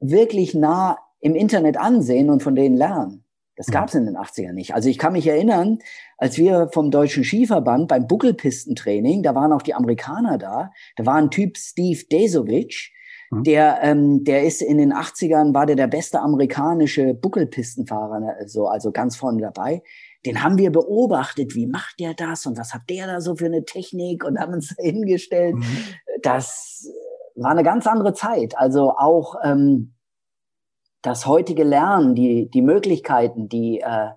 wirklich 0.00 0.54
nah 0.54 0.98
im 1.20 1.34
Internet 1.34 1.78
ansehen 1.78 2.28
und 2.28 2.42
von 2.42 2.54
denen 2.54 2.76
lernen. 2.76 3.24
Das 3.56 3.68
mhm. 3.68 3.72
gab's 3.72 3.94
in 3.94 4.04
den 4.04 4.16
80ern 4.16 4.52
nicht. 4.52 4.74
Also 4.74 4.88
ich 4.88 4.98
kann 4.98 5.14
mich 5.14 5.26
erinnern, 5.26 5.78
als 6.18 6.36
wir 6.36 6.68
vom 6.72 6.90
Deutschen 6.90 7.24
Skiverband 7.24 7.88
beim 7.88 8.06
Buckelpistentraining, 8.06 9.22
da 9.22 9.34
waren 9.34 9.52
auch 9.52 9.62
die 9.62 9.74
Amerikaner 9.74 10.36
da, 10.36 10.72
da 10.96 11.06
war 11.06 11.14
ein 11.14 11.30
Typ 11.30 11.56
Steve 11.56 12.04
Desovic, 12.10 12.74
Mhm. 12.74 12.93
Der, 13.42 13.82
ähm, 13.82 14.24
der 14.24 14.44
ist 14.44 14.62
in 14.62 14.78
den 14.78 14.92
80ern, 14.92 15.54
war 15.54 15.66
der 15.66 15.76
der 15.76 15.86
beste 15.86 16.20
amerikanische 16.20 17.14
Buckelpistenfahrer, 17.14 18.20
ne, 18.20 18.36
so, 18.46 18.66
also 18.66 18.92
ganz 18.92 19.16
vorne 19.16 19.40
dabei. 19.40 19.82
Den 20.24 20.42
haben 20.42 20.56
wir 20.58 20.70
beobachtet, 20.70 21.54
wie 21.54 21.66
macht 21.66 22.00
der 22.00 22.14
das 22.14 22.46
und 22.46 22.58
was 22.58 22.72
hat 22.72 22.82
der 22.88 23.06
da 23.06 23.20
so 23.20 23.36
für 23.36 23.46
eine 23.46 23.64
Technik 23.64 24.24
und 24.24 24.38
haben 24.38 24.54
uns 24.54 24.74
hingestellt. 24.78 25.56
Mhm. 25.56 25.64
Das 26.22 26.88
war 27.34 27.50
eine 27.50 27.62
ganz 27.62 27.86
andere 27.86 28.14
Zeit. 28.14 28.56
Also 28.56 28.92
auch 28.96 29.36
ähm, 29.42 29.94
das 31.02 31.26
heutige 31.26 31.64
Lernen, 31.64 32.14
die, 32.14 32.48
die 32.48 32.62
Möglichkeiten, 32.62 33.48
die 33.48 33.80
äh, 33.80 34.10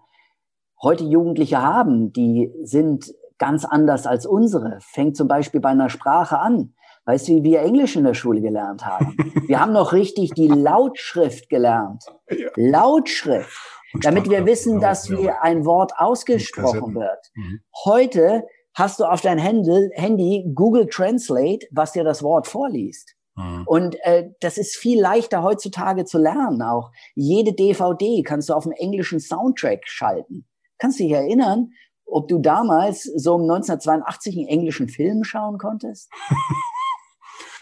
heute 0.82 1.04
Jugendliche 1.04 1.62
haben, 1.62 2.14
die 2.14 2.54
sind 2.64 3.14
ganz 3.38 3.66
anders 3.66 4.08
als 4.08 4.26
unsere. 4.26 4.80
Fängt 4.82 5.18
zum 5.18 5.28
Beispiel 5.28 5.60
bei 5.60 5.70
einer 5.70 5.90
Sprache 5.90 6.40
an. 6.40 6.74
Weißt 7.08 7.30
du, 7.30 7.36
wie 7.36 7.44
wir 7.44 7.62
Englisch 7.62 7.96
in 7.96 8.04
der 8.04 8.14
Schule 8.14 8.42
gelernt 8.42 8.86
haben? 8.86 9.16
Wir 9.48 9.62
haben 9.62 9.72
noch 9.72 9.94
richtig 9.94 10.32
die 10.32 10.50
Lautschrift 10.50 11.48
gelernt. 11.50 12.04
Ja. 12.30 12.50
Lautschrift. 12.58 13.58
damit 14.02 14.30
wir 14.30 14.46
wissen, 14.46 14.82
dass 14.82 15.08
ja. 15.08 15.18
wie 15.18 15.30
ein 15.30 15.66
Wort 15.66 15.94
ausgesprochen 15.96 16.96
wird. 16.96 17.32
Mhm. 17.34 17.62
Heute 17.86 18.44
hast 18.76 19.00
du 19.00 19.06
auf 19.06 19.22
dein 19.22 19.38
Handy 19.38 20.52
Google 20.54 20.88
Translate, 20.88 21.66
was 21.72 21.94
dir 21.94 22.04
das 22.04 22.24
Wort 22.24 22.46
vorliest. 22.46 23.16
Mhm. 23.36 23.64
Und 23.66 23.96
äh, 24.02 24.32
das 24.42 24.58
ist 24.58 24.76
viel 24.76 25.00
leichter 25.00 25.44
heutzutage 25.44 26.04
zu 26.04 26.18
lernen 26.18 26.62
auch. 26.62 26.92
Jede 27.16 27.54
DVD 27.54 28.22
kannst 28.24 28.50
du 28.50 28.54
auf 28.54 28.66
einen 28.66 28.74
englischen 28.74 29.22
Soundtrack 29.22 29.84
schalten. 29.86 30.46
Kannst 30.78 31.00
du 31.00 31.04
dich 31.04 31.14
erinnern, 31.14 31.70
ob 32.06 32.28
du 32.28 32.40
damals 32.40 33.04
so 33.04 33.36
um 33.36 33.44
1982 33.44 34.38
einen 34.38 34.48
englischen 34.50 34.90
Film 34.90 35.24
schauen 35.24 35.58
konntest? 35.58 36.12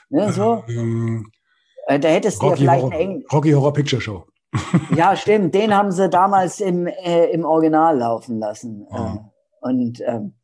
Ne, 0.09 0.31
so. 0.31 0.63
Ähm, 0.67 1.25
äh, 1.87 1.99
da 1.99 2.09
hättest 2.09 2.41
du 2.41 2.49
ja 2.49 2.55
vielleicht 2.55 2.83
Horror, 2.83 2.99
Eng 2.99 3.23
Rocky 3.31 3.51
Horror 3.51 3.73
Picture 3.73 4.01
Show. 4.01 4.25
ja, 4.95 5.15
stimmt. 5.15 5.53
Den 5.53 5.75
haben 5.75 5.91
sie 5.91 6.09
damals 6.09 6.59
im, 6.59 6.87
äh, 6.87 7.25
im 7.31 7.45
Original 7.45 7.97
laufen 7.97 8.39
lassen. 8.39 8.87
Oh. 8.89 9.19
und 9.61 10.01
ähm, 10.05 10.35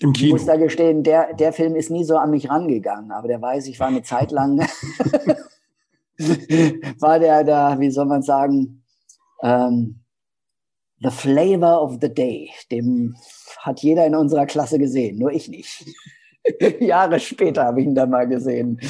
im 0.00 0.12
Kino. 0.12 0.26
Ich 0.26 0.32
muss 0.32 0.46
da 0.46 0.56
gestehen, 0.56 1.02
der, 1.02 1.34
der 1.34 1.52
Film 1.52 1.74
ist 1.74 1.90
nie 1.90 2.04
so 2.04 2.16
an 2.18 2.30
mich 2.30 2.50
rangegangen, 2.50 3.12
aber 3.12 3.28
der 3.28 3.40
weiß, 3.40 3.66
ich 3.66 3.80
war 3.80 3.88
eine 3.88 4.02
Zeit 4.02 4.30
lang, 4.30 4.58
war 7.00 7.18
der 7.18 7.44
da, 7.44 7.80
wie 7.80 7.90
soll 7.90 8.06
man 8.06 8.22
sagen, 8.22 8.84
ähm, 9.42 10.02
The 11.00 11.10
Flavor 11.10 11.82
of 11.82 11.98
the 12.00 12.12
Day. 12.12 12.50
Dem 12.70 13.16
hat 13.58 13.80
jeder 13.80 14.06
in 14.06 14.14
unserer 14.14 14.46
Klasse 14.46 14.78
gesehen, 14.78 15.18
nur 15.18 15.32
ich 15.32 15.48
nicht. 15.48 15.84
Jahre 16.80 17.20
später 17.20 17.64
habe 17.64 17.80
ich 17.80 17.86
ihn 17.86 17.94
dann 17.94 18.10
mal 18.10 18.26
gesehen. 18.26 18.80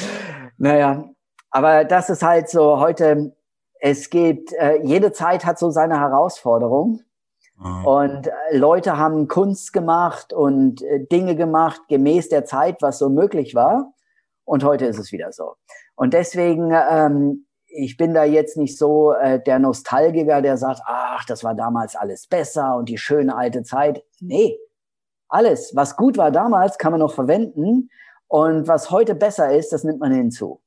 Naja, 0.57 1.09
aber 1.49 1.85
das 1.85 2.09
ist 2.09 2.23
halt 2.23 2.49
so 2.49 2.79
heute, 2.79 3.35
es 3.79 4.09
geht, 4.09 4.53
äh, 4.53 4.79
jede 4.83 5.11
Zeit 5.11 5.45
hat 5.45 5.59
so 5.59 5.69
seine 5.69 5.99
Herausforderung. 5.99 7.01
Mhm. 7.57 7.85
Und 7.85 8.27
äh, 8.27 8.57
Leute 8.57 8.97
haben 8.97 9.27
Kunst 9.27 9.73
gemacht 9.73 10.33
und 10.33 10.81
äh, 10.81 11.05
Dinge 11.05 11.35
gemacht 11.35 11.81
gemäß 11.87 12.29
der 12.29 12.45
Zeit, 12.45 12.81
was 12.81 12.99
so 12.99 13.09
möglich 13.09 13.55
war. 13.55 13.93
Und 14.45 14.63
heute 14.63 14.85
ist 14.85 14.99
es 14.99 15.11
wieder 15.11 15.31
so. 15.31 15.55
Und 15.95 16.13
deswegen, 16.13 16.71
ähm, 16.71 17.45
ich 17.65 17.97
bin 17.97 18.13
da 18.13 18.23
jetzt 18.23 18.57
nicht 18.57 18.77
so 18.77 19.13
äh, 19.13 19.41
der 19.41 19.59
Nostalgiker, 19.59 20.41
der 20.41 20.57
sagt, 20.57 20.81
ach, 20.85 21.25
das 21.25 21.43
war 21.43 21.53
damals 21.53 21.95
alles 21.95 22.27
besser 22.27 22.75
und 22.77 22.89
die 22.89 22.97
schöne 22.97 23.35
alte 23.35 23.63
Zeit. 23.63 24.03
Nee, 24.19 24.57
alles, 25.29 25.73
was 25.75 25.95
gut 25.95 26.17
war 26.17 26.31
damals, 26.31 26.77
kann 26.77 26.91
man 26.91 26.99
noch 26.99 27.13
verwenden. 27.13 27.89
Und 28.27 28.67
was 28.67 28.91
heute 28.91 29.15
besser 29.15 29.55
ist, 29.55 29.71
das 29.71 29.83
nimmt 29.83 29.99
man 29.99 30.11
hinzu. 30.11 30.61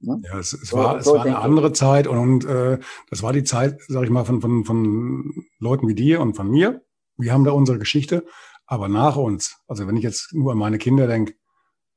Ne? 0.00 0.20
Ja, 0.24 0.38
es, 0.38 0.52
es 0.52 0.68
so, 0.68 0.76
war, 0.76 0.98
es 0.98 1.04
so 1.04 1.14
war 1.14 1.24
eine 1.24 1.38
andere 1.38 1.68
ich. 1.68 1.74
Zeit 1.74 2.06
und, 2.06 2.18
und 2.18 2.44
äh, 2.44 2.78
das 3.10 3.22
war 3.22 3.32
die 3.32 3.44
Zeit, 3.44 3.80
sag 3.88 4.04
ich 4.04 4.10
mal, 4.10 4.24
von, 4.24 4.40
von, 4.40 4.64
von 4.64 5.44
Leuten 5.58 5.88
wie 5.88 5.94
dir 5.94 6.20
und 6.20 6.34
von 6.34 6.50
mir. 6.50 6.82
Wir 7.16 7.32
haben 7.32 7.44
da 7.44 7.50
unsere 7.50 7.78
Geschichte, 7.78 8.24
aber 8.66 8.88
nach 8.88 9.16
uns, 9.16 9.58
also 9.66 9.86
wenn 9.86 9.96
ich 9.96 10.04
jetzt 10.04 10.32
nur 10.34 10.52
an 10.52 10.58
meine 10.58 10.78
Kinder 10.78 11.06
denke, 11.06 11.34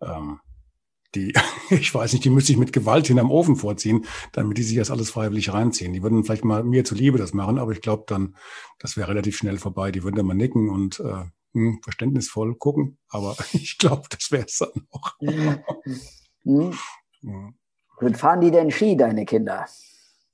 ähm, 0.02 0.40
die, 1.14 1.34
ich 1.70 1.94
weiß 1.94 2.14
nicht, 2.14 2.26
die 2.26 2.30
müsste 2.30 2.52
ich 2.52 2.58
mit 2.58 2.74
Gewalt 2.74 3.08
hinterm 3.08 3.32
Ofen 3.32 3.56
vorziehen, 3.56 4.06
damit 4.32 4.58
die 4.58 4.64
sich 4.64 4.78
das 4.78 4.90
alles 4.90 5.12
freiwillig 5.12 5.54
reinziehen. 5.54 5.94
Die 5.94 6.02
würden 6.02 6.24
vielleicht 6.24 6.46
mal 6.46 6.64
mir 6.64 6.84
zuliebe 6.84 7.18
das 7.18 7.34
machen, 7.34 7.60
aber 7.60 7.72
ich 7.72 7.82
glaube 7.82 8.06
dann, 8.08 8.36
das 8.80 8.98
wäre 8.98 9.10
relativ 9.10 9.38
schnell 9.38 9.58
vorbei. 9.58 9.92
Die 9.92 10.04
würden 10.04 10.16
dann 10.16 10.26
mal 10.26 10.34
nicken 10.34 10.70
und 10.70 11.00
äh, 11.02 11.26
hm, 11.54 11.80
verständnisvoll 11.84 12.56
gucken, 12.56 12.98
aber 13.10 13.36
ich 13.54 13.78
glaube, 13.78 14.04
das 14.10 14.32
wäre 14.32 14.46
es 14.46 14.58
dann 14.58 14.88
auch. 14.92 15.14
hm. 16.44 16.74
Hm. 17.22 17.54
Fahren 18.16 18.42
die 18.42 18.52
denn 18.52 18.72
Ski, 18.72 18.98
deine 18.98 19.26
Kinder? 19.26 19.66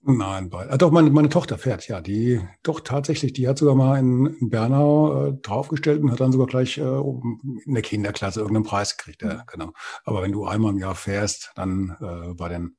Nein, 0.09 0.49
bei, 0.49 0.65
äh, 0.67 0.77
doch, 0.77 0.91
meine, 0.91 1.09
meine 1.09 1.27
Tochter 1.27 1.57
fährt, 1.57 1.87
ja, 1.89 1.99
die, 1.99 2.41
doch 2.63 2.79
tatsächlich, 2.79 3.33
die 3.33 3.47
hat 3.47 3.57
sogar 3.57 3.75
mal 3.75 3.99
in, 3.99 4.27
in 4.39 4.49
Bernau 4.49 5.27
äh, 5.27 5.33
draufgestellt 5.33 6.01
und 6.01 6.11
hat 6.11 6.21
dann 6.21 6.31
sogar 6.31 6.47
gleich 6.47 6.77
äh, 6.77 6.81
in 6.81 7.73
der 7.73 7.81
Kinderklasse 7.81 8.39
irgendeinen 8.39 8.63
Preis 8.63 8.95
gekriegt, 8.95 9.21
ja, 9.23 9.43
genau. 9.47 9.73
Aber 10.05 10.21
wenn 10.21 10.31
du 10.31 10.45
einmal 10.45 10.71
im 10.71 10.77
Jahr 10.77 10.95
fährst, 10.95 11.51
dann 11.55 11.97
äh, 11.99 12.33
bei, 12.35 12.47
den, 12.47 12.77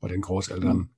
bei 0.00 0.08
den 0.08 0.20
Großeltern, 0.20 0.76
mhm. 0.76 0.90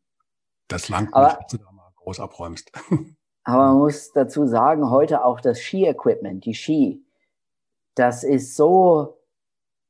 das 0.69 0.89
langt 0.89 1.15
nicht, 1.15 1.37
dass 1.37 1.47
du 1.51 1.59
da 1.59 1.71
mal 1.73 1.93
groß 1.97 2.21
abräumst. 2.21 2.73
Aber 3.47 3.67
man 3.67 3.79
muss 3.79 4.11
dazu 4.11 4.45
sagen, 4.45 4.91
heute 4.91 5.25
auch 5.25 5.41
das 5.41 5.61
Ski-Equipment, 5.61 6.45
die 6.45 6.55
Ski, 6.55 7.01
das 7.95 8.25
ist 8.25 8.57
so 8.57 9.21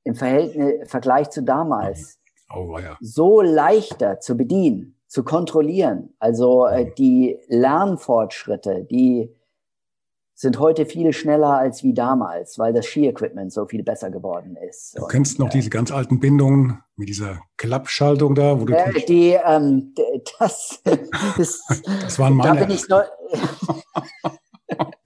im 0.04 0.14
Verhältnis, 0.14 0.88
Vergleich 0.90 1.30
zu 1.30 1.42
damals 1.42 2.20
oh, 2.54 2.78
ja. 2.78 2.98
so 3.00 3.40
leichter 3.40 4.20
zu 4.20 4.36
bedienen, 4.36 5.00
zu 5.07 5.24
kontrollieren. 5.24 6.14
Also 6.18 6.66
äh, 6.66 6.92
die 6.98 7.38
Lernfortschritte, 7.48 8.84
die 8.84 9.34
sind 10.39 10.59
heute 10.59 10.84
viel 10.84 11.14
schneller 11.14 11.57
als 11.57 11.82
wie 11.82 11.95
damals, 11.95 12.59
weil 12.59 12.74
das 12.74 12.84
Ski-Equipment 12.84 13.51
so 13.51 13.64
viel 13.64 13.82
besser 13.82 14.11
geworden 14.11 14.55
ist. 14.68 14.95
Du 14.99 15.07
kennst 15.07 15.39
noch 15.39 15.47
äh, 15.47 15.53
diese 15.53 15.70
ganz 15.70 15.91
alten 15.91 16.20
Bindungen 16.20 16.82
mit 16.95 17.09
dieser 17.09 17.41
Klappschaltung 17.57 18.34
da, 18.34 18.61
wo 18.61 18.66
du 18.66 18.74
äh, 18.74 19.03
die, 19.07 19.34
ähm, 19.43 19.95
das, 20.39 20.82
das, 21.39 21.64
das 22.03 22.18
waren 22.18 22.34
meine. 22.34 22.61
Da 22.61 22.66
bin 22.66 22.74
ich 22.74 22.87
noch, 22.87 23.05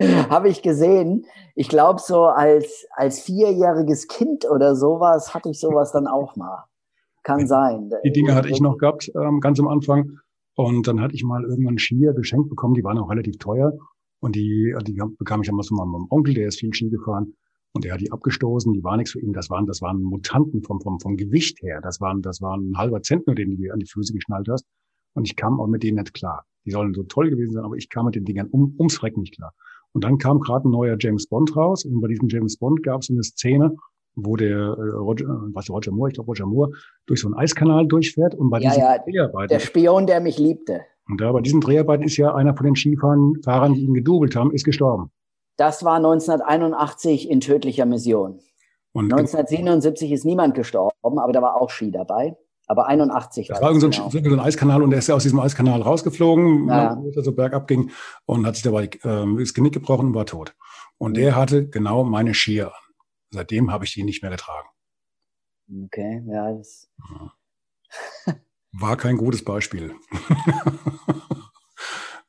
habe 0.31 0.49
ich 0.49 0.63
gesehen. 0.63 1.25
Ich 1.55 1.69
glaube, 1.69 2.01
so 2.01 2.25
als, 2.25 2.87
als 2.97 3.21
vierjähriges 3.21 4.09
Kind 4.09 4.51
oder 4.51 4.75
sowas 4.75 5.33
hatte 5.33 5.51
ich 5.51 5.61
sowas 5.61 5.93
dann 5.93 6.09
auch 6.09 6.35
mal. 6.35 6.65
Kann 7.23 7.47
sein. 7.47 7.93
Die 8.05 8.11
Dinge 8.11 8.35
hatte 8.35 8.49
ich 8.49 8.61
noch 8.61 8.79
gehabt, 8.79 9.13
ähm, 9.15 9.39
ganz 9.39 9.61
am 9.61 9.69
Anfang. 9.69 10.19
Und 10.57 10.89
dann 10.89 11.01
hatte 11.01 11.15
ich 11.15 11.23
mal 11.23 11.45
irgendwann 11.45 11.79
Skier 11.79 12.15
geschenkt 12.15 12.49
bekommen, 12.49 12.75
die 12.75 12.83
waren 12.83 12.99
auch 12.99 13.11
relativ 13.11 13.39
teuer. 13.39 13.73
Und 14.21 14.37
die, 14.37 14.75
die 14.87 15.01
bekam 15.19 15.43
ich 15.43 15.49
einmal 15.49 15.65
von 15.65 15.77
meinem 15.77 16.07
Onkel, 16.11 16.35
der 16.35 16.49
ist 16.49 16.61
viel 16.61 16.73
Ski 16.75 16.91
gefahren. 16.91 17.35
Und 17.73 17.85
er 17.85 17.95
hat 17.95 18.01
die 18.01 18.11
abgestoßen, 18.11 18.73
die 18.73 18.83
war 18.83 18.97
nichts 18.97 19.13
für 19.13 19.21
ihn. 19.21 19.33
Das 19.33 19.49
waren, 19.49 19.67
das 19.67 19.81
waren 19.81 20.03
Mutanten 20.03 20.63
vom, 20.63 20.81
vom, 20.81 20.99
vom 20.99 21.17
Gewicht 21.17 21.63
her. 21.63 21.81
Das 21.81 22.01
waren, 22.01 22.21
das 22.21 22.41
waren 22.43 22.71
ein 22.71 22.77
halber 22.77 23.01
Zentner, 23.03 23.35
den 23.35 23.57
du 23.57 23.73
an 23.73 23.79
die 23.79 23.87
Füße 23.87 24.13
geschnallt 24.13 24.49
hast. 24.49 24.67
Und 25.15 25.25
ich 25.27 25.37
kam 25.37 25.61
auch 25.61 25.69
mit 25.69 25.83
denen 25.83 25.99
nicht 25.99 26.15
klar. 26.15 26.45
Die 26.65 26.71
sollen 26.71 26.95
so 26.95 27.05
toll 27.05 27.31
gewesen 27.31 27.53
sein, 27.53 27.65
aber 27.65 27.77
ich 27.77 27.89
kam 27.89 28.07
mit 28.07 28.15
den 28.15 28.25
Dingern 28.25 28.49
um, 28.49 28.75
ums 28.79 28.97
Freck 28.97 29.17
nicht 29.17 29.37
klar. 29.37 29.53
Und 29.93 30.05
dann 30.05 30.19
kam 30.19 30.41
gerade 30.41 30.69
ein 30.69 30.73
neuer 30.73 30.97
James 30.99 31.27
Bond 31.27 31.57
raus. 31.57 31.85
Und 31.85 32.01
bei 32.01 32.09
diesem 32.09 32.29
James 32.29 32.57
Bond 32.57 32.83
gab 32.83 33.03
es 33.03 33.11
eine 33.11 33.23
Szene, 33.23 33.77
wo 34.15 34.37
der 34.37 34.57
äh, 34.57 34.91
Roger, 34.97 35.25
äh, 35.25 35.55
was 35.55 35.71
Roger 35.71 35.93
Moore, 35.93 36.11
ich 36.11 36.15
glaube 36.15 36.29
Roger 36.29 36.47
Moore, 36.47 36.73
durch 37.07 37.21
so 37.21 37.29
einen 37.29 37.35
Eiskanal 37.35 37.87
durchfährt. 37.87 38.35
Und 38.35 38.51
bei 38.51 38.61
ja, 38.61 38.71
diesen 38.71 38.83
ja, 38.83 38.99
Dreharbeiten, 38.99 39.49
der 39.49 39.61
Spion, 39.61 40.07
der 40.07 40.21
mich 40.21 40.39
liebte. 40.39 40.83
Und 41.11 41.21
da 41.21 41.33
bei 41.33 41.41
diesen 41.41 41.61
Dreharbeiten 41.61 42.05
ist 42.05 42.17
ja 42.17 42.35
einer 42.35 42.57
von 42.57 42.65
den 42.65 42.77
Skifahrern, 42.77 43.75
die 43.75 43.83
ihn 43.83 43.95
gedoubelt 43.95 44.37
haben, 44.37 44.53
ist 44.53 44.65
gestorben. 44.65 45.11
Das 45.57 45.85
war 45.85 45.97
1981 45.97 47.29
in 47.29 47.41
tödlicher 47.41 47.85
Mission. 47.85 48.41
Und 48.93 49.13
1977 49.13 50.13
ist 50.13 50.25
niemand 50.25 50.55
gestorben, 50.55 51.19
aber 51.19 51.33
da 51.33 51.43
war 51.43 51.61
auch 51.61 51.71
Ski 51.71 51.91
dabei. 51.91 52.37
Aber 52.67 52.87
81 52.87 53.49
das 53.49 53.61
war. 53.61 53.73
Das 53.73 53.83
war 53.83 53.91
genau. 53.91 54.11
so 54.11 54.37
ein 54.37 54.41
Eiskanal 54.41 54.83
und 54.83 54.93
er 54.93 54.99
ist 54.99 55.09
ja 55.09 55.17
aus 55.17 55.25
diesem 55.25 55.41
Eiskanal 55.41 55.83
rausgeflogen, 55.83 56.69
ja. 56.69 56.95
Ne, 56.95 57.03
wo 57.03 57.11
er 57.11 57.25
so 57.25 57.33
bergab 57.33 57.67
ging 57.67 57.91
und 58.27 58.47
hat 58.47 58.55
sich 58.55 58.63
dabei 58.63 58.85
äh, 58.85 59.27
das 59.39 59.55
Genick 59.55 59.75
gebrochen 59.75 60.07
und 60.07 60.15
war 60.15 60.27
tot. 60.27 60.55
Und 60.97 61.13
mhm. 61.13 61.15
der 61.15 61.37
hatte 61.37 61.69
genau 61.69 62.05
meine 62.05 62.33
Skier 62.33 62.69
an. 62.69 62.95
Seitdem 63.31 63.73
habe 63.73 63.85
ich 63.85 63.93
die 63.93 64.05
nicht 64.05 64.23
mehr 64.23 64.31
getragen. 64.31 64.69
Okay, 65.87 66.23
ja, 66.27 66.53
das. 66.53 66.89
Ja. 66.99 67.33
War 68.81 68.97
kein 68.97 69.17
gutes 69.17 69.45
Beispiel. 69.45 69.95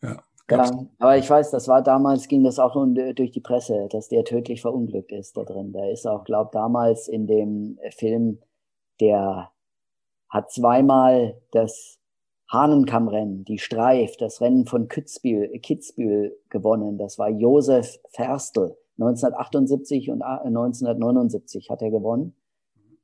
ja, 0.02 0.18
ja, 0.50 0.88
aber 1.00 1.18
ich 1.18 1.30
weiß, 1.30 1.52
das 1.52 1.70
war 1.70 1.82
damals, 1.82 2.28
ging 2.28 2.44
das 2.44 2.60
auch 2.60 2.76
durch 2.94 3.32
die 3.32 3.40
Presse, 3.40 3.88
dass 3.90 4.10
der 4.10 4.26
tödlich 4.26 4.62
verunglückt 4.62 5.14
ist 5.14 5.38
da 5.38 5.44
drin. 5.44 5.72
Der 5.72 5.92
ist 5.92 6.06
auch, 6.06 6.26
glaube 6.26 6.50
damals 6.52 7.08
in 7.08 7.26
dem 7.26 7.80
Film, 7.96 8.40
der 9.00 9.52
hat 10.30 10.52
zweimal 10.52 11.42
das 11.52 12.00
Hahnenkammrennen, 12.52 13.46
die 13.46 13.60
Streif, 13.60 14.18
das 14.18 14.42
Rennen 14.42 14.66
von 14.66 14.90
Kitzbühel, 14.90 15.58
Kitzbühel 15.60 16.38
gewonnen. 16.50 16.98
Das 16.98 17.18
war 17.18 17.30
Josef 17.30 17.98
Ferstl. 18.10 18.76
1978 18.98 20.12
und 20.12 20.22
1979 20.22 21.70
hat 21.70 21.82
er 21.82 21.92
gewonnen. 21.92 22.36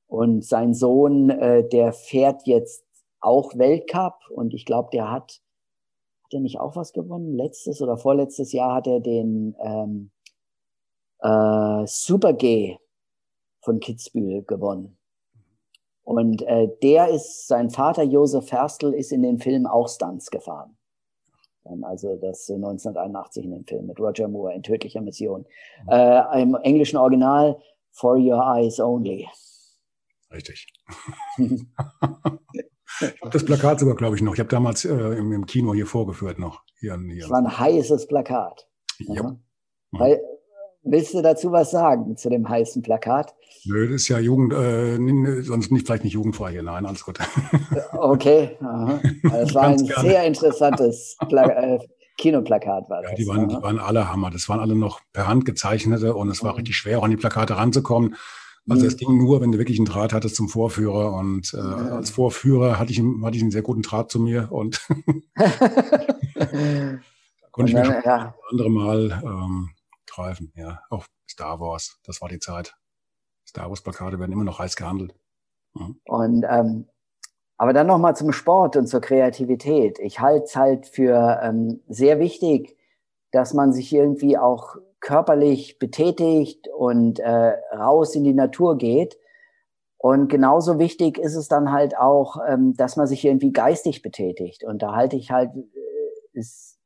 Und 0.07 0.45
sein 0.45 0.73
Sohn, 0.73 1.29
äh, 1.29 1.67
der 1.67 1.93
fährt 1.93 2.45
jetzt 2.45 2.86
auch 3.19 3.57
Weltcup 3.57 4.19
und 4.29 4.53
ich 4.53 4.65
glaube, 4.65 4.89
der 4.91 5.11
hat, 5.11 5.41
hat 6.23 6.33
er 6.33 6.39
nicht 6.39 6.59
auch 6.59 6.75
was 6.75 6.93
gewonnen? 6.93 7.33
Letztes 7.33 7.81
oder 7.81 7.97
vorletztes 7.97 8.51
Jahr 8.51 8.75
hat 8.75 8.87
er 8.87 8.99
den 8.99 9.55
ähm, 9.59 10.11
äh, 11.19 11.85
Super 11.85 12.33
G 12.33 12.77
von 13.61 13.79
Kitzbühel 13.79 14.43
gewonnen. 14.43 14.97
Und 16.03 16.41
äh, 16.43 16.69
der 16.81 17.09
ist, 17.09 17.47
sein 17.47 17.69
Vater 17.69 18.03
Josef 18.03 18.47
Ferstl 18.47 18.93
ist 18.93 19.11
in 19.11 19.23
den 19.23 19.39
Film 19.39 19.65
auch 19.65 19.89
Stunts 19.89 20.31
gefahren. 20.31 20.77
Also 21.83 22.15
das 22.15 22.49
1981 22.49 23.43
in 23.43 23.51
dem 23.51 23.65
Film 23.65 23.87
mit 23.87 23.99
Roger 23.99 24.29
Moore 24.29 24.53
in 24.53 24.63
tödlicher 24.63 25.01
Mission. 25.01 25.45
Mhm. 25.83 25.89
Äh, 25.89 26.41
Im 26.41 26.55
englischen 26.63 26.97
Original 26.97 27.61
For 27.91 28.15
Your 28.15 28.41
Eyes 28.41 28.79
Only. 28.79 29.27
Richtig. 30.31 30.67
ich 33.01 33.21
habe 33.21 33.31
das 33.31 33.45
Plakat 33.45 33.79
sogar, 33.79 33.95
glaube 33.95 34.15
ich, 34.15 34.21
noch. 34.21 34.33
Ich 34.33 34.39
habe 34.39 34.49
damals 34.49 34.85
äh, 34.85 34.93
im, 34.93 35.31
im, 35.31 35.45
Kino 35.45 35.73
hier 35.73 35.85
vorgeführt 35.85 36.39
noch. 36.39 36.63
Hier, 36.79 36.97
hier. 36.97 37.21
Das 37.21 37.29
war 37.29 37.39
ein 37.39 37.57
heißes 37.59 38.07
Plakat. 38.07 38.67
Ja. 38.99 39.23
Mhm. 39.23 39.39
Weil, 39.91 40.21
willst 40.83 41.13
du 41.13 41.21
dazu 41.21 41.51
was 41.51 41.71
sagen 41.71 42.17
zu 42.17 42.29
dem 42.29 42.47
heißen 42.47 42.81
Plakat? 42.81 43.33
Nö, 43.65 43.87
das 43.87 44.01
ist 44.01 44.07
ja 44.07 44.19
Jugend, 44.19 44.53
äh, 44.53 45.43
sonst 45.43 45.71
nicht, 45.71 45.85
vielleicht 45.85 46.03
nicht 46.03 46.13
jugendfrei 46.13 46.51
hier. 46.51 46.63
Nein, 46.63 46.85
alles 46.85 47.03
gut. 47.03 47.19
okay. 47.93 48.57
Aha. 48.61 48.99
Das 49.23 49.53
war 49.53 49.63
ein 49.63 49.77
gerne. 49.77 50.09
sehr 50.09 50.23
interessantes 50.25 51.17
Pla 51.27 51.45
äh, 51.45 51.79
Kinoplakat. 52.17 52.89
War 52.89 53.03
ja, 53.03 53.13
die, 53.13 53.27
waren, 53.27 53.47
die 53.47 53.55
waren 53.55 53.79
alle 53.79 54.11
Hammer. 54.11 54.31
Das 54.31 54.49
waren 54.49 54.59
alle 54.59 54.75
noch 54.75 55.01
per 55.13 55.27
Hand 55.27 55.45
gezeichnete 55.45 56.15
und 56.15 56.29
es 56.29 56.43
war 56.43 56.53
mhm. 56.53 56.57
richtig 56.57 56.77
schwer, 56.77 56.99
auch 56.99 57.03
an 57.03 57.11
die 57.11 57.17
Plakate 57.17 57.57
ranzukommen. 57.57 58.15
Also 58.69 58.85
es 58.85 58.97
ging 58.97 59.17
nur, 59.17 59.41
wenn 59.41 59.51
du 59.51 59.57
wirklich 59.57 59.79
einen 59.79 59.85
Draht 59.85 60.13
hattest 60.13 60.35
zum 60.35 60.49
Vorführer. 60.49 61.13
Und 61.13 61.53
äh, 61.53 61.57
ja. 61.57 61.95
als 61.95 62.09
Vorführer 62.09 62.77
hatte 62.77 62.91
ich, 62.91 62.99
hatte 62.99 63.37
ich 63.37 63.41
einen 63.41 63.51
sehr 63.51 63.61
guten 63.61 63.81
Draht 63.81 64.11
zu 64.11 64.19
mir 64.19 64.51
und 64.51 64.85
da 65.35 65.47
konnte 67.51 67.71
ich 67.71 67.77
mir 67.77 67.85
schon 67.85 68.01
ja. 68.03 68.35
andere 68.49 68.69
Mal 68.69 69.21
ähm, 69.23 69.69
greifen. 70.05 70.51
Ja, 70.55 70.81
auch 70.89 71.05
Star 71.29 71.59
Wars, 71.59 71.99
das 72.03 72.21
war 72.21 72.29
die 72.29 72.39
Zeit. 72.39 72.75
Star 73.47 73.69
Wars 73.69 73.81
Plakate 73.81 74.19
werden 74.19 74.31
immer 74.31 74.43
noch 74.43 74.59
heiß 74.59 74.75
gehandelt. 74.75 75.15
Mhm. 75.73 75.99
Und 76.05 76.45
ähm, 76.49 76.87
aber 77.57 77.73
dann 77.73 77.87
noch 77.87 77.97
mal 77.97 78.15
zum 78.15 78.31
Sport 78.31 78.75
und 78.75 78.87
zur 78.87 79.01
Kreativität. 79.01 79.97
Ich 79.99 80.19
halte 80.19 80.45
es 80.45 80.55
halt 80.55 80.85
für 80.85 81.39
ähm, 81.41 81.81
sehr 81.87 82.19
wichtig, 82.19 82.76
dass 83.31 83.53
man 83.53 83.73
sich 83.73 83.93
irgendwie 83.93 84.37
auch 84.37 84.77
körperlich 84.99 85.79
betätigt 85.79 86.67
und 86.67 87.19
äh, 87.19 87.53
raus 87.75 88.15
in 88.15 88.23
die 88.23 88.33
Natur 88.33 88.77
geht. 88.77 89.17
Und 89.97 90.29
genauso 90.29 90.79
wichtig 90.79 91.17
ist 91.17 91.35
es 91.35 91.47
dann 91.47 91.71
halt 91.71 91.97
auch, 91.97 92.37
ähm, 92.47 92.75
dass 92.75 92.97
man 92.97 93.07
sich 93.07 93.25
irgendwie 93.25 93.51
geistig 93.51 94.01
betätigt. 94.01 94.63
Und 94.63 94.81
da 94.81 94.95
halte 94.95 95.15
ich 95.15 95.31
halt, 95.31 95.51
äh, 95.55 96.37
ist 96.39 96.79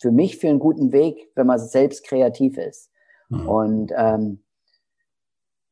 für 0.00 0.12
mich 0.12 0.38
für 0.38 0.48
einen 0.48 0.58
guten 0.58 0.92
Weg, 0.92 1.30
wenn 1.34 1.46
man 1.46 1.58
selbst 1.58 2.04
kreativ 2.06 2.58
ist. 2.58 2.90
Mhm. 3.28 3.48
Und, 3.48 3.92
ähm, 3.96 4.44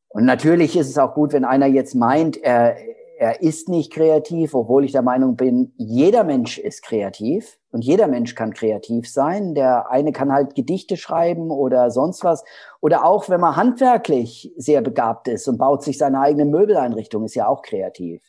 und 0.09 0.25
natürlich 0.25 0.75
ist 0.75 0.89
es 0.89 0.97
auch 0.97 1.13
gut, 1.13 1.33
wenn 1.33 1.45
einer 1.45 1.67
jetzt 1.67 1.95
meint, 1.95 2.37
er, 2.37 2.77
er 3.17 3.41
ist 3.41 3.69
nicht 3.69 3.91
kreativ, 3.91 4.53
obwohl 4.53 4.85
ich 4.85 4.91
der 4.91 5.01
Meinung 5.01 5.35
bin, 5.35 5.73
jeder 5.77 6.23
Mensch 6.23 6.57
ist 6.57 6.83
kreativ 6.83 7.59
und 7.73 7.83
jeder 7.83 8.07
Mensch 8.07 8.35
kann 8.35 8.53
kreativ 8.53 9.09
sein. 9.09 9.55
Der 9.55 9.89
eine 9.89 10.11
kann 10.11 10.31
halt 10.31 10.53
Gedichte 10.53 10.95
schreiben 10.95 11.49
oder 11.49 11.89
sonst 11.89 12.23
was. 12.23 12.43
Oder 12.81 13.03
auch, 13.03 13.29
wenn 13.29 13.41
man 13.41 13.55
handwerklich 13.55 14.53
sehr 14.55 14.81
begabt 14.81 15.27
ist 15.27 15.47
und 15.47 15.57
baut 15.57 15.83
sich 15.83 15.97
seine 15.97 16.19
eigene 16.19 16.45
Möbeleinrichtung, 16.45 17.25
ist 17.25 17.33
ja 17.33 17.47
auch 17.47 17.63
kreativ. 17.63 18.21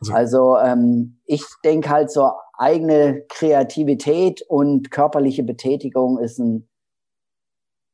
Also, 0.00 0.14
also 0.14 0.56
ähm, 0.58 1.18
ich 1.24 1.42
denke 1.64 1.90
halt 1.90 2.10
so 2.12 2.30
eigene 2.56 3.24
Kreativität 3.28 4.42
und 4.48 4.90
körperliche 4.92 5.42
Betätigung 5.42 6.18
ist 6.18 6.38
ein 6.38 6.68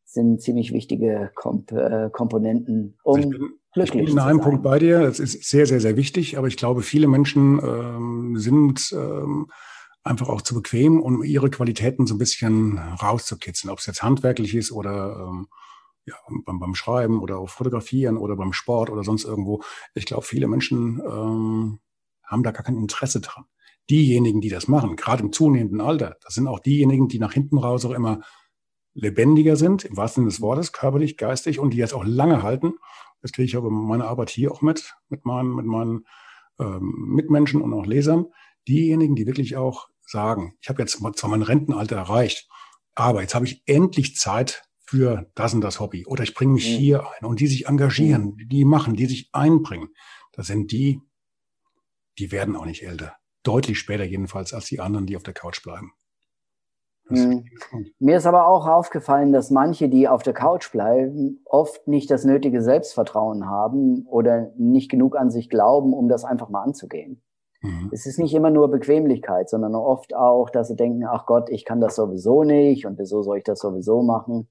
sind 0.05 0.41
ziemlich 0.41 0.73
wichtige 0.73 1.31
Komp 1.35 1.71
äh, 1.71 2.09
Komponenten, 2.11 2.99
um 3.03 3.17
also 3.17 3.29
bin, 3.29 3.49
glücklich 3.75 4.03
ich 4.03 4.09
bin 4.09 4.17
in 4.17 4.23
einem 4.23 4.41
Punkt 4.41 4.63
bei 4.63 4.79
dir. 4.79 5.01
Das 5.01 5.21
ist 5.21 5.45
sehr, 5.45 5.67
sehr, 5.67 5.81
sehr 5.81 5.97
wichtig. 5.97 6.39
Aber 6.39 6.47
ich 6.47 6.57
glaube, 6.57 6.81
viele 6.81 7.09
Menschen 7.09 7.61
ähm, 7.63 8.39
sind 8.39 8.91
ähm, 8.93 9.49
einfach 10.09 10.29
auch 10.29 10.43
zu 10.43 10.55
bequem, 10.55 11.01
um 11.01 11.23
ihre 11.23 11.51
Qualitäten 11.51 12.07
so 12.07 12.15
ein 12.15 12.19
bisschen 12.19 12.79
rauszukitzeln. 12.79 13.71
Ob 13.71 13.79
es 13.79 13.87
jetzt 13.87 14.03
handwerklich 14.03 14.55
ist 14.55 14.73
oder 14.73 15.29
ähm, 15.29 15.49
ja, 16.07 16.17
beim, 16.45 16.59
beim 16.59 16.75
Schreiben 16.75 17.21
oder 17.21 17.39
auch 17.39 17.51
Fotografieren 17.51 18.17
oder 18.17 18.35
beim 18.37 18.53
Sport 18.53 18.91
oder 18.91 19.05
sonst 19.05 19.25
irgendwo. 19.25 19.63
Ich 19.95 20.07
glaube, 20.07 20.25
viele 20.25 20.49
Menschen 20.49 21.01
ähm, 21.01 21.81
haben 22.25 22.43
da 22.43 22.51
gar 22.51 22.63
kein 22.63 22.77
Interesse 22.77 23.21
dran. 23.21 23.45
Diejenigen, 23.91 24.41
die 24.41 24.49
das 24.49 24.69
machen, 24.69 24.97
gerade 24.97 25.23
im 25.23 25.33
zunehmenden 25.33 25.81
Alter, 25.81 26.17
das 26.23 26.35
sind 26.35 26.47
auch 26.47 26.59
diejenigen, 26.59 27.09
die 27.09 27.19
nach 27.19 27.33
hinten 27.33 27.59
raus 27.59 27.85
auch 27.85 27.93
immer 27.93 28.21
lebendiger 28.95 29.57
sind, 29.57 29.85
im 29.85 29.97
wahrsten 29.97 30.23
Sinne 30.23 30.31
des 30.31 30.41
Wortes, 30.41 30.73
körperlich, 30.73 31.17
geistig 31.17 31.59
und 31.59 31.71
die 31.71 31.79
jetzt 31.79 31.95
auch 31.95 32.05
lange 32.05 32.43
halten. 32.43 32.75
Das 33.23 33.33
kriege 33.33 33.47
ich 33.47 33.57
aber 33.57 33.71
meine 33.71 34.07
Arbeit 34.07 34.31
hier 34.31 34.53
auch 34.53 34.61
mit, 34.61 34.95
mit 35.09 35.25
meinen, 35.25 35.55
mit 35.55 35.67
meinen 35.67 36.07
ähm, 36.59 37.13
Mitmenschen 37.15 37.63
und 37.63 37.73
auch 37.73 37.87
Lesern. 37.87 38.27
Diejenigen, 38.67 39.15
die 39.15 39.27
wirklich 39.27 39.57
auch 39.57 39.89
sagen, 40.11 40.55
ich 40.61 40.69
habe 40.69 40.83
jetzt 40.83 40.99
zwar 40.99 41.31
mein 41.31 41.43
Rentenalter 41.43 41.97
erreicht, 41.97 42.49
aber 42.95 43.23
jetzt 43.23 43.35
habe 43.35 43.47
ich 43.47 43.63
endlich 43.67 44.17
Zeit 44.17 44.65
für 44.85 45.31
das 45.35 45.53
und 45.55 45.61
das 45.61 45.81
Hobby 45.81 46.07
oder 46.07 46.23
ich 46.23 46.35
bringe 46.35 46.55
mich 46.55 46.69
mhm. 46.69 46.77
hier 46.77 47.07
ein 47.19 47.27
und 47.27 47.41
die 47.41 47.47
sich 47.47 47.67
engagieren, 47.67 48.37
mhm. 48.37 48.49
die 48.49 48.65
machen, 48.65 48.95
die 48.95 49.07
sich 49.07 49.29
einbringen. 49.33 49.91
Das 50.33 50.47
sind 50.47 50.73
die, 50.73 51.01
die 52.19 52.33
werden 52.33 52.57
auch 52.57 52.65
nicht 52.65 52.83
älter. 52.83 53.17
Deutlich 53.43 53.79
später 53.79 54.05
jedenfalls 54.05 54.55
als 54.55 54.67
die 54.67 54.81
anderen, 54.81 55.07
die 55.07 55.17
auf 55.17 55.23
der 55.23 55.35
Couch 55.35 55.63
bleiben. 55.63 55.93
Mhm. 57.09 57.45
Mir 57.99 58.17
ist 58.17 58.27
aber 58.27 58.47
auch 58.47 58.67
aufgefallen, 58.67 59.33
dass 59.33 59.51
manche, 59.51 59.89
die 59.89 60.09
auf 60.09 60.23
der 60.23 60.35
Couch 60.35 60.71
bleiben, 60.71 61.43
oft 61.45 61.87
nicht 61.89 62.11
das 62.11 62.25
nötige 62.25 62.63
Selbstvertrauen 62.63 63.47
haben 63.47 64.07
oder 64.07 64.53
nicht 64.57 64.91
genug 64.91 65.17
an 65.17 65.31
sich 65.31 65.49
glauben, 65.49 65.93
um 65.93 66.09
das 66.09 66.25
einfach 66.25 66.49
mal 66.49 66.63
anzugehen. 66.63 67.23
Mhm. 67.61 67.91
Es 67.93 68.07
ist 68.07 68.19
nicht 68.19 68.35
immer 68.35 68.51
nur 68.51 68.71
Bequemlichkeit, 68.71 69.49
sondern 69.51 69.75
oft 69.75 70.15
auch, 70.15 70.51
dass 70.51 70.69
sie 70.69 70.77
denken, 70.77 71.05
ach 71.05 71.27
Gott, 71.27 71.51
ich 71.51 71.65
kann 71.65 71.81
das 71.81 71.97
sowieso 71.97 72.45
nicht 72.45 72.87
und 72.87 72.99
wieso 72.99 73.23
soll 73.23 73.39
ich 73.39 73.45
das 73.45 73.61
sowieso 73.61 74.03
machen? 74.03 74.49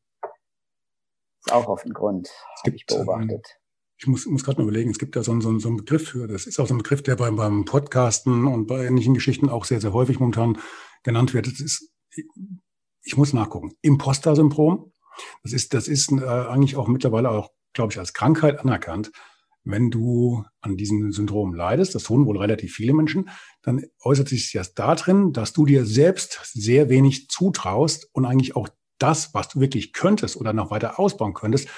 Ist 1.46 1.54
auch 1.54 1.68
oft 1.68 1.86
ein 1.86 1.94
Grund, 1.94 2.30
habe 2.66 2.76
ich 2.76 2.86
beobachtet. 2.86 3.32
Ähm, 3.32 3.62
ich 4.00 4.08
muss, 4.08 4.26
muss 4.28 4.44
gerade 4.44 4.60
mal 4.60 4.68
überlegen, 4.68 4.92
es 4.92 5.00
gibt 5.00 5.16
da 5.16 5.24
so, 5.24 5.32
einen, 5.32 5.42
so, 5.42 5.50
einen, 5.50 5.60
so 5.60 5.70
einen 5.70 5.78
Begriff 5.78 6.10
für, 6.10 6.28
das 6.28 6.46
ist 6.46 6.60
auch 6.60 6.68
so 6.68 6.74
ein 6.74 6.80
Begriff, 6.80 7.02
der 7.02 7.16
beim, 7.16 7.36
beim 7.36 7.66
Podcasten 7.66 8.46
und 8.46 8.68
bei 8.68 8.86
ähnlichen 8.86 9.14
Geschichten 9.14 9.50
auch 9.50 9.66
sehr, 9.66 9.82
sehr 9.82 9.94
häufig 9.94 10.20
momentan 10.20 10.60
genannt 11.04 11.34
wird. 11.34 11.48
Das 11.48 11.60
ist, 11.60 11.92
ich 13.04 13.18
muss 13.18 13.34
nachgucken, 13.34 13.74
Imposter-Syndrom. 13.82 14.92
Das 15.42 15.54
ist, 15.54 15.74
das 15.74 15.88
ist 15.88 16.12
äh, 16.12 16.26
eigentlich 16.26 16.76
auch 16.76 16.88
mittlerweile 16.88 17.32
auch, 17.32 17.52
glaube 17.74 17.92
ich, 17.92 17.98
als 17.98 18.14
Krankheit 18.14 18.60
anerkannt 18.60 19.12
wenn 19.70 19.92
du 19.92 20.44
an 20.62 20.78
diesem 20.78 21.12
Syndrom 21.12 21.54
leidest, 21.54 21.96
das 21.96 22.04
tun 22.04 22.26
wohl 22.26 22.38
relativ 22.38 22.74
viele 22.74 22.94
Menschen, 22.94 23.30
dann 23.62 23.84
äußert 24.02 24.30
sich 24.30 24.52
das 24.54 24.74
darin, 24.74 25.34
dass 25.34 25.54
du 25.54 25.66
dir 25.66 25.86
selbst 25.86 26.40
sehr 26.54 26.90
wenig 26.90 27.30
zutraust 27.30 28.10
und 28.14 28.26
eigentlich 28.26 28.56
auch 28.56 28.70
das, 28.98 29.34
was 29.34 29.50
du 29.50 29.60
wirklich 29.60 29.94
könntest 29.94 30.38
oder 30.38 30.54
noch 30.54 30.72
weiter 30.72 31.00
ausbauen 31.00 31.34
könntest, 31.34 31.70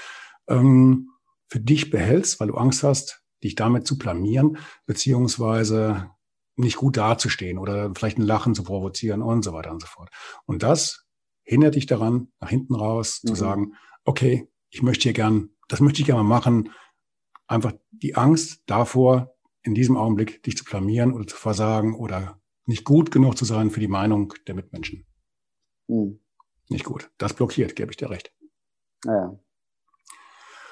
ähm, 0.48 1.10
für 1.48 1.60
dich 1.60 1.90
behältst, 1.90 2.40
weil 2.40 2.48
du 2.48 2.56
Angst 2.56 2.84
hast, 2.84 3.24
dich 3.44 3.56
damit 3.56 3.88
zu 3.88 3.98
blamieren, 3.98 4.58
beziehungsweise 4.86 6.12
nicht 6.56 6.78
gut 6.78 6.98
dazustehen 6.98 7.58
oder 7.58 7.92
vielleicht 7.96 8.18
ein 8.18 8.24
Lachen 8.24 8.54
zu 8.54 8.64
provozieren 8.64 9.22
und 9.22 9.44
so 9.44 9.54
weiter 9.54 9.72
und 9.72 9.82
so 9.82 9.88
fort. 9.88 10.10
Und 10.46 10.62
das 10.62 11.06
hindert 11.44 11.76
dich 11.76 11.86
daran, 11.86 12.32
nach 12.40 12.50
hinten 12.50 12.76
raus 12.76 13.22
mhm. 13.24 13.28
zu 13.30 13.36
sagen, 13.36 13.74
okay, 14.04 14.48
ich 14.70 14.84
möchte 14.84 15.04
hier 15.04 15.14
gern, 15.14 15.50
das 15.68 15.80
möchte 15.80 16.02
ich 16.02 16.06
gerne 16.06 16.24
mal 16.24 16.30
machen, 16.30 16.70
einfach 17.50 17.74
die 17.92 18.16
Angst 18.16 18.64
davor, 18.68 19.36
in 19.64 19.74
diesem 19.74 19.98
Augenblick 19.98 20.42
dich 20.44 20.56
zu 20.56 20.64
blamieren 20.64 21.14
oder 21.14 21.28
zu 21.28 21.36
versagen 21.36 21.96
oder 21.96 22.40
nicht 22.66 22.86
gut 22.86 23.12
genug 23.12 23.38
zu 23.38 23.46
sein 23.46 23.72
für 23.72 23.80
die 23.80 23.88
Meinung 23.88 24.34
der 24.48 24.56
Mitmenschen. 24.56 25.06
Hm. 25.88 26.20
Nicht 26.70 26.86
gut. 26.86 27.12
Das 27.18 27.34
blockiert, 27.34 27.76
gebe 27.76 27.92
ich 27.92 27.98
dir 27.98 28.10
recht. 28.10 28.32
Ja. 29.04 29.38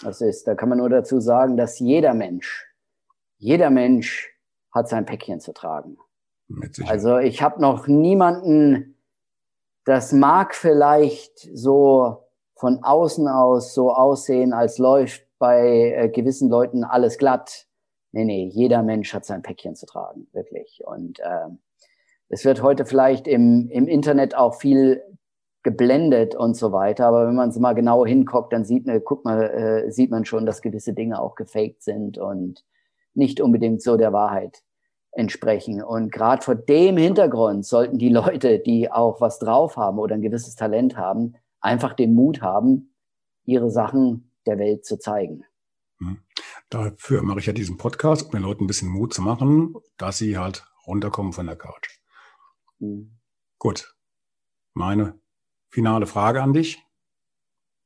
Das 0.02 0.22
ist, 0.22 0.46
da 0.46 0.54
kann 0.54 0.70
man 0.70 0.78
nur 0.78 0.90
dazu 0.90 1.20
sagen, 1.20 1.58
dass 1.58 1.80
jeder 1.80 2.14
Mensch, 2.14 2.68
jeder 3.38 3.72
Mensch 3.72 4.30
hat 4.72 4.88
sein 4.88 5.06
Päckchen 5.06 5.40
zu 5.40 5.54
tragen. 5.54 5.98
Also 6.86 7.18
ich 7.18 7.42
habe 7.42 7.60
noch 7.60 7.88
niemanden, 7.88 8.96
das 9.86 10.14
mag 10.14 10.54
vielleicht 10.54 11.40
so 11.54 12.28
von 12.56 12.84
außen 12.84 13.28
aus 13.28 13.74
so 13.74 13.92
aussehen, 13.92 14.54
als 14.54 14.78
läuft 14.78 15.27
bei 15.40 15.94
äh, 15.96 16.10
gewissen 16.10 16.50
Leuten 16.50 16.84
alles 16.84 17.18
glatt. 17.18 17.68
Nee, 18.12 18.26
nee, 18.26 18.50
jeder 18.52 18.84
Mensch 18.84 19.14
hat 19.14 19.26
sein 19.26 19.42
Päckchen 19.42 19.76
zu 19.76 19.86
tragen, 19.86 20.28
wirklich. 20.32 20.82
Und 20.86 21.20
äh, 21.20 21.50
es 22.30 22.46
wird 22.46 22.62
heute 22.62 22.86
vielleicht 22.86 23.28
im, 23.28 23.70
im 23.70 23.88
Internet 23.88 24.36
auch 24.36 24.56
viel 24.56 25.02
geblendet 25.64 26.36
und 26.36 26.56
so 26.56 26.72
weiter. 26.72 27.08
Aber 27.08 27.28
wenn 27.28 27.36
man 27.36 27.50
es 27.50 27.60
mal 27.60 27.74
genau 27.74 28.06
hinguckt, 28.06 28.54
dann 28.54 28.66
sieht 28.66 28.86
man, 28.86 29.02
guck 29.04 29.26
mal, 29.26 29.44
äh, 29.44 29.92
sieht 29.92 30.12
man 30.12 30.26
schon, 30.26 30.46
dass 30.46 30.62
gewisse 30.62 30.94
Dinge 30.94 31.20
auch 31.22 31.36
gefaked 31.36 31.84
sind 31.84 32.18
und 32.18 32.64
nicht 33.14 33.42
unbedingt 33.42 33.82
so 33.82 33.98
der 33.98 34.14
Wahrheit 34.14 34.64
entsprechen. 35.12 35.84
Und 35.84 36.12
gerade 36.12 36.44
vor 36.44 36.56
dem 36.56 36.96
Hintergrund 36.96 37.66
sollten 37.66 37.98
die 37.98 38.10
Leute, 38.10 38.60
die 38.60 38.92
auch 38.92 39.20
was 39.20 39.40
drauf 39.40 39.76
haben 39.76 40.00
oder 40.00 40.16
ein 40.16 40.22
gewisses 40.22 40.56
Talent 40.56 40.96
haben, 40.96 41.36
einfach 41.60 41.94
den 41.94 42.14
Mut 42.14 42.42
haben, 42.42 42.94
ihre 43.44 43.70
Sachen 43.70 44.27
der 44.48 44.58
Welt 44.58 44.86
zu 44.86 44.98
zeigen. 44.98 45.44
Hm. 46.00 46.22
Dafür 46.70 47.24
mache 47.24 47.40
ich 47.40 47.46
ja 47.46 47.54
diesen 47.54 47.78
Podcast, 47.78 48.26
um 48.26 48.32
den 48.32 48.44
Leuten 48.44 48.64
ein 48.64 48.68
bisschen 48.68 48.90
Mut 48.90 49.14
zu 49.14 49.22
machen, 49.22 49.76
dass 49.98 50.18
sie 50.18 50.38
halt 50.38 50.66
runterkommen 50.86 51.34
von 51.34 51.46
der 51.46 51.56
Couch. 51.56 52.00
Mhm. 52.80 53.18
Gut. 53.58 53.96
Meine 54.74 55.20
finale 55.70 56.06
Frage 56.06 56.42
an 56.42 56.54
dich. 56.54 56.84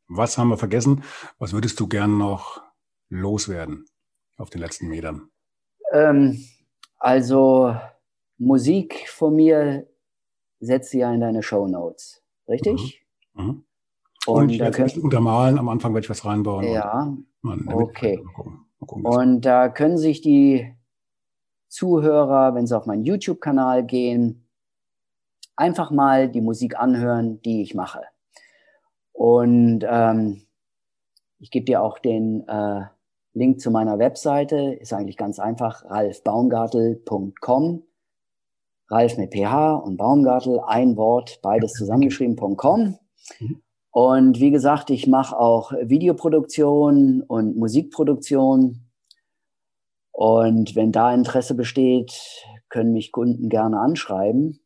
Was 0.07 0.37
haben 0.37 0.49
wir 0.49 0.57
vergessen? 0.57 1.03
Was 1.39 1.53
würdest 1.53 1.79
du 1.79 1.87
gern 1.87 2.17
noch 2.17 2.61
loswerden 3.09 3.85
auf 4.37 4.49
den 4.49 4.59
letzten 4.59 4.87
Metern? 4.87 5.29
Ähm, 5.93 6.45
also 6.97 7.75
Musik 8.37 9.07
von 9.07 9.35
mir 9.35 9.87
setzt 10.59 10.93
ja 10.93 11.13
in 11.13 11.21
deine 11.21 11.43
Show 11.43 11.67
Notes, 11.67 12.23
richtig? 12.47 13.05
Mhm. 13.33 13.43
Mhm. 13.43 13.65
Und, 14.27 14.43
und 14.43 14.49
ich 14.49 14.59
werde 14.59 14.77
können, 14.77 15.01
untermalen, 15.01 15.57
am 15.57 15.69
Anfang 15.69 15.93
werde 15.93 16.05
ich 16.05 16.09
was 16.09 16.25
reinbauen. 16.25 16.65
Ja, 16.65 17.15
okay. 17.67 18.21
Mal 18.23 18.33
gucken, 18.33 18.65
mal 18.79 18.85
gucken, 18.85 19.05
und 19.05 19.41
da 19.41 19.69
können 19.69 19.97
sich 19.97 20.21
die 20.21 20.75
Zuhörer, 21.69 22.53
wenn 22.53 22.67
sie 22.67 22.77
auf 22.77 22.85
meinen 22.85 23.03
YouTube-Kanal 23.03 23.85
gehen, 23.85 24.47
einfach 25.55 25.89
mal 25.89 26.29
die 26.29 26.41
Musik 26.41 26.77
anhören, 26.77 27.41
die 27.41 27.61
ich 27.61 27.73
mache. 27.73 28.01
Und 29.13 29.85
ähm, 29.87 30.43
ich 31.39 31.49
gebe 31.49 31.65
dir 31.65 31.81
auch 31.81 31.97
den 31.99 32.47
äh, 32.47 32.81
Link 33.33 33.59
zu 33.61 33.71
meiner 33.71 33.97
Webseite. 33.99 34.73
Ist 34.73 34.93
eigentlich 34.93 35.17
ganz 35.17 35.39
einfach, 35.39 35.85
ralfbaumgartel.com. 35.85 37.83
Ralf 38.89 39.17
mit 39.17 39.33
PH 39.33 39.75
und 39.75 39.95
Baumgartel, 39.95 40.59
ein 40.67 40.97
Wort, 40.97 41.39
beides 41.41 41.71
zusammengeschrieben.com. 41.73 42.97
Mhm. 43.39 43.61
Und 43.91 44.39
wie 44.39 44.51
gesagt, 44.51 44.89
ich 44.89 45.05
mache 45.07 45.37
auch 45.37 45.73
Videoproduktion 45.73 47.21
und 47.21 47.57
Musikproduktion. 47.57 48.87
Und 50.11 50.75
wenn 50.75 50.91
da 50.91 51.13
Interesse 51.13 51.55
besteht, 51.55 52.13
können 52.69 52.93
mich 52.93 53.11
Kunden 53.11 53.49
gerne 53.49 53.79
anschreiben. 53.79 54.59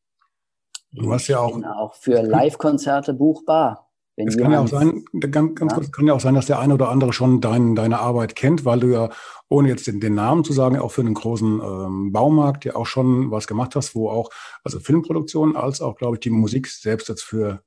Du 0.92 1.12
hast 1.12 1.28
ja 1.28 1.40
auch, 1.40 1.60
auch 1.64 1.96
für 1.96 2.22
Live-Konzerte 2.22 3.14
buchbar. 3.14 3.90
es 4.16 4.38
kann 4.38 4.52
ja 4.52 4.62
auch 4.62 4.68
sein, 4.68 5.04
ganz, 5.20 5.56
ganz 5.56 5.72
ja. 5.72 5.78
kurz, 5.78 5.92
kann 5.92 6.08
ja 6.08 6.14
auch 6.14 6.22
sein, 6.22 6.36
dass 6.36 6.46
der 6.46 6.60
eine 6.60 6.76
oder 6.76 6.90
andere 6.90 7.12
schon 7.12 7.42
dein, 7.42 7.76
deine 7.76 8.00
Arbeit 8.00 8.36
kennt, 8.36 8.64
weil 8.64 8.80
du 8.80 8.88
ja, 8.94 9.10
ohne 9.50 9.70
jetzt 9.70 9.88
den, 9.88 10.00
den 10.00 10.14
Namen 10.14 10.44
zu 10.44 10.54
sagen, 10.54 10.78
auch 10.78 10.92
für 10.92 11.02
einen 11.02 11.16
großen 11.16 11.62
ähm, 11.62 12.12
Baumarkt 12.14 12.64
ja 12.64 12.76
auch 12.76 12.86
schon 12.86 13.32
was 13.32 13.48
gemacht 13.48 13.76
hast, 13.76 13.96
wo 13.96 14.10
auch, 14.10 14.30
also 14.64 14.80
Filmproduktion 14.80 15.56
als 15.56 15.82
auch, 15.82 15.98
glaube 15.98 16.16
ich, 16.16 16.22
die 16.22 16.30
Musik 16.30 16.68
selbst 16.68 17.10
jetzt 17.10 17.24
für 17.24 17.62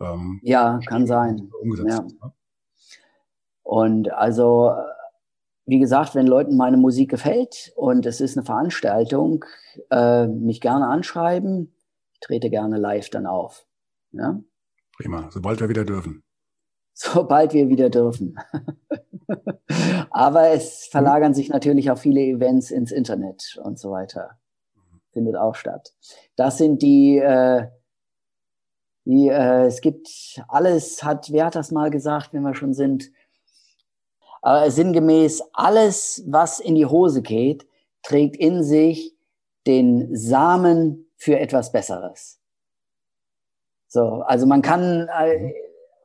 ähm, 0.00 0.40
Ja, 0.42 0.80
kann 0.86 1.06
sein. 1.06 1.50
Umgesetzt 1.60 1.90
ja. 1.90 2.04
Ist, 2.04 2.22
ne? 2.22 2.32
Und 3.62 4.12
also, 4.12 4.72
wie 5.66 5.78
gesagt, 5.78 6.14
wenn 6.14 6.26
Leuten 6.26 6.56
meine 6.56 6.76
Musik 6.76 7.10
gefällt 7.10 7.72
und 7.76 8.04
es 8.06 8.20
ist 8.20 8.36
eine 8.36 8.44
Veranstaltung, 8.44 9.44
äh, 9.90 10.26
mich 10.26 10.60
gerne 10.60 10.88
anschreiben 10.88 11.72
trete 12.20 12.50
gerne 12.50 12.78
live 12.78 13.10
dann 13.10 13.26
auf. 13.26 13.66
Ja? 14.12 14.40
Prima, 14.96 15.28
sobald 15.30 15.60
wir 15.60 15.68
wieder 15.68 15.84
dürfen. 15.84 16.22
Sobald 16.92 17.54
wir 17.54 17.68
wieder 17.68 17.88
dürfen. 17.88 18.36
Aber 20.10 20.50
es 20.50 20.86
verlagern 20.90 21.32
sich 21.32 21.48
natürlich 21.48 21.90
auch 21.90 21.96
viele 21.96 22.20
Events 22.20 22.70
ins 22.70 22.92
Internet 22.92 23.58
und 23.64 23.78
so 23.78 23.90
weiter. 23.92 24.38
Findet 25.12 25.36
auch 25.36 25.54
statt. 25.54 25.94
Das 26.36 26.58
sind 26.58 26.82
die, 26.82 27.16
äh, 27.16 27.68
die 29.04 29.28
äh, 29.28 29.66
es 29.66 29.80
gibt 29.80 30.42
alles, 30.48 31.02
hat, 31.02 31.32
wer 31.32 31.46
hat 31.46 31.54
das 31.54 31.70
mal 31.70 31.90
gesagt, 31.90 32.32
wenn 32.32 32.42
wir 32.42 32.54
schon 32.54 32.74
sind? 32.74 33.10
Aber 34.42 34.70
sinngemäß, 34.70 35.42
alles, 35.52 36.24
was 36.26 36.60
in 36.60 36.74
die 36.74 36.86
Hose 36.86 37.22
geht, 37.22 37.66
trägt 38.02 38.36
in 38.36 38.62
sich 38.62 39.14
den 39.66 40.16
Samen 40.16 41.10
für 41.16 41.38
etwas 41.38 41.72
Besseres. 41.72 42.40
So, 43.88 44.22
also 44.22 44.46
man 44.46 44.62
kann 44.62 45.08
äh, 45.08 45.52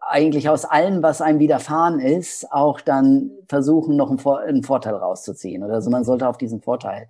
eigentlich 0.01 0.49
aus 0.49 0.65
allem, 0.65 1.01
was 1.03 1.21
einem 1.21 1.39
widerfahren 1.39 1.99
ist, 1.99 2.51
auch 2.51 2.81
dann 2.81 3.31
versuchen, 3.47 3.95
noch 3.95 4.09
einen, 4.09 4.19
Vor 4.19 4.39
einen 4.39 4.63
Vorteil 4.63 4.95
rauszuziehen. 4.95 5.63
Oder 5.63 5.81
so, 5.81 5.89
man 5.89 6.03
sollte 6.03 6.27
auf 6.27 6.37
diesen 6.37 6.61
Vorteil 6.61 7.09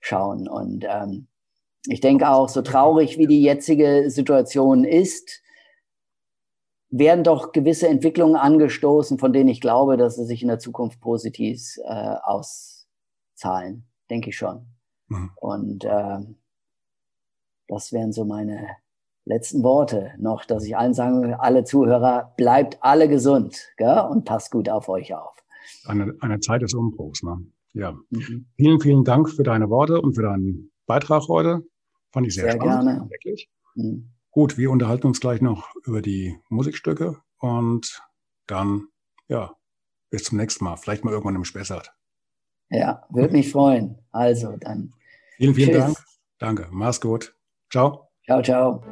schauen. 0.00 0.48
Und 0.48 0.84
ähm, 0.88 1.28
ich 1.86 2.00
denke 2.00 2.28
auch, 2.28 2.48
so 2.48 2.62
traurig 2.62 3.18
wie 3.18 3.26
die 3.26 3.42
jetzige 3.42 4.10
Situation 4.10 4.84
ist, 4.84 5.42
werden 6.90 7.24
doch 7.24 7.52
gewisse 7.52 7.88
Entwicklungen 7.88 8.36
angestoßen, 8.36 9.18
von 9.18 9.32
denen 9.32 9.48
ich 9.48 9.60
glaube, 9.60 9.96
dass 9.96 10.16
sie 10.16 10.24
sich 10.24 10.42
in 10.42 10.48
der 10.48 10.58
Zukunft 10.58 11.00
positiv 11.00 11.60
äh, 11.84 12.14
auszahlen. 12.22 13.86
Denke 14.10 14.30
ich 14.30 14.36
schon. 14.36 14.66
Mhm. 15.08 15.30
Und 15.36 15.84
äh, 15.84 16.18
das 17.68 17.92
wären 17.92 18.12
so 18.12 18.24
meine 18.24 18.68
letzten 19.24 19.62
Worte 19.64 20.12
noch, 20.18 20.44
dass 20.44 20.64
ich 20.64 20.76
allen 20.76 20.94
sagen 20.94 21.22
will, 21.22 21.34
alle 21.34 21.64
Zuhörer, 21.64 22.32
bleibt 22.36 22.78
alle 22.80 23.08
gesund 23.08 23.68
gell? 23.76 24.06
und 24.08 24.24
passt 24.24 24.52
gut 24.52 24.68
auf 24.68 24.88
euch 24.88 25.14
auf. 25.14 25.34
Eine, 25.84 26.14
eine 26.20 26.38
Zeit 26.38 26.62
des 26.62 26.74
Umbruchs. 26.74 27.22
Ne? 27.24 27.44
Ja. 27.72 27.92
Mhm. 28.10 28.46
Vielen, 28.56 28.80
vielen 28.80 29.04
Dank 29.04 29.28
für 29.28 29.42
deine 29.42 29.68
Worte 29.68 30.00
und 30.00 30.14
für 30.14 30.22
deinen 30.22 30.70
Beitrag 30.86 31.26
heute. 31.28 31.62
Fand 32.12 32.26
ich 32.26 32.34
sehr, 32.34 32.44
sehr 32.44 32.52
spannend. 32.54 32.84
Gerne. 32.84 33.10
Wirklich. 33.10 33.50
Mhm. 33.74 34.10
Gut, 34.30 34.58
wir 34.58 34.70
unterhalten 34.70 35.06
uns 35.06 35.20
gleich 35.20 35.40
noch 35.40 35.74
über 35.84 36.02
die 36.02 36.38
Musikstücke 36.48 37.16
und 37.38 38.02
dann, 38.46 38.88
ja, 39.28 39.56
bis 40.10 40.24
zum 40.24 40.38
nächsten 40.38 40.64
Mal. 40.64 40.76
Vielleicht 40.76 41.04
mal 41.04 41.12
irgendwann 41.12 41.36
im 41.36 41.44
Spessart. 41.44 41.94
Ja, 42.68 43.06
würde 43.10 43.32
mich 43.32 43.50
freuen. 43.50 43.98
Also 44.12 44.56
dann. 44.56 44.92
Vielen, 45.36 45.54
vielen 45.54 45.70
Tschüss. 45.70 45.84
Dank. 45.84 45.96
Danke. 46.38 46.68
Mach's 46.70 47.00
gut. 47.00 47.34
Ciao. 47.70 48.08
Ciao, 48.24 48.42
ciao. 48.42 48.82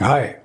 Hi, 0.00 0.36